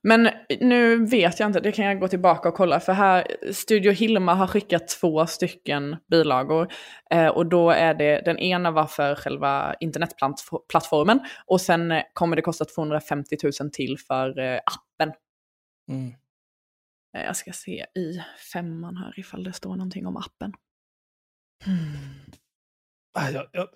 [0.03, 0.29] Men
[0.59, 2.79] nu vet jag inte, det kan jag gå tillbaka och kolla.
[2.79, 6.67] För här, Studio Hilma har skickat två stycken bilagor.
[7.11, 11.19] Eh, och då är det, den ena var för själva internetplattformen.
[11.45, 15.13] Och sen kommer det kosta 250 000 till för eh, appen.
[15.91, 16.13] Mm.
[17.17, 18.23] Eh, jag ska se i
[18.53, 20.53] femman här ifall det står någonting om appen.
[23.13, 23.67] Ah, Jag, jag,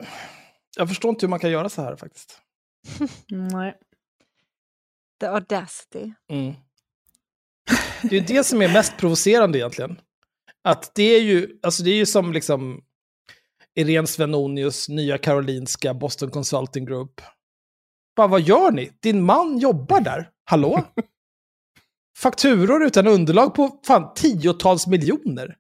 [0.78, 2.42] jag förstår inte hur man kan göra så här faktiskt.
[3.30, 3.78] Nej.
[5.20, 6.14] The audacity.
[6.30, 6.54] Mm.
[8.02, 10.00] Det är det som är mest provocerande egentligen.
[10.64, 12.84] Att det är ju, alltså det är ju som liksom
[13.76, 17.22] Irene Svenonius, Nya Karolinska, Boston Consulting Group.
[18.16, 18.92] Bara, vad gör ni?
[19.00, 20.30] Din man jobbar där.
[20.46, 20.84] Hallå?
[22.18, 25.58] Fakturor utan underlag på fan tiotals miljoner.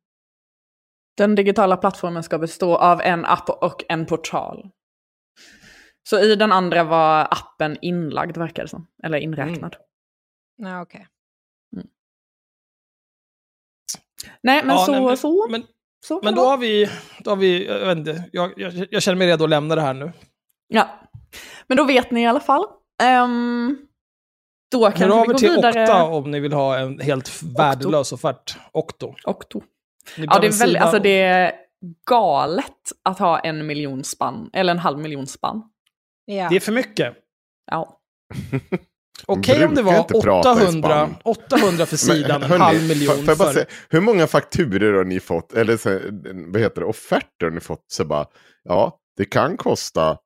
[1.18, 4.70] Den digitala plattformen ska bestå av en app och en portal.
[6.10, 8.88] Så i den andra var appen inlagd verkar det som.
[9.04, 9.76] Eller inräknad.
[10.58, 11.08] Ja, okej.
[14.42, 15.48] Nej, men Ja, så, nej, men- så.
[15.50, 15.64] Men,
[16.06, 16.50] så men då vara.
[16.52, 16.90] har vi,
[17.20, 19.82] då har vi jag, vet inte, jag, jag, jag känner mig redo att lämna det
[19.82, 20.12] här nu.
[20.68, 20.90] Ja.
[21.68, 22.66] Men då vet ni i alla fall.
[23.24, 23.88] Um,
[24.74, 25.84] då Hör kan vi av gå er till vidare.
[25.84, 28.58] Okta om ni vill ha en helt värdelös offert.
[28.72, 29.16] Okto.
[29.24, 29.62] Okto.
[30.18, 31.52] Ja, det är, sida alltså, det är
[32.10, 35.64] galet att ha en miljon spann, eller en halv miljon spann.
[36.26, 36.50] Ja.
[36.50, 37.14] det är för mycket.
[37.72, 38.00] Ja.
[39.26, 41.16] Okej om det var inte prata i 800, spann.
[41.24, 43.54] 800 för sidan, Men, en halv miljon bara för...
[43.54, 46.00] säga, hur många fakturer har ni fått, eller så,
[46.52, 47.86] vad heter det, offerter har ni fått?
[47.88, 48.26] Så bara,
[48.64, 50.18] ja, det kan kosta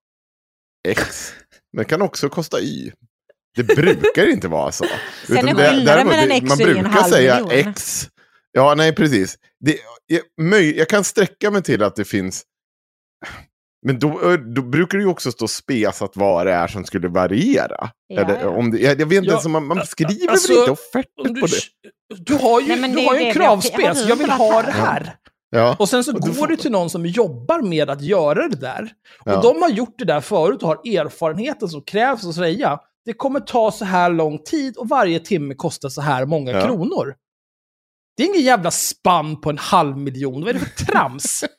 [0.87, 1.33] X,
[1.73, 2.91] men det kan också kosta Y.
[3.57, 4.85] Det brukar inte vara så.
[5.27, 7.51] Sen är skillnaden däremot, mellan X Man brukar säga miljon.
[7.71, 8.07] X.
[8.51, 9.37] Ja, nej, precis.
[9.65, 9.77] Det,
[10.07, 12.43] jag, möj, jag kan sträcka mig till att det finns...
[13.85, 17.89] Men då, då brukar det ju också stå spesat vad det är som skulle variera.
[18.07, 18.49] Ja, Eller, ja.
[18.49, 21.23] Om det, jag, jag vet inte, Ja, man, man skriver alltså, väl inte offerter på
[21.33, 22.23] du, det?
[22.25, 24.85] du har ju, Nej, men du har ju en kravspec, jag vill ha det här?
[24.85, 25.15] här.
[25.49, 25.75] Ja.
[25.79, 28.47] Och sen så Och du går får- du till någon som jobbar med att göra
[28.47, 28.89] det där.
[29.25, 29.41] Och Ja.
[29.41, 32.79] de har gjort det där förut och har erfarenheten som krävs att säga.
[33.07, 36.61] Det kommer ta så här lång tid och varje timme kostar så här många Ja.
[36.61, 37.15] kronor.
[38.17, 40.41] Det är ingen jävla spann på en halv miljon.
[40.41, 41.43] Vad är det för trams?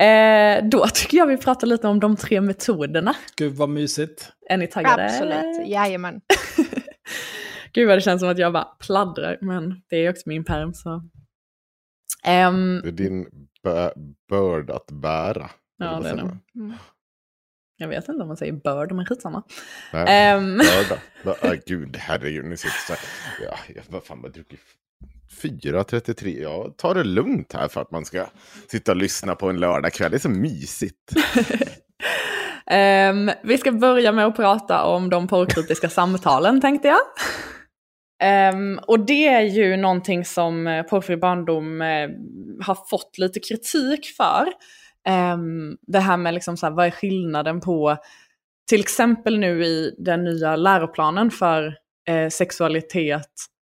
[0.00, 3.14] Eh, då tycker jag vi pratar lite om de tre metoderna.
[3.36, 4.32] Gud vad mysigt.
[4.48, 5.04] Är ni taggade?
[5.04, 6.20] Absolut, jajamän.
[7.72, 10.74] Gud vad det känns som att jag bara pladdrar, men det är också min perm
[10.74, 11.02] så.
[12.24, 13.26] Ehm, Det är din
[13.64, 15.50] bö- börd att bära.
[15.76, 16.38] Ja, det är det.
[17.76, 19.42] Jag vet inte om man säger börd, men skitsamma.
[19.92, 21.00] Nej, Ehm, börda.
[21.22, 23.00] Bö- ah, gud, herregud, ni sitter så här.
[23.42, 24.60] Ja, jag vad fan, jag druckit
[25.42, 26.42] 4.33.
[26.42, 28.26] Jag tar det lugnt här för att man ska
[28.70, 30.10] sitta och lyssna på en lördagkväll.
[30.10, 31.12] Det är så mysigt.
[32.70, 36.98] Ehm, vi ska börja med att prata om de porrkritiska samtalen tänkte jag.
[38.22, 42.08] Ehm, och det är ju någonting som eh, Porrfri barndom eh,
[42.66, 44.52] har fått lite kritik för.
[45.08, 47.96] Um, det här med liksom så här, vad är skillnaden på,
[48.68, 51.78] till exempel nu i den nya läroplanen för
[52.08, 53.30] eh, sexualitet,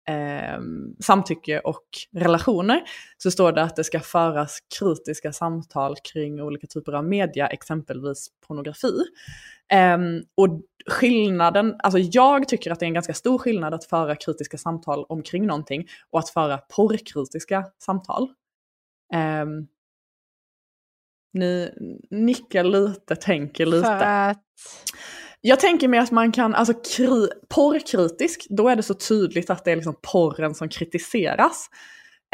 [0.09, 0.59] eh,
[0.99, 1.85] samtycke och
[2.15, 2.81] relationer,
[3.17, 8.27] så står det att det ska föras kritiska samtal kring olika typer av media, exempelvis
[8.47, 8.93] pornografi.
[9.95, 14.15] Um, och skillnaden, alltså jag tycker att det är en ganska stor skillnad att föra
[14.15, 18.29] kritiska samtal omkring någonting och att föra porrkritiska samtal.
[19.43, 19.67] Um,
[21.33, 21.69] ni
[22.09, 23.85] nickar lite, tänker lite.
[23.85, 24.43] För att...
[25.41, 29.65] Jag tänker mig att man kan, alltså kri, porrkritisk, då är det så tydligt att
[29.65, 31.69] det är liksom porren som kritiseras.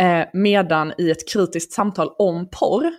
[0.02, 2.92] Eh, medan i ett kritiskt samtal om porr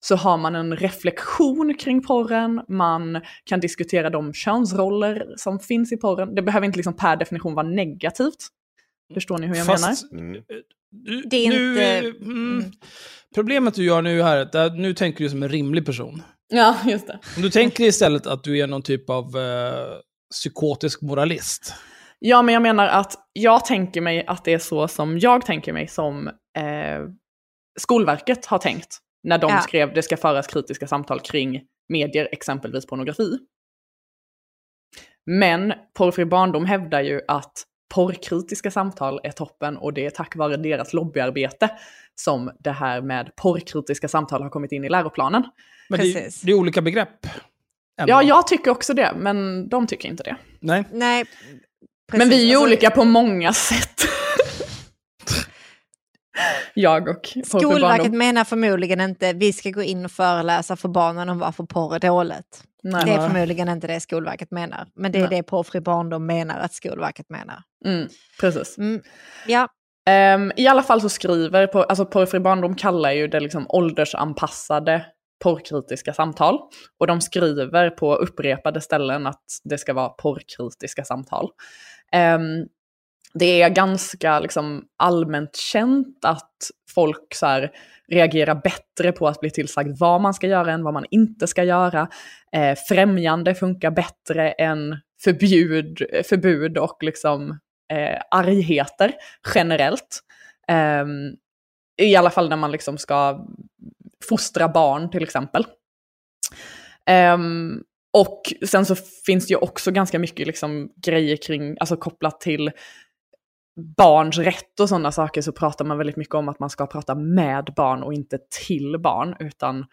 [0.00, 5.96] så har man en reflektion kring porren, man kan diskutera de könsroller som finns i
[5.96, 6.34] porren.
[6.34, 8.48] Det behöver inte liksom per definition vara negativt.
[9.14, 10.42] Förstår ni hur jag Fast, menar?
[11.08, 11.22] Mm.
[11.30, 12.72] Det är nu, inte- mm,
[13.34, 16.22] Problemet du gör nu här är att nu tänker du som en rimlig person.
[16.48, 17.18] Ja, just det.
[17.36, 19.86] Om du tänker istället att du är någon typ av eh,
[20.34, 21.74] psykotisk moralist.
[22.18, 25.72] Ja, men jag menar att jag tänker mig att det är så som jag tänker
[25.72, 27.02] mig som eh,
[27.80, 29.60] Skolverket har tänkt när de Ja.
[29.60, 33.38] skrev det ska föras kritiska samtal kring medier, exempelvis pornografi.
[35.26, 37.52] Men Porrfri barndom hävdar ju att
[37.94, 41.70] porrkritiska samtal är toppen och det är tack vare deras lobbyarbete
[42.14, 45.42] som det här med porrkritiska samtal har kommit in i läroplanen.
[45.88, 46.40] Men det, Precis.
[46.40, 47.26] det är olika begrepp.
[48.00, 48.12] ändå.
[48.12, 50.36] Ja, jag tycker också det, men de tycker inte det.
[50.60, 50.84] Nej.
[50.92, 51.24] Nej,
[52.12, 54.00] Men vi är ju Alltså, olika på många sätt.
[56.74, 61.38] jag och Skolverket menar förmodligen inte vi ska gå in och föreläsa för barnen om
[61.38, 62.62] varför porr är dåligt.
[62.84, 63.04] Nej.
[63.04, 64.86] Det är förmodligen inte det Skolverket menar.
[64.94, 65.36] Men det är Nej.
[65.36, 67.62] det Porrfri barndom menar att Skolverket menar.
[67.86, 68.08] Mm,
[68.40, 68.78] precis.
[68.78, 69.02] Mm.
[69.46, 69.68] Ja,
[70.06, 75.06] Ehm, I alla fall så skriver, på, alltså Porrfri barndom kallar ju det liksom åldersanpassade
[75.44, 76.58] porrkritiska samtal.
[76.98, 81.48] Och de skriver på upprepade ställen att det ska vara porrkritiska samtal.
[82.12, 82.66] Ehm,
[83.38, 87.70] det är ganska liksom allmänt känt att folk så här
[88.08, 91.64] reagerar bättre på att bli tillsagd vad man ska göra än vad man inte ska
[91.64, 92.08] göra.
[92.52, 97.50] Eh, främjande funkar bättre än förbjud, förbud och liksom
[97.92, 99.12] eh, argheter
[99.54, 100.20] generellt.
[100.68, 101.04] Eh,
[102.02, 103.46] I alla fall när man liksom ska
[104.28, 105.66] fostra barn till exempel.
[107.06, 107.82] Ehm,
[108.12, 108.96] och sen så
[109.26, 112.70] finns det ju också ganska mycket liksom grejer kring, alltså kopplat till
[113.96, 117.14] barns rätt och sådana saker så pratar man väldigt mycket om att man ska prata
[117.14, 119.86] med barn och inte till barn, utan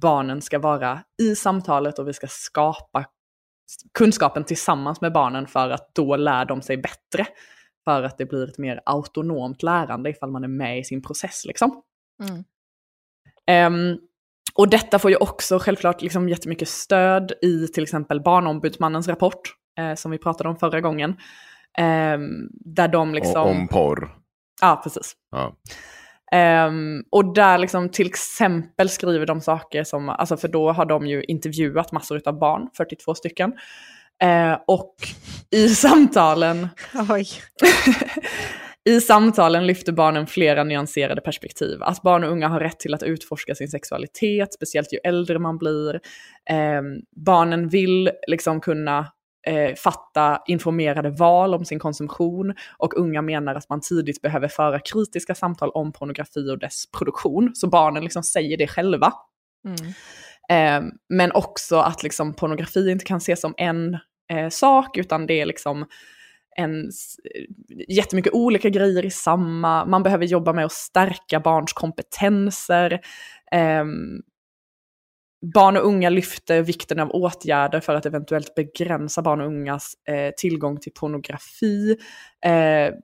[0.00, 3.04] barnen ska vara i samtalet och vi ska skapa
[3.98, 7.26] kunskapen tillsammans med barnen för att då lär de sig bättre.
[7.84, 11.44] För att det blir ett mer autonomt lärande ifall man är med i sin process.
[11.44, 11.82] Liksom.
[12.22, 12.44] Mm.
[13.46, 13.98] Ehm,
[14.54, 19.40] och detta får ju också självklart liksom jättemycket stöd i till exempel Barnombudsmannens rapport,
[19.78, 21.16] eh, som vi pratade om förra gången.
[21.78, 23.42] Ehm, där de liksom...
[23.42, 24.14] Och, om porr.
[24.60, 25.12] Ja, precis.
[25.30, 25.56] Ja.
[26.32, 31.06] Ehm, och där liksom till exempel skriver de saker som, alltså för då har de
[31.06, 33.52] ju intervjuat massor av barn, 42 stycken.
[34.22, 34.94] Eh, och
[35.50, 36.68] i samtalen,
[37.10, 37.26] Oj.
[38.84, 41.82] i samtalen lyfter barnen flera nyanserade perspektiv.
[41.82, 45.58] Att barn och unga har rätt till att utforska sin sexualitet, speciellt ju äldre man
[45.58, 46.00] blir.
[46.50, 46.84] Ehm,
[47.16, 49.06] barnen vill liksom kunna
[49.46, 54.80] eh, fatta informerade val om sin konsumtion och unga menar att man tidigt behöver föra
[54.80, 57.50] kritiska samtal om pornografi och dess produktion.
[57.54, 59.12] Så barnen liksom säger det själva.
[59.68, 59.92] Mm.
[60.48, 63.98] Eh, men också att liksom pornografi inte kan ses som en
[64.32, 65.86] eh, sak, utan det är liksom
[66.56, 67.16] en, s-
[67.88, 69.84] jättemycket olika grejer i samma.
[69.84, 73.00] Man behöver jobba med att stärka barns kompetenser.
[73.52, 74.20] Ehm,
[75.54, 80.34] barn och unga lyfter vikten av åtgärder för att eventuellt begränsa barn och ungas eh,
[80.36, 81.96] tillgång till pornografi.
[82.44, 82.94] Eh,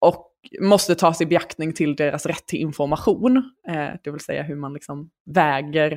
[0.00, 0.30] och
[0.60, 3.36] måste tas i beaktning till deras rätt till information.
[3.68, 5.92] Eh, det vill säga hur man liksom väger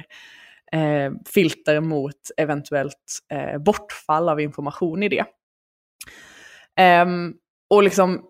[0.72, 5.26] eh, filter mot eventuellt eh, bortfall av information i det.
[6.76, 7.34] Ehm,
[7.70, 8.24] och liksom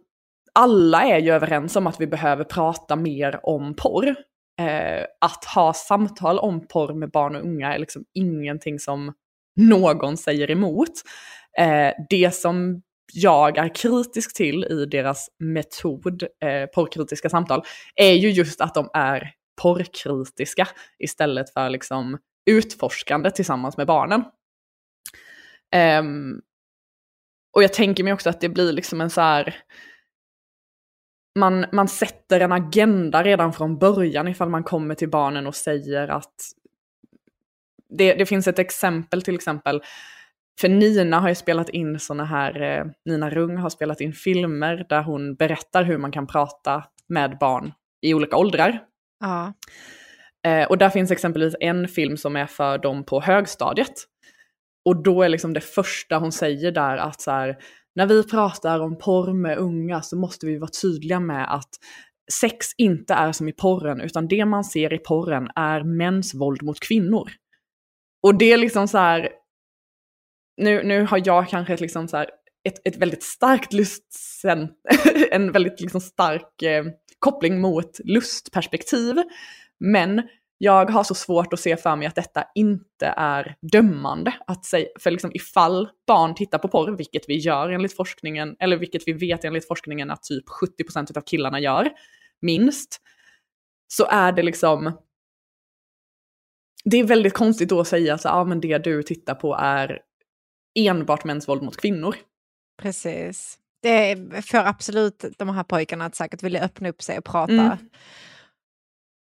[0.53, 4.15] alla är ju överens om att vi behöver prata mer om porr.
[4.59, 9.13] Eh, att ha samtal om porr med barn och unga är liksom ingenting som
[9.55, 10.93] någon säger emot.
[11.57, 12.81] Eh, det som
[13.13, 17.63] jag är kritisk till i deras metod, eh, porrkritiska samtal,
[17.95, 19.31] är ju just att de är
[19.61, 20.67] porrkritiska
[20.99, 22.17] istället för liksom
[22.49, 24.23] utforskande tillsammans med barnen.
[25.99, 26.41] Um,
[27.53, 29.55] och jag tänker mig också att det blir liksom en så här...
[31.37, 36.07] Man, man sätter en agenda redan från början ifall man kommer till barnen och säger
[36.07, 36.33] att...
[37.89, 39.81] Det, det finns ett exempel till exempel.
[40.59, 44.85] För Nina har ju spelat in såna här, eh, Nina Rung har spelat in filmer
[44.89, 48.79] där hon berättar hur man kan prata med barn i olika åldrar.
[49.19, 49.53] Ja.
[50.47, 53.93] Eh, och där finns exempelvis en film som är för dem på högstadiet.
[54.85, 57.57] Och då är liksom det första hon säger där att så här,
[57.97, 61.69] när vi pratar om porr med unga så måste vi vara tydliga med att
[62.31, 66.63] sex inte är som i porren, utan det man ser i porren är mäns våld
[66.63, 67.31] mot kvinnor.
[68.23, 69.29] Och det är liksom så här,
[70.57, 72.29] nu, nu har jag kanske ett liksom så här,
[72.67, 74.71] ett, ett väldigt starkt lustcent,
[75.31, 76.85] en väldigt liksom stark eh,
[77.19, 79.15] koppling mot lustperspektiv.
[79.79, 80.21] Men
[80.57, 84.33] jag har så svårt att se för mig att detta inte är dömande.
[84.47, 88.77] Att säga, för liksom ifall barn tittar på porr, vilket vi gör enligt forskningen, eller
[88.77, 90.45] vilket vi vet enligt forskningen att typ
[90.81, 91.89] 70% av killarna gör,
[92.41, 93.01] minst,
[93.87, 94.91] så är det liksom...
[96.83, 100.01] Det är väldigt konstigt då att säga ja ah, men det du tittar på är
[100.79, 102.15] enbart mäns våld mot kvinnor.
[102.81, 103.59] Precis.
[103.81, 107.53] Det får absolut de här pojkarna att säkert vilja öppna upp sig och prata.
[107.53, 107.77] Mm.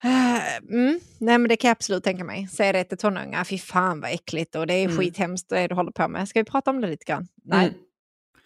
[0.05, 1.01] Eh, Mm.
[1.19, 2.47] Nej men det kan jag absolut tänka mig.
[2.49, 4.97] Säga det till tonåringar, fy fan vad äckligt och det är Mm.
[4.99, 6.29] skithemskt det du håller på med.
[6.29, 7.29] Ska vi prata om det lite grann?
[7.45, 7.67] Nej.
[7.67, 7.79] Mm.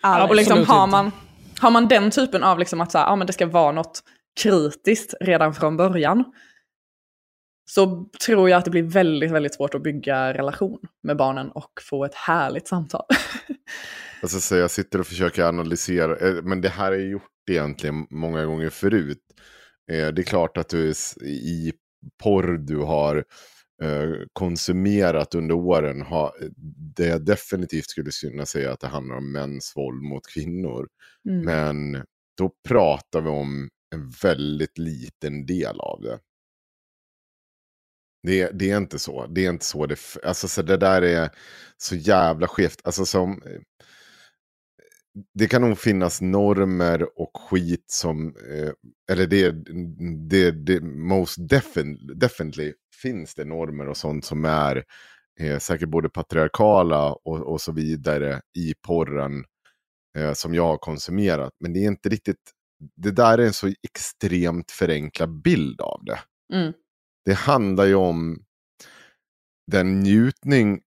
[0.00, 0.30] Aldrig.
[0.30, 1.12] och liksom har man,
[1.60, 4.02] har man den typen av liksom att så här, ja, men det ska vara något
[4.42, 6.24] kritiskt redan från början,
[7.70, 11.70] så tror jag att det blir väldigt, väldigt svårt att bygga relation med barnen och
[11.82, 13.04] få ett härligt samtal.
[14.22, 18.44] Alltså, så jag sitter och försöker analysera, eh, men det här är gjort egentligen många
[18.44, 19.18] gånger förut.
[19.92, 21.72] Eh, Det är klart att du i
[22.22, 23.24] porr du har
[23.82, 26.04] eh, konsumerat under åren,
[26.96, 30.88] det jag definitivt skulle kunna säga att det handlar om mäns våld mot kvinnor.
[31.28, 31.44] Mm.
[31.44, 32.04] Men
[32.38, 36.18] då pratar vi om en väldigt liten del av det.
[38.22, 39.26] Det, det är inte så.
[39.26, 39.98] Det är inte så det...
[40.24, 41.30] Alltså så det där är
[41.76, 42.80] så jävla skevt.
[42.84, 43.42] Alltså som...
[45.34, 48.36] Det kan nog finnas normer och skit som...
[48.36, 48.72] eh,
[49.12, 49.50] Eller det...
[50.28, 52.72] det, det most defin, definitely
[53.02, 54.84] finns det normer och sånt som är
[55.40, 59.44] eh, säkert både patriarkala och, och så vidare i porren
[60.18, 61.52] eh, som jag har konsumerat.
[61.60, 62.52] Men det är inte riktigt...
[62.96, 66.18] Det där är en så extremt förenklad bild av det.
[66.54, 66.72] Mm.
[67.24, 68.44] Det handlar ju om
[69.72, 70.80] den njutning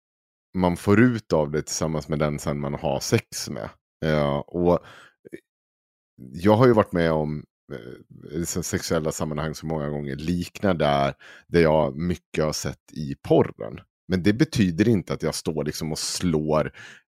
[0.58, 3.70] man får ut av det tillsammans med den sen man har sex med.
[4.06, 4.80] Eh, och eh,
[6.16, 7.44] jag har ju varit med om
[8.34, 11.14] eh, sexuella sammanhang så många gånger liknar där,
[11.48, 13.80] där jag mycket har sett i porren.
[14.08, 16.72] Men det betyder inte att jag står liksom och slår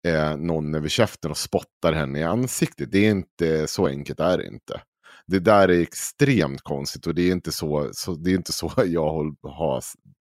[0.08, 2.92] eh, någon över käften och spottar henne i ansiktet.
[2.92, 4.82] Det är inte så enkelt är det inte.
[5.28, 8.72] Det där är extremt konstigt och det är inte så, så, det är inte så
[8.86, 9.84] jag har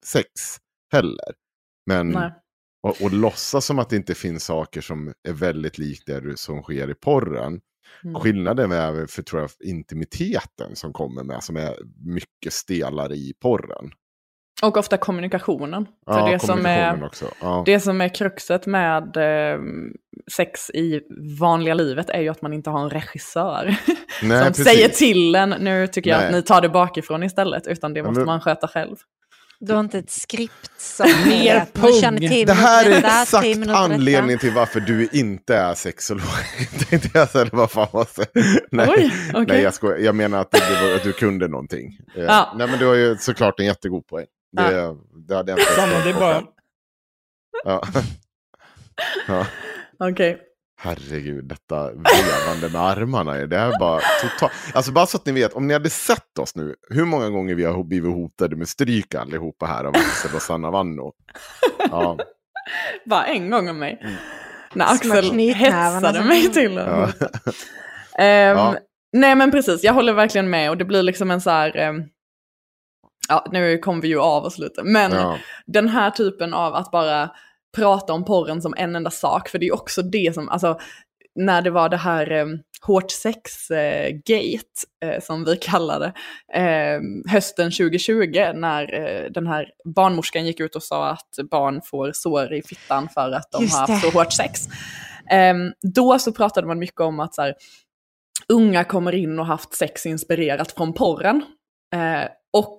[0.06, 0.28] sex
[0.92, 1.34] heller.
[1.86, 2.32] Men Nej
[2.84, 6.62] och, och låtsas som att det inte finns saker som är väldigt likt det som
[6.62, 7.60] sker i porren.
[8.04, 8.20] Mm.
[8.20, 11.74] Skillnaden är för tror jag intimiteten som kommer med som är
[12.06, 13.90] mycket stelare i porren.
[14.62, 15.86] Och ofta kommunikationen.
[16.06, 17.26] För Ja, det, som kommunikationen är, också.
[17.40, 17.62] Ja.
[17.66, 19.60] det som är kruxet med eh,
[20.36, 21.00] sex i
[21.40, 23.64] vanliga livet är ju att man inte har en regissör
[24.22, 24.64] Nej, som precis.
[24.64, 26.26] säger till en, nu tycker jag Nej.
[26.26, 28.96] att ni tar det bakifrån istället, utan det måste men- man sköta själv.
[29.66, 32.00] Du har inte ett skript som Mer pung.
[32.00, 33.76] känner till Det här är exakt detta.
[33.76, 36.22] anledningen till varför du inte är sexolog.
[36.90, 38.62] Tänkte jag säga, vad fan var det?
[38.70, 39.44] Nej, Oj, okej.
[39.48, 39.98] nej jag, skojar.
[39.98, 41.98] jag menar att, var, att du kunde någonting.
[42.16, 42.52] Eh, Ja.
[42.56, 44.26] Nej, men du har ju såklart en jättegod poäng.
[44.56, 44.96] Det,
[45.28, 46.42] det hade jag inte Samma, det är bara...
[47.64, 47.82] Ja.
[49.28, 49.46] ja.
[49.98, 50.38] Okej.
[50.76, 53.32] Herregud, detta vevande med armarna.
[53.32, 54.52] Det är bara totalt...
[54.74, 57.54] Alltså bara så att ni vet, om ni hade sett oss nu, hur många gånger
[57.54, 61.12] vi har blivit hotade med stryk allihopa här av Axel och Sanna Vanno.
[61.90, 62.18] Ja,
[63.04, 63.98] Bara en gång om mig.
[64.02, 64.14] Mm.
[64.74, 67.08] När Axel hetsade mig till ja.
[68.18, 68.76] Ehm, Ja.
[69.12, 71.76] Nej men precis, jag håller verkligen med och det blir liksom en så här...
[71.76, 72.02] ehm,
[73.28, 75.38] ja, nu kom vi ju av oss lite, men ja.
[75.66, 77.30] den här typen av att bara
[77.74, 80.78] prata om porren som en enda sak, för det är också det som, alltså
[81.34, 82.46] när det var det här eh,
[82.86, 86.12] hårt sex-gate, eh, som vi kallade
[86.54, 87.00] eh,
[87.32, 92.52] hösten 2020, när eh, den här barnmorskan gick ut och sa att barn får sår
[92.52, 94.10] i fittan för att de Just har haft det.
[94.10, 94.68] så hårt sex.
[95.30, 97.54] Ehm, då så pratade man mycket om att så här,
[98.48, 101.42] unga kommer in och haft sex inspirerat från porren.
[101.94, 102.78] Eh, och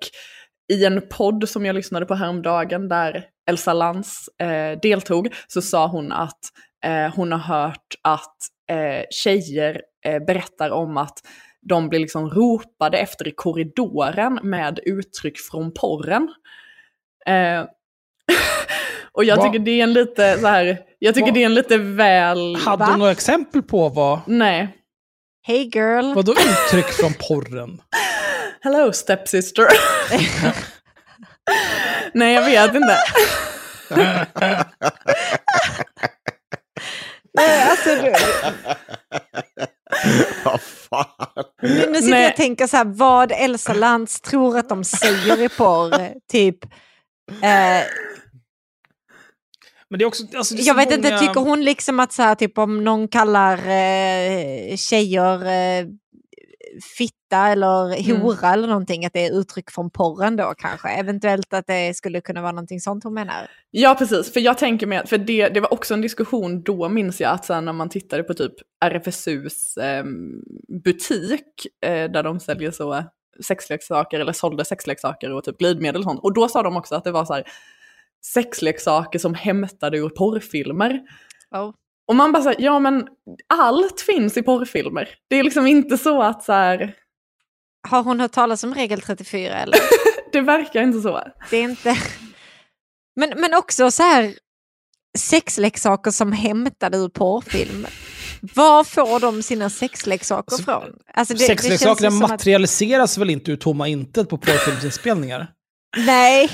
[0.73, 5.87] i en podd som jag lyssnade på häromdagen där Elsa Lantz eh, deltog så sa
[5.87, 6.39] hon att
[6.85, 8.35] eh, hon har hört att
[8.69, 11.19] eh, tjejer eh, berättar om att
[11.61, 16.27] de blir liksom ropade efter i korridoren med uttryck från porren.
[17.25, 17.65] Eh,
[19.11, 19.43] och jag Va?
[19.43, 21.33] tycker det är en lite så här, jag tycker Va?
[21.33, 22.55] det är en lite väl...
[22.55, 22.91] Hade Va?
[22.91, 24.77] du några exempel på vad, Nej.
[25.47, 26.13] Hey girl.
[26.13, 27.81] vad då uttryck från porren?
[28.65, 29.67] Hello stepsister.
[32.13, 32.97] Nej, jag vet inte.
[37.37, 38.13] Nej, alltså, du,
[40.45, 41.05] Vad fan.
[41.61, 42.21] nu, nu sitter Nej.
[42.21, 46.13] jag och tänker så här, vad Elsa Lantz tror att de säger i porr.
[46.31, 46.63] Typ,
[47.31, 47.83] eh,
[49.89, 52.13] Men det är också, alltså, det är jag vet inte, många- tycker hon liksom att
[52.13, 55.85] så här, typ om någon kallar eh, tjejer eh,
[57.35, 58.21] fitta eller Mm.
[58.21, 60.89] hora eller någonting, att det är uttryck från porren då kanske.
[60.89, 63.49] Eventuellt att det skulle kunna vara någonting sånt hon menar.
[63.71, 64.33] Ja, precis.
[64.33, 67.45] För jag tänker mig, för det, det var också en diskussion då minns jag att
[67.45, 68.53] sen när man tittade på typ
[68.85, 70.41] RFSUs ehm,
[70.83, 73.03] butik eh, där de säljer så
[73.43, 76.19] sexleksaker eller sålde sexleksaker och typ glidmedel och sånt.
[76.23, 77.43] Och då sa de också att det var så här
[78.33, 80.99] sexleksaker som hämtade ur porrfilmer.
[81.55, 81.71] Oh.
[82.07, 83.07] Och man bara säger, ja men
[83.47, 85.09] allt finns i porrfilmer.
[85.29, 86.93] Det är liksom inte så att så här,
[87.87, 89.79] Har hon hört talas om regel 34 eller?
[90.31, 91.21] det verkar inte så.
[91.49, 91.97] Det är inte...
[93.15, 94.33] Men, men också så här
[95.17, 97.87] sexleksaker som hämtade ur porrfilm.
[98.41, 100.83] Var får de sina sexleksaker Alltså, från?
[101.13, 105.47] Alltså det, det Sexleksakerna ju som att, materialiseras väl inte ur tomma intet på porrfilmsinspelningar?
[105.97, 106.49] Nej,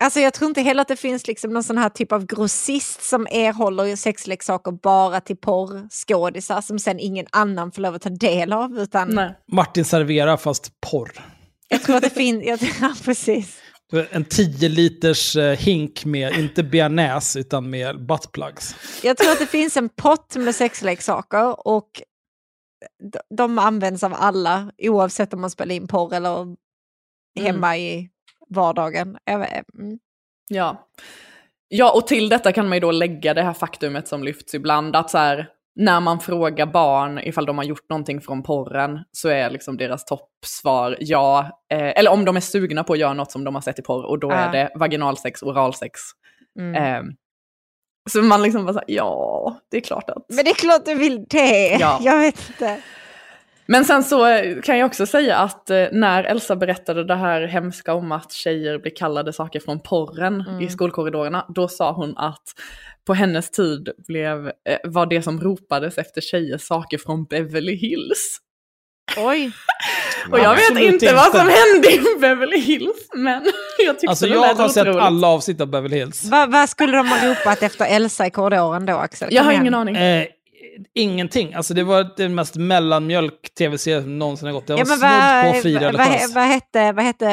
[0.00, 3.02] alltså jag tror inte heller att det finns liksom någon sån här typ av grossist
[3.02, 8.52] som erhåller sexleksaker bara till porrskådisar som sen ingen annan får lov att ta del
[8.52, 8.78] av.
[8.78, 9.34] Utan Nej.
[9.52, 11.12] Martin serverar fast porr.
[11.68, 13.60] jag tror att det finns, jag, ja, precis.
[14.10, 18.74] En 10 liters eh, hink med, inte bearnaise, utan med buttplugs.
[19.02, 22.02] Jag tror att det finns en pott med sexleksaker och
[23.12, 26.56] de, de används av alla oavsett om man spelar in porr eller
[27.40, 28.08] hemma i
[28.50, 29.18] vardagen.
[29.26, 29.98] Mm.
[30.48, 30.88] Ja.
[31.68, 34.96] ja, och till detta kan man ju då lägga det här faktumet som lyfts ibland,
[34.96, 39.28] att så här, när man frågar barn ifall de har gjort någonting från porren så
[39.28, 43.32] är liksom deras toppsvar ja, eh, eller om de är sugna på att göra något
[43.32, 44.34] som de har sett i porr och då Ja.
[44.34, 46.00] är det vaginalsex, oralsex.
[46.58, 46.74] Mm.
[46.84, 47.12] Eh,
[48.10, 50.24] så man liksom bara så här, ja, det är klart att...
[50.28, 51.76] Men det är klart du vill det.
[51.80, 51.98] Ja.
[52.02, 52.80] Jag vet inte.
[53.72, 54.26] Men sen så
[54.64, 58.78] kan jag också säga att eh, när Elsa berättade det här hemska om att tjejer
[58.78, 60.60] blir kallade saker från porren Mm.
[60.60, 62.42] i skolkorridorerna, då sa hon att
[63.06, 64.52] på hennes tid blev, eh,
[64.84, 68.38] var det som ropades efter tjejer saker från Beverly Hills.
[69.16, 69.50] Oj.
[70.32, 71.38] Och jag vet Absolut inte vad inte.
[71.38, 73.42] som hände i Beverly Hills, men
[73.86, 76.24] jag tyckte Alltså det jag lät har sett alla avsnitt av Beverly Hills.
[76.24, 79.28] Vad vad skulle de ha ropat efter Elsa i korridoren då Axel?
[79.30, 79.62] Jag Kom har igen.
[79.62, 79.96] ingen aning.
[79.96, 80.26] Eh,
[80.94, 81.54] ingenting.
[81.54, 84.66] Alltså det var den mest mellanmjölk tv-serie som någonsin har gått.
[84.66, 86.34] Det var Ja, men snudd vad, på fyra vad, vad, religiös.
[86.34, 87.26] vad, hette, vad hette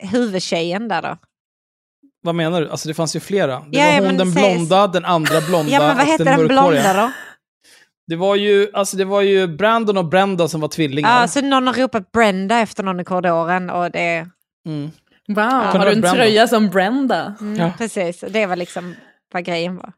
[0.00, 1.16] eh, huvudtjejen där då?
[2.22, 2.70] Vad menar du?
[2.70, 3.60] Alltså det fanns ju flera.
[3.60, 6.24] Det Ja, var ja, hon den säg- blonda, den andra blonda Ja men vad hette
[6.24, 7.10] den den blonda då?
[8.06, 11.20] Det var ju, alltså det var ju Brandon och Brenda som var tvillingar.
[11.20, 14.28] Ja, så någon har ropat Brenda efter någon i korridoren och det...
[14.66, 14.90] Mm.
[15.28, 16.12] Wow, har du en Brenda.
[16.12, 17.34] tröja som Brenda?
[17.40, 17.72] Mm, Ja.
[17.78, 18.94] Precis, det var liksom
[19.32, 19.92] vad grejen var.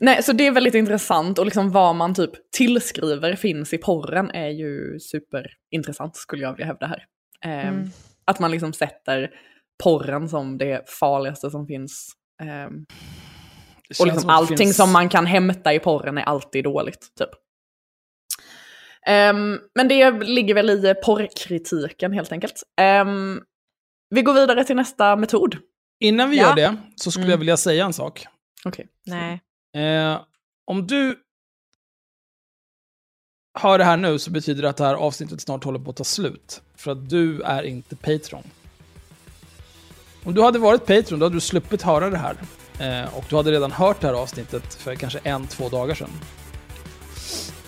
[0.00, 4.30] Nej, så det är väldigt intressant och liksom vad man typ tillskriver finns i porren
[4.30, 7.04] är ju superintressant skulle jag vilja hävda här.
[7.44, 7.90] Ehm, Mm.
[8.24, 9.30] Att man liksom sätter
[9.82, 12.12] porren som det farligaste som finns.
[12.38, 17.00] Det och liksom som allting finns- som man kan hämta i porren är alltid dåligt,
[17.18, 17.28] typ.
[19.06, 22.62] Ehm, men det ligger väl i porrkritiken helt enkelt.
[22.80, 23.40] Ehm,
[24.14, 25.56] vi går vidare till nästa metod.
[26.00, 26.42] Innan vi Ja.
[26.48, 27.30] gör det så skulle Mm.
[27.30, 28.26] jag vilja säga en sak.
[28.64, 28.86] Okej.
[29.06, 29.40] Nej.
[29.78, 30.20] Eh,
[30.64, 31.18] om du
[33.58, 35.96] hör det här nu så betyder det att det här avsnittet snart håller på att
[35.96, 36.62] ta slut.
[36.76, 38.42] För att du är inte Patreon.
[40.24, 42.36] Om du hade varit Patreon då hade du sluppit höra det här.
[42.80, 46.10] Eh, och du hade redan hört det här avsnittet för kanske en, två dagar sedan.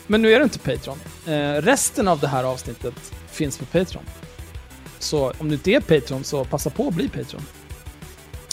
[0.06, 0.98] Men nu är du inte Patreon.
[1.26, 4.04] Eh, resten av det här avsnittet finns på Patreon.
[4.98, 7.42] Så om du inte är Patreon så passa på att bli Patreon.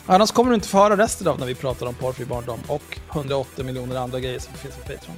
[0.10, 3.00] Annars kommer du inte få höra resten av när vi pratar om porrfri barndom och
[3.12, 5.16] 180 miljoner andra grejer som finns på Patreon.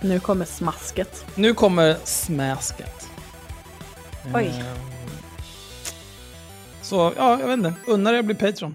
[0.00, 1.24] Nu kommer smasket.
[1.34, 3.08] Nu kommer smasket.
[4.34, 4.46] Oj.
[4.46, 4.64] Ehm,
[6.82, 7.74] Så, ja, jag vet inte.
[7.86, 8.74] Unna dig att bli Patreon.